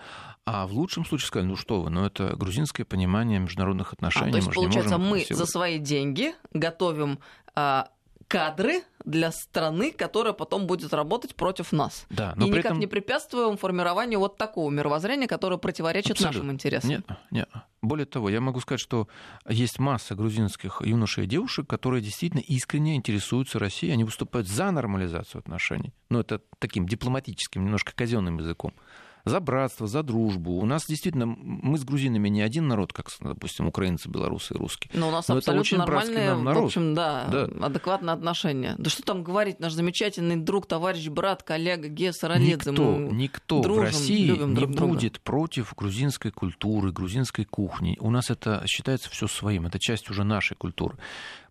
а 0.45 0.67
в 0.67 0.73
лучшем 0.73 1.05
случае 1.05 1.27
сказали, 1.27 1.47
ну 1.47 1.55
что 1.55 1.81
вы, 1.81 1.89
ну 1.89 2.05
это 2.05 2.35
грузинское 2.35 2.85
понимание 2.85 3.39
международных 3.39 3.93
отношений. 3.93 4.29
А, 4.29 4.31
то 4.31 4.37
есть, 4.37 4.47
мы 4.49 4.53
получается, 4.53 4.97
можем 4.97 5.09
мы 5.09 5.25
за 5.29 5.45
свои 5.45 5.79
деньги 5.79 6.33
готовим 6.53 7.19
кадры 8.31 8.83
для 9.03 9.29
страны, 9.31 9.91
которая 9.91 10.31
потом 10.31 10.65
будет 10.65 10.93
работать 10.93 11.35
против 11.35 11.73
нас. 11.73 12.05
Да, 12.09 12.33
но 12.37 12.45
и 12.45 12.49
никак 12.49 12.65
этом... 12.65 12.79
не 12.79 12.87
препятствуем 12.87 13.57
формированию 13.57 14.19
вот 14.19 14.37
такого 14.37 14.71
мировоззрения, 14.71 15.27
которое 15.27 15.57
противоречит 15.57 16.11
Абсолютно. 16.11 16.39
нашим 16.39 16.51
интересам. 16.53 16.89
Нет, 16.89 17.05
нет. 17.29 17.49
Более 17.81 18.05
того, 18.05 18.29
я 18.29 18.39
могу 18.39 18.61
сказать, 18.61 18.79
что 18.79 19.09
есть 19.49 19.79
масса 19.79 20.15
грузинских 20.15 20.81
юношей 20.81 21.25
и 21.25 21.27
девушек, 21.27 21.67
которые 21.67 22.01
действительно 22.01 22.39
искренне 22.39 22.95
интересуются 22.95 23.59
Россией, 23.59 23.91
они 23.91 24.05
выступают 24.05 24.47
за 24.47 24.71
нормализацию 24.71 25.39
отношений. 25.39 25.93
Но 26.09 26.21
это 26.21 26.41
таким 26.59 26.87
дипломатическим, 26.87 27.65
немножко 27.65 27.91
казенным 27.93 28.37
языком 28.37 28.73
за 29.25 29.39
братство, 29.39 29.87
за 29.87 30.03
дружбу. 30.03 30.53
У 30.53 30.65
нас 30.65 30.85
действительно, 30.87 31.25
мы 31.25 31.77
с 31.77 31.83
грузинами 31.83 32.29
не 32.29 32.41
один 32.41 32.67
народ, 32.67 32.93
как, 32.93 33.07
допустим, 33.19 33.67
украинцы, 33.67 34.09
белорусы 34.09 34.53
и 34.53 34.57
русские. 34.57 34.91
Но 34.93 35.09
у 35.09 35.11
нас 35.11 35.27
Но 35.27 35.35
абсолютно 35.35 35.51
это 35.51 35.59
очень 35.59 35.77
нормальные, 35.77 36.35
народ. 36.35 36.63
в 36.63 36.65
общем, 36.67 36.93
да, 36.95 37.27
да, 37.27 37.65
адекватное 37.65 38.13
отношение. 38.13 38.75
Да 38.77 38.89
что 38.89 39.03
там 39.03 39.23
говорить, 39.23 39.59
наш 39.59 39.73
замечательный 39.73 40.35
друг, 40.37 40.65
товарищ, 40.65 41.07
брат, 41.09 41.43
коллега 41.43 41.87
Геса 41.87 42.27
Роледзе. 42.27 42.71
Никто, 42.71 42.97
никто 42.97 43.61
дружим, 43.61 43.83
в 43.83 43.85
России 43.87 44.29
не 44.29 44.55
друг 44.55 44.71
будет 44.71 45.13
друга. 45.13 45.19
против 45.23 45.73
грузинской 45.75 46.31
культуры, 46.31 46.91
грузинской 46.91 47.45
кухни. 47.45 47.97
У 47.99 48.09
нас 48.09 48.29
это 48.29 48.63
считается 48.67 49.09
все 49.09 49.27
своим, 49.27 49.65
это 49.65 49.79
часть 49.79 50.09
уже 50.09 50.23
нашей 50.23 50.55
культуры. 50.55 50.97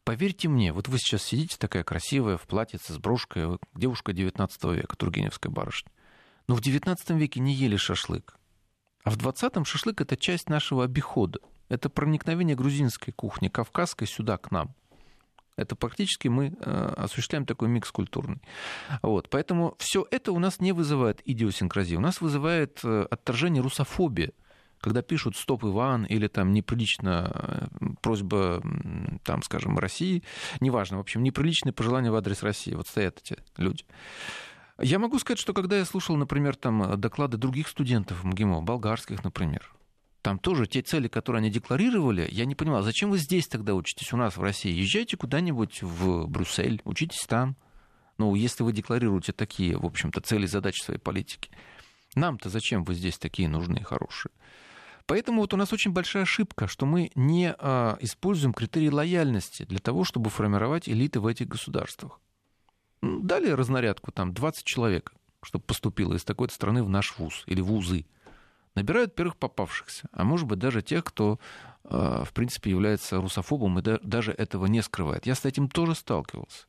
Поверьте 0.05 0.49
мне, 0.49 0.73
вот 0.73 0.89
вы 0.89 0.99
сейчас 0.99 1.23
сидите 1.23 1.57
такая 1.59 1.85
красивая, 1.85 2.37
в 2.37 2.43
платьице 2.47 2.93
с 2.93 2.99
брошкой, 2.99 3.59
девушка 3.75 4.13
19 4.13 4.65
века, 4.65 4.97
Тургеневская 4.97 5.53
барышня. 5.53 5.91
Но 6.51 6.57
в 6.57 6.61
XIX 6.63 6.97
веке 7.17 7.39
не 7.39 7.55
ели 7.55 7.77
шашлык. 7.77 8.35
А 9.05 9.11
в 9.11 9.17
20-м 9.17 9.65
шашлык– 9.65 10.01
это 10.01 10.17
часть 10.17 10.49
нашего 10.49 10.83
обихода. 10.83 11.39
Это 11.69 11.89
проникновение 11.89 12.57
грузинской 12.57 13.13
кухни, 13.13 13.47
кавказской 13.47 14.07
сюда, 14.07 14.37
к 14.37 14.51
нам. 14.51 14.75
Это 15.55 15.77
практически 15.77 16.27
мы 16.27 16.47
э, 16.49 16.95
осуществляем 16.97 17.47
такой 17.47 17.69
микс 17.69 17.93
культурный. 17.93 18.43
Вот. 19.01 19.31
Поэтому 19.31 19.77
все 19.79 20.05
это 20.11 20.33
у 20.33 20.41
нас 20.41 20.59
не 20.59 20.73
вызывает 20.73 21.23
идиосинкразии. 21.25 21.95
У 21.95 22.01
нас 22.01 22.21
вызывает 22.21 22.81
э, 22.83 23.07
отторжение 23.09 23.63
русофобия. 23.63 24.33
Когда 24.81 25.03
пишут 25.03 25.37
«Стоп, 25.37 25.63
Иван» 25.63 26.05
или 26.05 26.27
там 26.27 26.51
неприлично 26.51 27.31
э, 27.33 27.87
просьба, 28.03 28.61
там, 29.23 29.45
скажем, 29.45 29.79
России, 29.79 30.25
неважно, 30.59 30.97
в 30.97 31.01
общем, 31.01 31.23
неприличные 31.23 31.73
пожелания 31.73 32.11
в 32.11 32.17
адрес 32.17 32.43
России. 32.43 32.75
Вот 32.75 32.89
стоят 32.89 33.21
эти 33.23 33.39
люди. 33.57 33.85
Я 34.81 34.99
могу 34.99 35.19
сказать, 35.19 35.39
что 35.39 35.53
когда 35.53 35.77
я 35.77 35.85
слушал, 35.85 36.17
например, 36.17 36.57
там 36.57 36.99
доклады 36.99 37.37
других 37.37 37.69
студентов 37.69 38.25
МГИМО, 38.25 38.63
болгарских, 38.63 39.23
например, 39.23 39.75
там 40.23 40.39
тоже 40.39 40.67
те 40.67 40.81
цели, 40.81 41.09
которые 41.09 41.41
они 41.41 41.51
декларировали, 41.51 42.27
я 42.31 42.47
не 42.47 42.55
понимал, 42.55 42.83
зачем 42.83 43.11
вы 43.11 43.19
здесь 43.19 43.47
тогда 43.47 43.75
учитесь, 43.75 44.13
у 44.13 44.17
нас 44.17 44.37
в 44.37 44.43
России? 44.43 44.73
Езжайте 44.73 45.17
куда-нибудь 45.17 45.83
в 45.83 46.27
Брюссель, 46.27 46.81
учитесь 46.85 47.27
там. 47.27 47.57
Ну, 48.17 48.35
если 48.35 48.63
вы 48.63 48.73
декларируете 48.73 49.33
такие, 49.33 49.77
в 49.77 49.85
общем-то, 49.85 50.21
цели 50.21 50.45
и 50.45 50.49
задачи 50.49 50.83
своей 50.83 51.01
политики. 51.01 51.51
Нам-то 52.15 52.49
зачем 52.49 52.85
вы 52.85 52.95
здесь 52.95 53.19
такие 53.19 53.49
нужные 53.49 53.81
и 53.81 53.85
хорошие? 53.85 54.33
Поэтому 55.07 55.41
вот 55.41 55.55
у 55.55 55.57
нас 55.57 55.73
очень 55.73 55.93
большая 55.93 56.23
ошибка, 56.23 56.67
что 56.67 56.87
мы 56.87 57.11
не 57.15 57.55
а, 57.59 57.97
используем 58.01 58.53
критерии 58.53 58.89
лояльности 58.89 59.65
для 59.65 59.79
того, 59.79 60.05
чтобы 60.05 60.31
формировать 60.31 60.89
элиты 60.89 61.21
в 61.21 61.27
этих 61.27 61.49
государствах. 61.49 62.21
Дали 63.03 63.51
разнарядку, 63.51 64.13
там, 64.13 64.35
20 64.35 64.65
человек, 64.65 65.13
чтобы 65.43 65.65
поступило 65.65 66.15
из 66.15 66.25
такой-то 66.25 66.55
страны 66.55 66.83
в 66.83 66.89
наш 66.89 67.19
вуз 67.19 67.45
или 67.47 67.61
вузы. 67.61 68.07
Набирают 68.75 69.15
первых 69.15 69.37
попавшихся, 69.37 70.09
а 70.13 70.25
может 70.25 70.47
быть 70.47 70.59
даже 70.59 70.83
тех, 70.83 71.03
кто, 71.05 71.41
э, 71.85 72.23
в 72.25 72.33
принципе, 72.33 72.71
является 72.71 73.17
русофобом 73.17 73.79
и 73.79 73.83
даже 73.83 74.33
этого 74.33 74.67
не 74.67 74.83
скрывает. 74.83 75.27
Я 75.27 75.35
с 75.35 75.45
этим 75.45 75.69
тоже 75.69 75.95
сталкивался. 75.95 76.67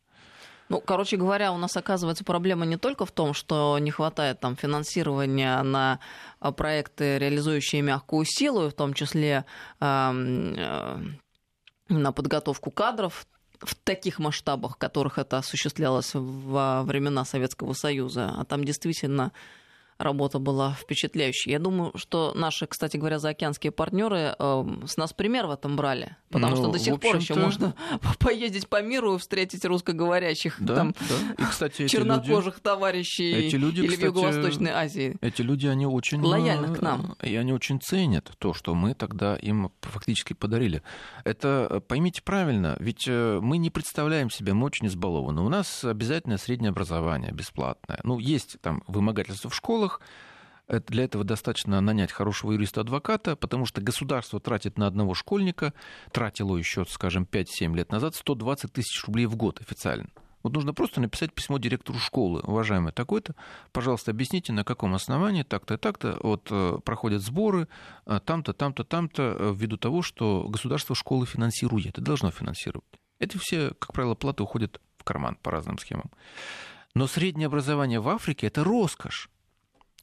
Ну, 0.72 0.80
короче 0.80 1.18
говоря, 1.18 1.52
у 1.52 1.58
нас 1.58 1.76
оказывается 1.76 2.24
проблема 2.24 2.66
не 2.66 2.78
только 2.78 3.06
в 3.06 3.12
том, 3.12 3.34
что 3.34 3.78
не 3.78 3.92
хватает 3.92 4.40
там 4.40 4.56
финансирования 4.56 5.62
на 5.64 6.00
а, 6.40 6.54
проекты, 6.54 7.20
реализующие 7.20 7.82
мягкую 7.82 8.24
силу, 8.26 8.70
в 8.70 8.74
том 8.74 8.94
числе 8.94 9.44
э, 9.82 10.12
на 11.90 12.12
подготовку 12.14 12.72
кадров, 12.72 13.28
в 13.62 13.76
таких 13.76 14.20
масштабах, 14.20 14.78
которых 14.78 15.18
это 15.18 15.38
осуществлялось 15.38 16.12
во 16.14 16.84
времена 16.84 17.26
Советского 17.26 17.74
Союза, 17.74 18.34
а 18.38 18.46
там 18.46 18.64
действительно 18.64 19.32
работа 20.04 20.40
была 20.40 20.74
впечатляющей. 20.74 21.52
Я 21.52 21.60
думаю, 21.60 21.92
что 21.96 22.34
наши, 22.36 22.68
кстати 22.68 22.98
говоря, 22.98 23.20
заокеанские 23.20 23.72
партнеры 23.72 24.36
э, 24.38 24.64
с 24.86 24.98
нас 24.98 25.14
пример 25.14 25.48
в 25.48 25.52
этом 25.52 25.76
брали, 25.76 26.16
потому 26.30 26.56
ну, 26.56 26.62
что 26.62 26.72
до 26.72 26.80
сих 26.80 27.00
пор 27.00 27.18
еще 27.18 27.36
можно 27.36 27.76
поездить 28.20 28.68
по 28.68 28.82
миру 28.82 29.16
и 29.16 29.18
встретить 29.18 29.66
русскоговорящих 29.66 30.58
да, 30.60 30.76
там 30.76 30.96
да. 31.10 31.44
И, 31.44 31.48
кстати, 31.48 31.88
чернокожих 31.88 32.56
люди, 32.56 32.64
товарищей 32.64 33.32
эти 33.32 33.56
люди, 33.56 33.80
или 33.80 33.88
кстати, 33.88 34.02
в 34.02 34.06
Юго-Восточной 34.06 34.72
Азии. 34.72 35.16
Эти 35.22 35.42
люди, 35.42 35.68
они 35.68 35.86
очень 35.86 36.22
лояльны 36.22 36.76
к 36.76 36.82
нам. 36.82 37.16
И 37.22 37.36
они 37.36 37.54
очень 37.54 37.82
ценят 37.82 38.32
то, 38.38 38.54
что 38.54 38.76
мы 38.76 38.94
тогда 38.94 39.36
им 39.36 39.72
фактически 39.82 40.34
подарили. 40.34 40.82
Это, 41.24 41.68
э, 41.70 41.80
поймите 41.80 42.22
правильно, 42.22 42.78
ведь 42.80 43.06
э, 43.08 43.40
мы 43.42 43.58
не 43.58 43.70
представляем 43.70 44.30
себя, 44.30 44.54
мы 44.54 44.66
очень 44.66 44.88
избалованы. 44.88 45.42
У 45.42 45.50
нас 45.50 45.84
обязательно 45.84 46.38
среднее 46.38 46.70
образование, 46.70 47.32
бесплатное. 47.32 48.00
Ну, 48.04 48.20
есть 48.20 48.58
там 48.62 48.84
вымогательство 48.88 49.50
в 49.50 49.56
школах, 49.56 49.91
во-первых, 49.92 50.02
для 50.88 51.04
этого 51.04 51.24
достаточно 51.24 51.82
нанять 51.82 52.12
хорошего 52.12 52.54
юриста-адвоката, 52.54 53.36
потому 53.36 53.66
что 53.66 53.82
государство 53.82 54.40
тратит 54.40 54.78
на 54.78 54.88
одного 54.88 55.14
школьника, 55.14 55.74
тратило 56.12 56.56
еще, 56.56 56.86
скажем, 56.86 57.28
5-7 57.30 57.76
лет 57.76 57.92
назад 57.92 58.16
120 58.16 58.72
тысяч 58.72 59.04
рублей 59.06 59.26
в 59.26 59.36
год 59.36 59.60
официально. 59.62 60.08
Вот 60.44 60.54
нужно 60.54 60.74
просто 60.74 61.02
написать 61.02 61.34
письмо 61.34 61.60
директору 61.60 62.00
школы, 62.00 62.40
уважаемый 62.40 62.92
такой-то, 62.92 63.36
пожалуйста, 63.72 64.10
объясните, 64.10 64.54
на 64.54 64.64
каком 64.64 64.96
основании 64.96 65.44
так-то 65.44 65.76
и 65.76 65.78
так-то 65.78 66.18
вот 66.24 66.48
э, 66.50 66.80
проходят 66.84 67.22
сборы 67.22 67.68
э, 68.08 68.20
там-то, 68.26 68.54
там-то, 68.54 68.84
там-то, 68.84 69.36
э, 69.38 69.54
ввиду 69.56 69.78
того, 69.78 70.02
что 70.02 70.48
государство 70.50 70.96
школы 70.96 71.28
финансирует 71.28 72.00
и 72.00 72.02
должно 72.02 72.32
финансировать. 72.32 72.88
Эти 73.20 73.38
все, 73.38 73.74
как 73.78 73.94
правило, 73.94 74.16
платы 74.16 74.42
уходят 74.42 74.82
в 74.98 75.04
карман 75.04 75.38
по 75.44 75.52
разным 75.52 75.78
схемам. 75.78 76.10
Но 76.96 77.06
среднее 77.06 77.46
образование 77.46 78.00
в 78.00 78.10
Африке– 78.10 78.48
это 78.48 78.64
роскошь. 78.64 79.30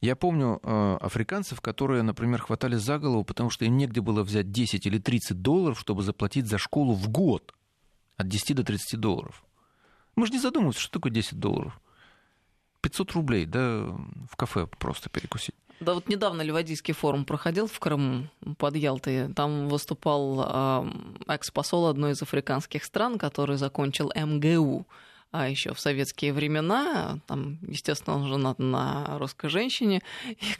Я 0.00 0.14
помню 0.14 0.60
э, 0.62 0.96
африканцев, 1.00 1.60
которые, 1.60 2.02
например, 2.02 2.40
хватали 2.42 2.76
за 2.76 2.98
голову, 2.98 3.24
потому 3.24 3.50
что 3.50 3.64
им 3.64 3.76
негде 3.76 4.00
было 4.00 4.22
взять 4.22 4.52
10 4.52 4.86
или 4.86 4.98
30 4.98 5.42
долларов, 5.42 5.78
чтобы 5.78 6.02
заплатить 6.02 6.46
за 6.46 6.58
школу 6.58 6.94
в 6.94 7.08
год. 7.08 7.52
От 8.16 8.28
10 8.28 8.56
до 8.56 8.64
30 8.64 8.98
долларов. 8.98 9.44
Мы 10.16 10.26
же 10.26 10.32
не 10.32 10.38
задумываемся, 10.38 10.80
что 10.80 10.92
такое 10.92 11.12
10 11.12 11.38
долларов. 11.38 11.80
500 12.80 13.12
рублей, 13.12 13.46
да, 13.46 13.86
в 14.30 14.36
кафе 14.36 14.66
просто 14.66 15.10
перекусить. 15.10 15.54
Да 15.80 15.94
вот 15.94 16.08
недавно 16.08 16.42
Ливадийский 16.42 16.94
форум 16.94 17.24
проходил 17.24 17.68
в 17.68 17.78
Крыму 17.78 18.28
под 18.56 18.76
Ялтой. 18.76 19.32
Там 19.32 19.68
выступал 19.68 20.44
э, 20.44 20.90
экс-посол 21.28 21.86
одной 21.86 22.12
из 22.12 22.22
африканских 22.22 22.84
стран, 22.84 23.18
который 23.18 23.56
закончил 23.56 24.12
МГУ 24.14 24.86
а 25.30 25.48
еще 25.48 25.74
в 25.74 25.80
советские 25.80 26.32
времена, 26.32 27.18
там, 27.26 27.58
естественно, 27.66 28.16
он 28.16 28.28
женат 28.28 28.58
на 28.58 29.18
русской 29.18 29.48
женщине, 29.48 30.02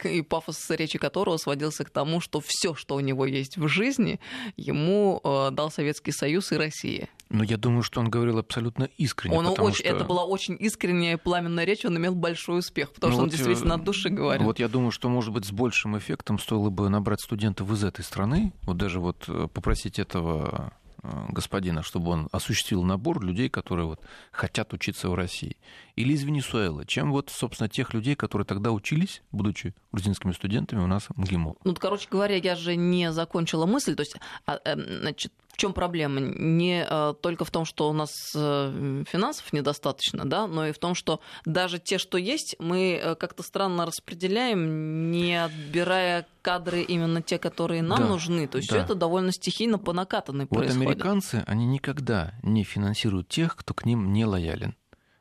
и, 0.03 0.07
и 0.19 0.21
пафос 0.21 0.69
речи 0.69 0.97
которого 0.97 1.37
сводился 1.37 1.83
к 1.83 1.89
тому, 1.89 2.19
что 2.19 2.41
все, 2.43 2.75
что 2.75 2.95
у 2.95 2.99
него 2.99 3.25
есть 3.25 3.57
в 3.57 3.67
жизни, 3.67 4.19
ему 4.57 5.21
э, 5.23 5.51
дал 5.51 5.71
Советский 5.71 6.11
Союз 6.11 6.51
и 6.51 6.55
Россия. 6.55 7.09
Но 7.29 7.43
я 7.43 7.57
думаю, 7.57 7.83
что 7.83 7.99
он 7.99 8.09
говорил 8.09 8.39
абсолютно 8.39 8.89
искренне. 8.97 9.37
Он 9.37 9.47
очень, 9.47 9.85
что... 9.85 9.87
Это 9.87 10.03
была 10.03 10.25
очень 10.25 10.57
искренняя 10.59 11.17
пламенная 11.17 11.63
речь, 11.63 11.85
он 11.85 11.97
имел 11.97 12.15
большой 12.15 12.59
успех, 12.59 12.91
потому 12.91 13.11
ну 13.11 13.15
что 13.15 13.21
вот 13.21 13.23
он 13.25 13.29
действительно 13.29 13.75
от 13.75 13.83
души 13.83 14.09
говорил. 14.09 14.45
Вот 14.45 14.59
я 14.59 14.67
думаю, 14.67 14.91
что, 14.91 15.09
может 15.09 15.31
быть, 15.31 15.45
с 15.45 15.51
большим 15.51 15.97
эффектом 15.97 16.39
стоило 16.39 16.69
бы 16.69 16.89
набрать 16.89 17.21
студентов 17.21 17.71
из 17.71 17.83
этой 17.83 18.03
страны, 18.03 18.53
вот 18.63 18.77
даже 18.77 18.99
вот 18.99 19.25
э, 19.27 19.47
попросить 19.53 19.99
этого 19.99 20.39
Э, 20.39 20.69
господина, 21.03 21.83
чтобы 21.83 22.11
он 22.11 22.29
осуществил 22.31 22.83
набор 22.83 23.23
людей, 23.23 23.49
которые 23.49 23.85
вот 23.85 24.01
хотят 24.31 24.73
учиться 24.73 25.09
в 25.09 25.15
России. 25.15 25.57
Или 25.95 26.13
из 26.13 26.23
Венесуэлы, 26.23 26.85
чем 26.85 27.11
вот, 27.11 27.29
собственно, 27.29 27.69
тех 27.69 27.93
людей, 27.93 28.15
которые 28.15 28.45
тогда 28.45 28.71
учились, 28.71 29.21
будучи 29.31 29.73
грузинскими 29.91 30.31
студентами 30.31 30.81
у 30.81 30.87
нас 30.87 31.07
в 31.09 31.17
МГИМО. 31.17 31.55
Ну, 31.63 31.75
короче 31.75 32.07
говоря, 32.09 32.35
я 32.35 32.55
же 32.55 32.75
не 32.75 33.11
закончила 33.11 33.65
мысль. 33.65 33.95
То 33.95 34.01
есть, 34.01 34.15
а, 34.45 34.59
э, 34.63 34.75
значит, 34.75 35.33
чем 35.59 35.73
проблема? 35.73 36.19
Не 36.19 36.85
э, 36.89 37.13
только 37.21 37.45
в 37.45 37.51
том, 37.51 37.65
что 37.65 37.89
у 37.89 37.93
нас 37.93 38.09
э, 38.35 39.03
финансов 39.07 39.51
недостаточно, 39.53 40.27
да, 40.27 40.47
но 40.47 40.67
и 40.67 40.71
в 40.71 40.79
том, 40.79 40.95
что 40.95 41.19
даже 41.45 41.79
те, 41.79 41.97
что 41.97 42.17
есть, 42.17 42.55
мы 42.59 42.99
э, 43.01 43.15
как-то 43.15 43.43
странно 43.43 43.85
распределяем, 43.85 45.11
не 45.11 45.35
отбирая 45.35 46.25
кадры 46.41 46.81
именно 46.81 47.21
те, 47.21 47.37
которые 47.37 47.81
нам 47.81 47.99
да, 47.99 48.07
нужны. 48.07 48.47
То 48.47 48.57
есть 48.57 48.69
да. 48.69 48.77
все 48.77 48.85
это 48.85 48.95
довольно 48.95 49.31
стихийно 49.31 49.77
по 49.77 49.93
накатанной 49.93 50.47
вот 50.49 50.59
происходит. 50.59 50.87
американцы, 50.87 51.43
они 51.45 51.65
никогда 51.67 52.33
не 52.41 52.63
финансируют 52.63 53.27
тех, 53.27 53.55
кто 53.55 53.73
к 53.73 53.85
ним 53.85 54.13
не 54.13 54.25
лоялен. 54.25 54.75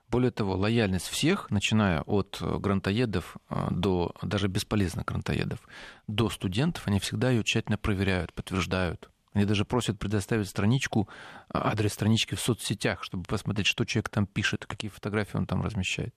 Более 0.09 0.31
того, 0.31 0.57
лояльность 0.57 1.09
всех, 1.09 1.51
начиная 1.51 2.01
от 2.03 2.39
грантоедов 2.41 3.37
до 3.71 4.15
даже 4.23 4.49
бесполезных 4.49 5.05
грантоедов, 5.05 5.59
до 6.07 6.31
студентов, 6.31 6.87
они 6.87 6.99
всегда 6.99 7.29
ее 7.29 7.43
тщательно 7.45 7.77
проверяют, 7.77 8.33
подтверждают 8.33 9.11
Они 9.39 9.45
даже 9.45 9.65
просят 9.65 10.01
предоставить 10.01 10.49
страничку, 10.49 11.09
а, 11.49 11.71
адрес 11.71 11.93
странички 11.93 12.35
в 12.35 12.41
соцсетях, 12.41 13.05
чтобы 13.05 13.23
посмотреть, 13.23 13.69
что 13.69 13.85
человек 13.85 14.09
там 14.09 14.27
пишет, 14.27 14.67
какие 14.67 14.91
фотографии 14.91 15.37
он 15.37 15.47
там 15.47 15.63
размещает. 15.63 16.13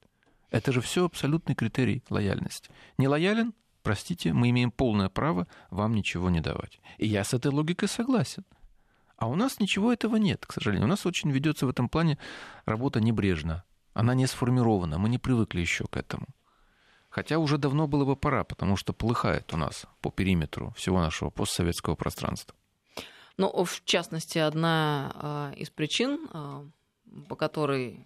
Это 0.50 0.72
же 0.72 0.80
все 0.80 1.04
абсолютный 1.04 1.54
критерий 1.54 2.02
лояльности. 2.10 2.70
Не 2.98 3.06
лоялен? 3.06 3.54
Простите, 3.84 4.32
мы 4.32 4.50
имеем 4.50 4.72
полное 4.72 5.08
право 5.08 5.46
вам 5.70 5.94
ничего 5.94 6.30
не 6.30 6.40
давать. 6.40 6.80
И 6.98 7.06
я 7.06 7.22
с 7.22 7.32
этой 7.32 7.52
логикой 7.52 7.86
согласен. 7.86 8.44
А 9.16 9.28
у 9.28 9.36
нас 9.36 9.60
ничего 9.60 9.92
этого 9.92 10.16
нет, 10.16 10.44
к 10.44 10.52
сожалению. 10.52 10.88
У 10.88 10.90
нас 10.90 11.06
очень 11.06 11.30
ведется 11.30 11.66
в 11.66 11.70
этом 11.70 11.88
плане 11.88 12.18
работа 12.64 13.00
небрежно. 13.00 13.62
Она 13.94 14.14
не 14.14 14.26
сформирована, 14.26 14.98
мы 14.98 15.08
не 15.08 15.18
привыкли 15.18 15.60
еще 15.60 15.84
к 15.84 15.96
этому. 15.96 16.26
Хотя 17.08 17.38
уже 17.38 17.56
давно 17.56 17.86
было 17.86 18.04
бы 18.04 18.16
пора, 18.16 18.42
потому 18.42 18.76
что 18.76 18.92
полыхает 18.92 19.54
у 19.54 19.56
нас 19.56 19.86
по 20.00 20.10
периметру 20.10 20.72
всего 20.76 20.98
нашего 21.00 21.30
постсоветского 21.30 21.94
пространства. 21.94 22.56
Ну, 23.36 23.64
в 23.64 23.84
частности, 23.84 24.38
одна 24.38 25.52
э, 25.54 25.60
из 25.60 25.70
причин, 25.70 26.28
э, 26.32 26.64
по 27.28 27.36
которой 27.36 28.04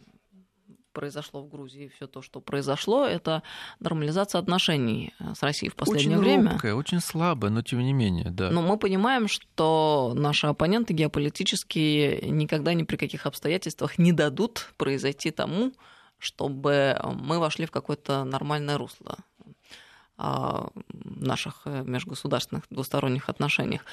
произошло 0.96 1.42
в 1.42 1.50
Грузии, 1.50 1.92
все 1.94 2.06
то, 2.06 2.22
что 2.22 2.40
произошло, 2.40 3.04
это 3.04 3.42
нормализация 3.80 4.38
отношений 4.38 5.12
э, 5.18 5.34
с 5.34 5.42
Россией 5.42 5.70
в 5.70 5.74
последнее 5.74 6.18
очень 6.18 6.26
время. 6.26 6.50
Робкая, 6.52 6.74
очень 6.74 7.00
слабая, 7.00 7.50
но 7.50 7.60
тем 7.60 7.80
не 7.80 7.92
менее, 7.92 8.30
да. 8.30 8.50
Но 8.50 8.62
мы 8.62 8.78
понимаем, 8.78 9.28
что 9.28 10.14
наши 10.16 10.46
оппоненты 10.46 10.94
геополитические 10.94 12.30
никогда 12.30 12.72
ни 12.72 12.84
при 12.84 12.96
каких 12.96 13.26
обстоятельствах 13.26 13.98
не 13.98 14.12
дадут 14.12 14.72
произойти 14.78 15.30
тому, 15.30 15.72
чтобы 16.18 16.98
мы 17.04 17.38
вошли 17.40 17.66
в 17.66 17.70
какое-то 17.70 18.24
нормальное 18.24 18.78
русло 18.78 19.18
а, 20.16 20.68
в 20.88 21.22
наших 21.22 21.62
э, 21.66 21.82
межгосударственных 21.84 22.64
двусторонних 22.70 23.28
отношениях. 23.28 23.84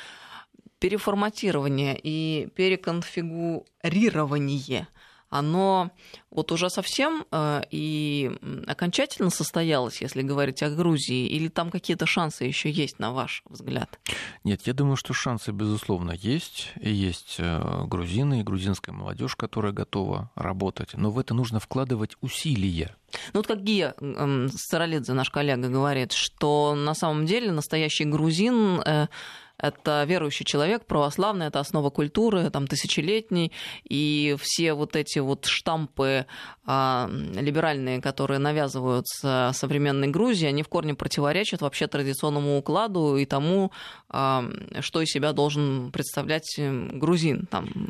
Переформатирование 0.84 1.98
и 1.98 2.50
переконфигурирование– 2.56 4.88
оно 5.34 5.90
вот 6.30 6.52
уже 6.52 6.70
совсем 6.70 7.26
э, 7.32 7.64
и 7.72 8.32
окончательно 8.68 9.32
состоялось, 9.32 10.00
если 10.00 10.22
говорить 10.22 10.62
о 10.62 10.70
Грузии, 10.70 11.28
или 11.28 11.48
там 11.48 11.72
какие-то 11.72 12.06
шансы 12.06 12.44
еще 12.44 12.70
есть, 12.70 13.00
на 13.00 13.12
ваш 13.12 13.42
взгляд? 13.50 14.00
Нет, 14.44 14.62
я 14.66 14.74
думаю, 14.74 14.96
что 14.96 15.14
шансы, 15.14 15.52
безусловно, 15.52 16.12
есть. 16.12 16.72
И 16.80 16.92
есть 16.92 17.38
э, 17.40 17.84
грузины 17.86 18.42
и 18.42 18.44
грузинская 18.44 18.94
молодежь, 18.94 19.36
которая 19.36 19.72
готова 19.72 20.30
работать. 20.36 20.94
Но 20.94 21.10
в 21.10 21.18
это 21.18 21.34
нужно 21.34 21.60
вкладывать 21.60 22.16
усилия. 22.22 22.96
Ну 23.34 23.40
вот 23.40 23.48
как 23.48 23.64
Гия 23.64 23.96
Старолидзе, 24.56 25.14
наш 25.14 25.32
коллега, 25.32 25.68
говорит, 25.68 26.12
что 26.12 26.76
на 26.76 26.94
самом 26.94 27.26
деле 27.26 27.52
настоящий 27.52 28.06
грузин 28.06 28.82
э, 28.82 29.08
это 29.58 30.04
верующий 30.06 30.46
человек, 30.46 30.86
православный, 30.86 31.48
это 31.48 31.60
основа 31.60 31.90
культуры, 31.90 32.50
там, 32.50 32.68
тысячелетний, 32.68 33.52
и 33.88 34.36
все 34.40 34.74
вот 34.74 34.96
эти 34.96 35.20
вот 35.20 35.46
штампы 35.46 36.26
а, 36.66 37.10
либеральные, 37.10 38.02
которые 38.02 38.40
навязываются 38.40 39.52
современной 39.54 40.08
Грузии, 40.08 40.48
они 40.48 40.64
в 40.64 40.68
корне 40.68 40.96
противоречат 40.96 41.62
вообще 41.62 41.88
традиционному 41.88 42.58
укладу 42.58 43.18
и 43.18 43.26
тому, 43.26 43.72
а, 44.10 44.44
что 44.80 45.02
из 45.02 45.10
себя 45.10 45.34
должен 45.34 45.92
представлять 45.92 46.56
грузин. 46.58 47.48
Там, 47.50 47.90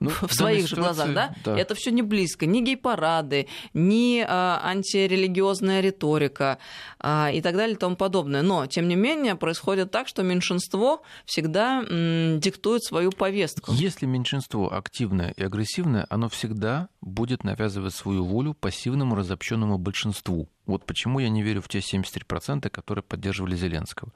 ну, 0.00 0.10
в 0.10 0.32
своих 0.32 0.68
же 0.68 0.76
глазах, 0.76 1.12
да? 1.14 1.34
да. 1.44 1.58
Это 1.58 1.74
все 1.74 1.90
не 1.90 2.02
близко. 2.02 2.46
Ни 2.46 2.60
гей-парады, 2.60 3.48
ни 3.74 4.24
а, 4.26 4.60
антирелигиозная 4.64 5.80
риторика 5.80 6.58
а, 6.98 7.30
и 7.32 7.40
так 7.40 7.56
далее 7.56 7.76
и 7.76 7.78
тому 7.78 7.96
подобное. 7.96 8.42
Но, 8.42 8.66
тем 8.66 8.88
не 8.88 8.96
менее, 8.96 9.34
происходит 9.36 9.90
так, 9.90 10.08
что 10.08 10.22
меньшинство 10.22 11.02
всегда 11.24 11.84
м, 11.88 12.40
диктует 12.40 12.84
свою 12.84 13.10
повестку. 13.12 13.72
Если 13.72 14.06
меньшинство 14.06 14.72
активное 14.72 15.32
и 15.36 15.42
агрессивное, 15.42 16.06
оно 16.10 16.28
всегда 16.28 16.88
будет 17.00 17.44
навязывать 17.44 17.94
свою 17.94 18.24
волю 18.24 18.54
пассивному 18.54 19.14
разобщенному 19.14 19.78
большинству. 19.78 20.48
Вот 20.66 20.84
почему 20.84 21.20
я 21.20 21.28
не 21.28 21.42
верю 21.42 21.62
в 21.62 21.68
те 21.68 21.78
73%, 21.78 22.68
которые 22.70 23.02
поддерживали 23.04 23.56
Зеленского. 23.56 24.12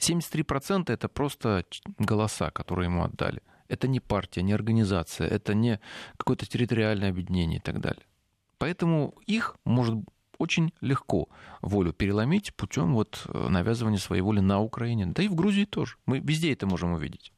73% 0.00 0.92
это 0.92 1.08
просто 1.08 1.64
голоса, 1.98 2.50
которые 2.50 2.86
ему 2.86 3.04
отдали. 3.04 3.42
Это 3.72 3.88
не 3.88 4.00
партия, 4.00 4.42
не 4.42 4.52
организация, 4.52 5.26
это 5.26 5.54
не 5.54 5.80
какое-то 6.18 6.44
территориальное 6.44 7.08
объединение 7.08 7.58
и 7.58 7.62
так 7.62 7.80
далее. 7.80 8.04
Поэтому 8.58 9.14
их 9.26 9.56
может 9.64 9.96
очень 10.36 10.74
легко 10.82 11.28
волю 11.62 11.94
переломить 11.94 12.54
путем 12.54 12.92
вот 12.92 13.22
э, 13.26 13.48
навязывания 13.48 13.98
своей 13.98 14.20
воли 14.20 14.40
на 14.40 14.60
Украине, 14.60 15.06
да 15.06 15.22
и 15.22 15.28
в 15.28 15.34
Грузии 15.34 15.64
тоже. 15.64 15.96
Мы 16.04 16.18
везде 16.18 16.52
это 16.52 16.66
можем 16.66 16.92
увидеть. 16.92 17.32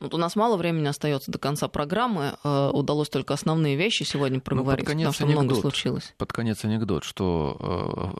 Вот 0.00 0.14
у 0.14 0.16
нас 0.16 0.36
мало 0.36 0.56
времени 0.56 0.86
остается 0.86 1.32
до 1.32 1.38
конца 1.38 1.66
программы. 1.66 2.36
Э, 2.44 2.70
удалось 2.72 3.08
только 3.08 3.34
основные 3.34 3.76
вещи 3.76 4.04
сегодня 4.04 4.38
проговорить, 4.38 4.84
ну, 4.84 4.84
под 4.84 4.86
конец 4.86 5.06
потому 5.08 5.14
что 5.14 5.24
анекдот, 5.24 5.44
много 5.44 5.60
случилось. 5.60 6.14
Под 6.16 6.32
конец 6.32 6.64
анекдот, 6.64 7.04
что 7.04 7.56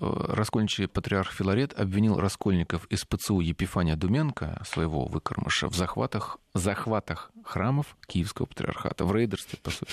э, 0.00 0.04
э, 0.04 0.34
раскольничий 0.34 0.88
патриарх 0.88 1.32
Филарет 1.32 1.78
обвинил 1.78 2.18
раскольников 2.18 2.86
из 2.86 3.04
ПЦУ 3.04 3.40
Епифания 3.40 3.94
Думенко, 3.94 4.60
своего 4.66 5.06
выкормыша, 5.06 5.68
в 5.68 5.76
захватах, 5.76 6.38
захватах 6.52 7.30
храмов 7.44 7.96
Киевского 8.08 8.46
патриархата, 8.46 9.04
в 9.04 9.14
рейдерстве, 9.14 9.58
по 9.62 9.70
сути. 9.70 9.92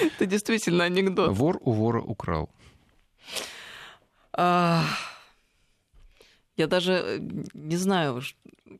Это 0.00 0.24
действительно 0.24 0.84
анекдот. 0.84 1.36
Вор 1.36 1.58
у 1.60 1.72
вора 1.72 2.00
украл. 2.00 2.48
Я 6.56 6.66
даже 6.66 7.20
не 7.52 7.76
знаю, 7.76 8.22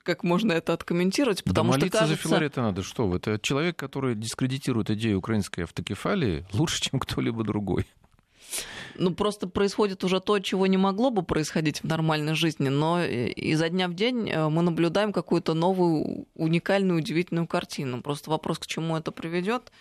как 0.03 0.23
можно 0.23 0.53
это 0.53 0.73
откомментировать, 0.73 1.43
потому 1.43 1.73
да 1.73 1.79
что 1.79 1.81
молиться 1.81 1.99
кажется... 1.99 2.23
за 2.23 2.29
Филарета 2.29 2.63
надо, 2.63 2.83
что 2.83 3.07
вы? 3.07 3.17
Это 3.17 3.39
человек, 3.41 3.77
который 3.77 4.15
дискредитирует 4.15 4.91
идею 4.91 5.19
украинской 5.19 5.63
автокефалии 5.63 6.47
лучше, 6.53 6.81
чем 6.81 7.01
кто-либо 7.01 7.45
другой. 7.45 7.87
Ну, 8.97 9.13
просто 9.13 9.49
происходит 9.49 10.05
уже 10.05 10.21
то, 10.21 10.39
чего 10.39 10.69
не 10.69 10.77
могло 10.77 11.11
бы 11.11 11.23
происходить 11.23 11.83
в 11.83 11.85
нормальной 11.85 12.35
жизни, 12.35 12.69
но 12.69 13.03
изо 13.03 13.69
дня 13.69 13.89
в 13.89 13.95
день 13.95 14.31
э, 14.31 14.49
мы 14.49 14.63
наблюдаем 14.63 15.13
какую-то 15.13 15.55
новую, 15.55 16.29
уникальную, 16.35 17.01
удивительную 17.01 17.49
картину. 17.49 18.03
Просто 18.03 18.31
вопрос, 18.31 18.61
к 18.61 18.67
чему 18.67 18.97
это 18.97 19.11
приведет, 19.11 19.73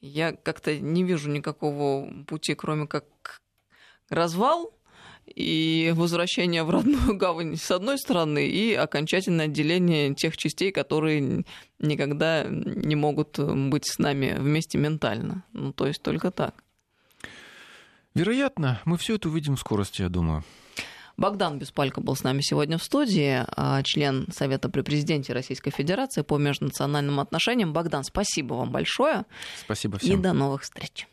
я 0.00 0.32
как-то 0.32 0.76
не 0.76 1.04
вижу 1.04 1.30
никакого 1.30 2.24
пути, 2.26 2.54
кроме 2.54 2.88
как 2.88 3.04
развал 4.08 4.74
и 5.34 5.92
возвращение 5.96 6.62
в 6.62 6.70
родную 6.70 7.16
гавань 7.18 7.56
с 7.56 7.70
одной 7.70 7.98
стороны, 7.98 8.46
и 8.46 8.74
окончательное 8.74 9.46
отделение 9.46 10.14
тех 10.14 10.36
частей, 10.36 10.72
которые 10.72 11.44
никогда 11.78 12.44
не 12.48 12.96
могут 12.96 13.38
быть 13.38 13.86
с 13.86 13.98
нами 13.98 14.36
вместе 14.38 14.78
ментально. 14.78 15.44
Ну, 15.52 15.72
то 15.72 15.86
есть 15.86 16.02
только 16.02 16.30
так. 16.30 16.54
Вероятно, 18.14 18.80
мы 18.84 18.96
все 18.98 19.14
это 19.14 19.28
увидим 19.28 19.56
в 19.56 19.60
скорости, 19.60 20.02
я 20.02 20.08
думаю. 20.08 20.44
Богдан 21.16 21.58
Беспалько 21.58 22.00
был 22.00 22.16
с 22.16 22.24
нами 22.24 22.40
сегодня 22.40 22.78
в 22.78 22.82
студии, 22.82 23.44
а, 23.54 23.82
член 23.82 24.26
Совета 24.32 24.70
при 24.70 24.80
президенте 24.80 25.34
Российской 25.34 25.70
Федерации 25.70 26.22
по 26.22 26.38
межнациональным 26.38 27.20
отношениям. 27.20 27.74
Богдан, 27.74 28.04
спасибо 28.04 28.54
вам 28.54 28.70
большое. 28.70 29.26
Спасибо 29.60 29.98
всем. 29.98 30.18
И 30.18 30.22
до 30.22 30.32
новых 30.32 30.62
встреч. 30.62 31.06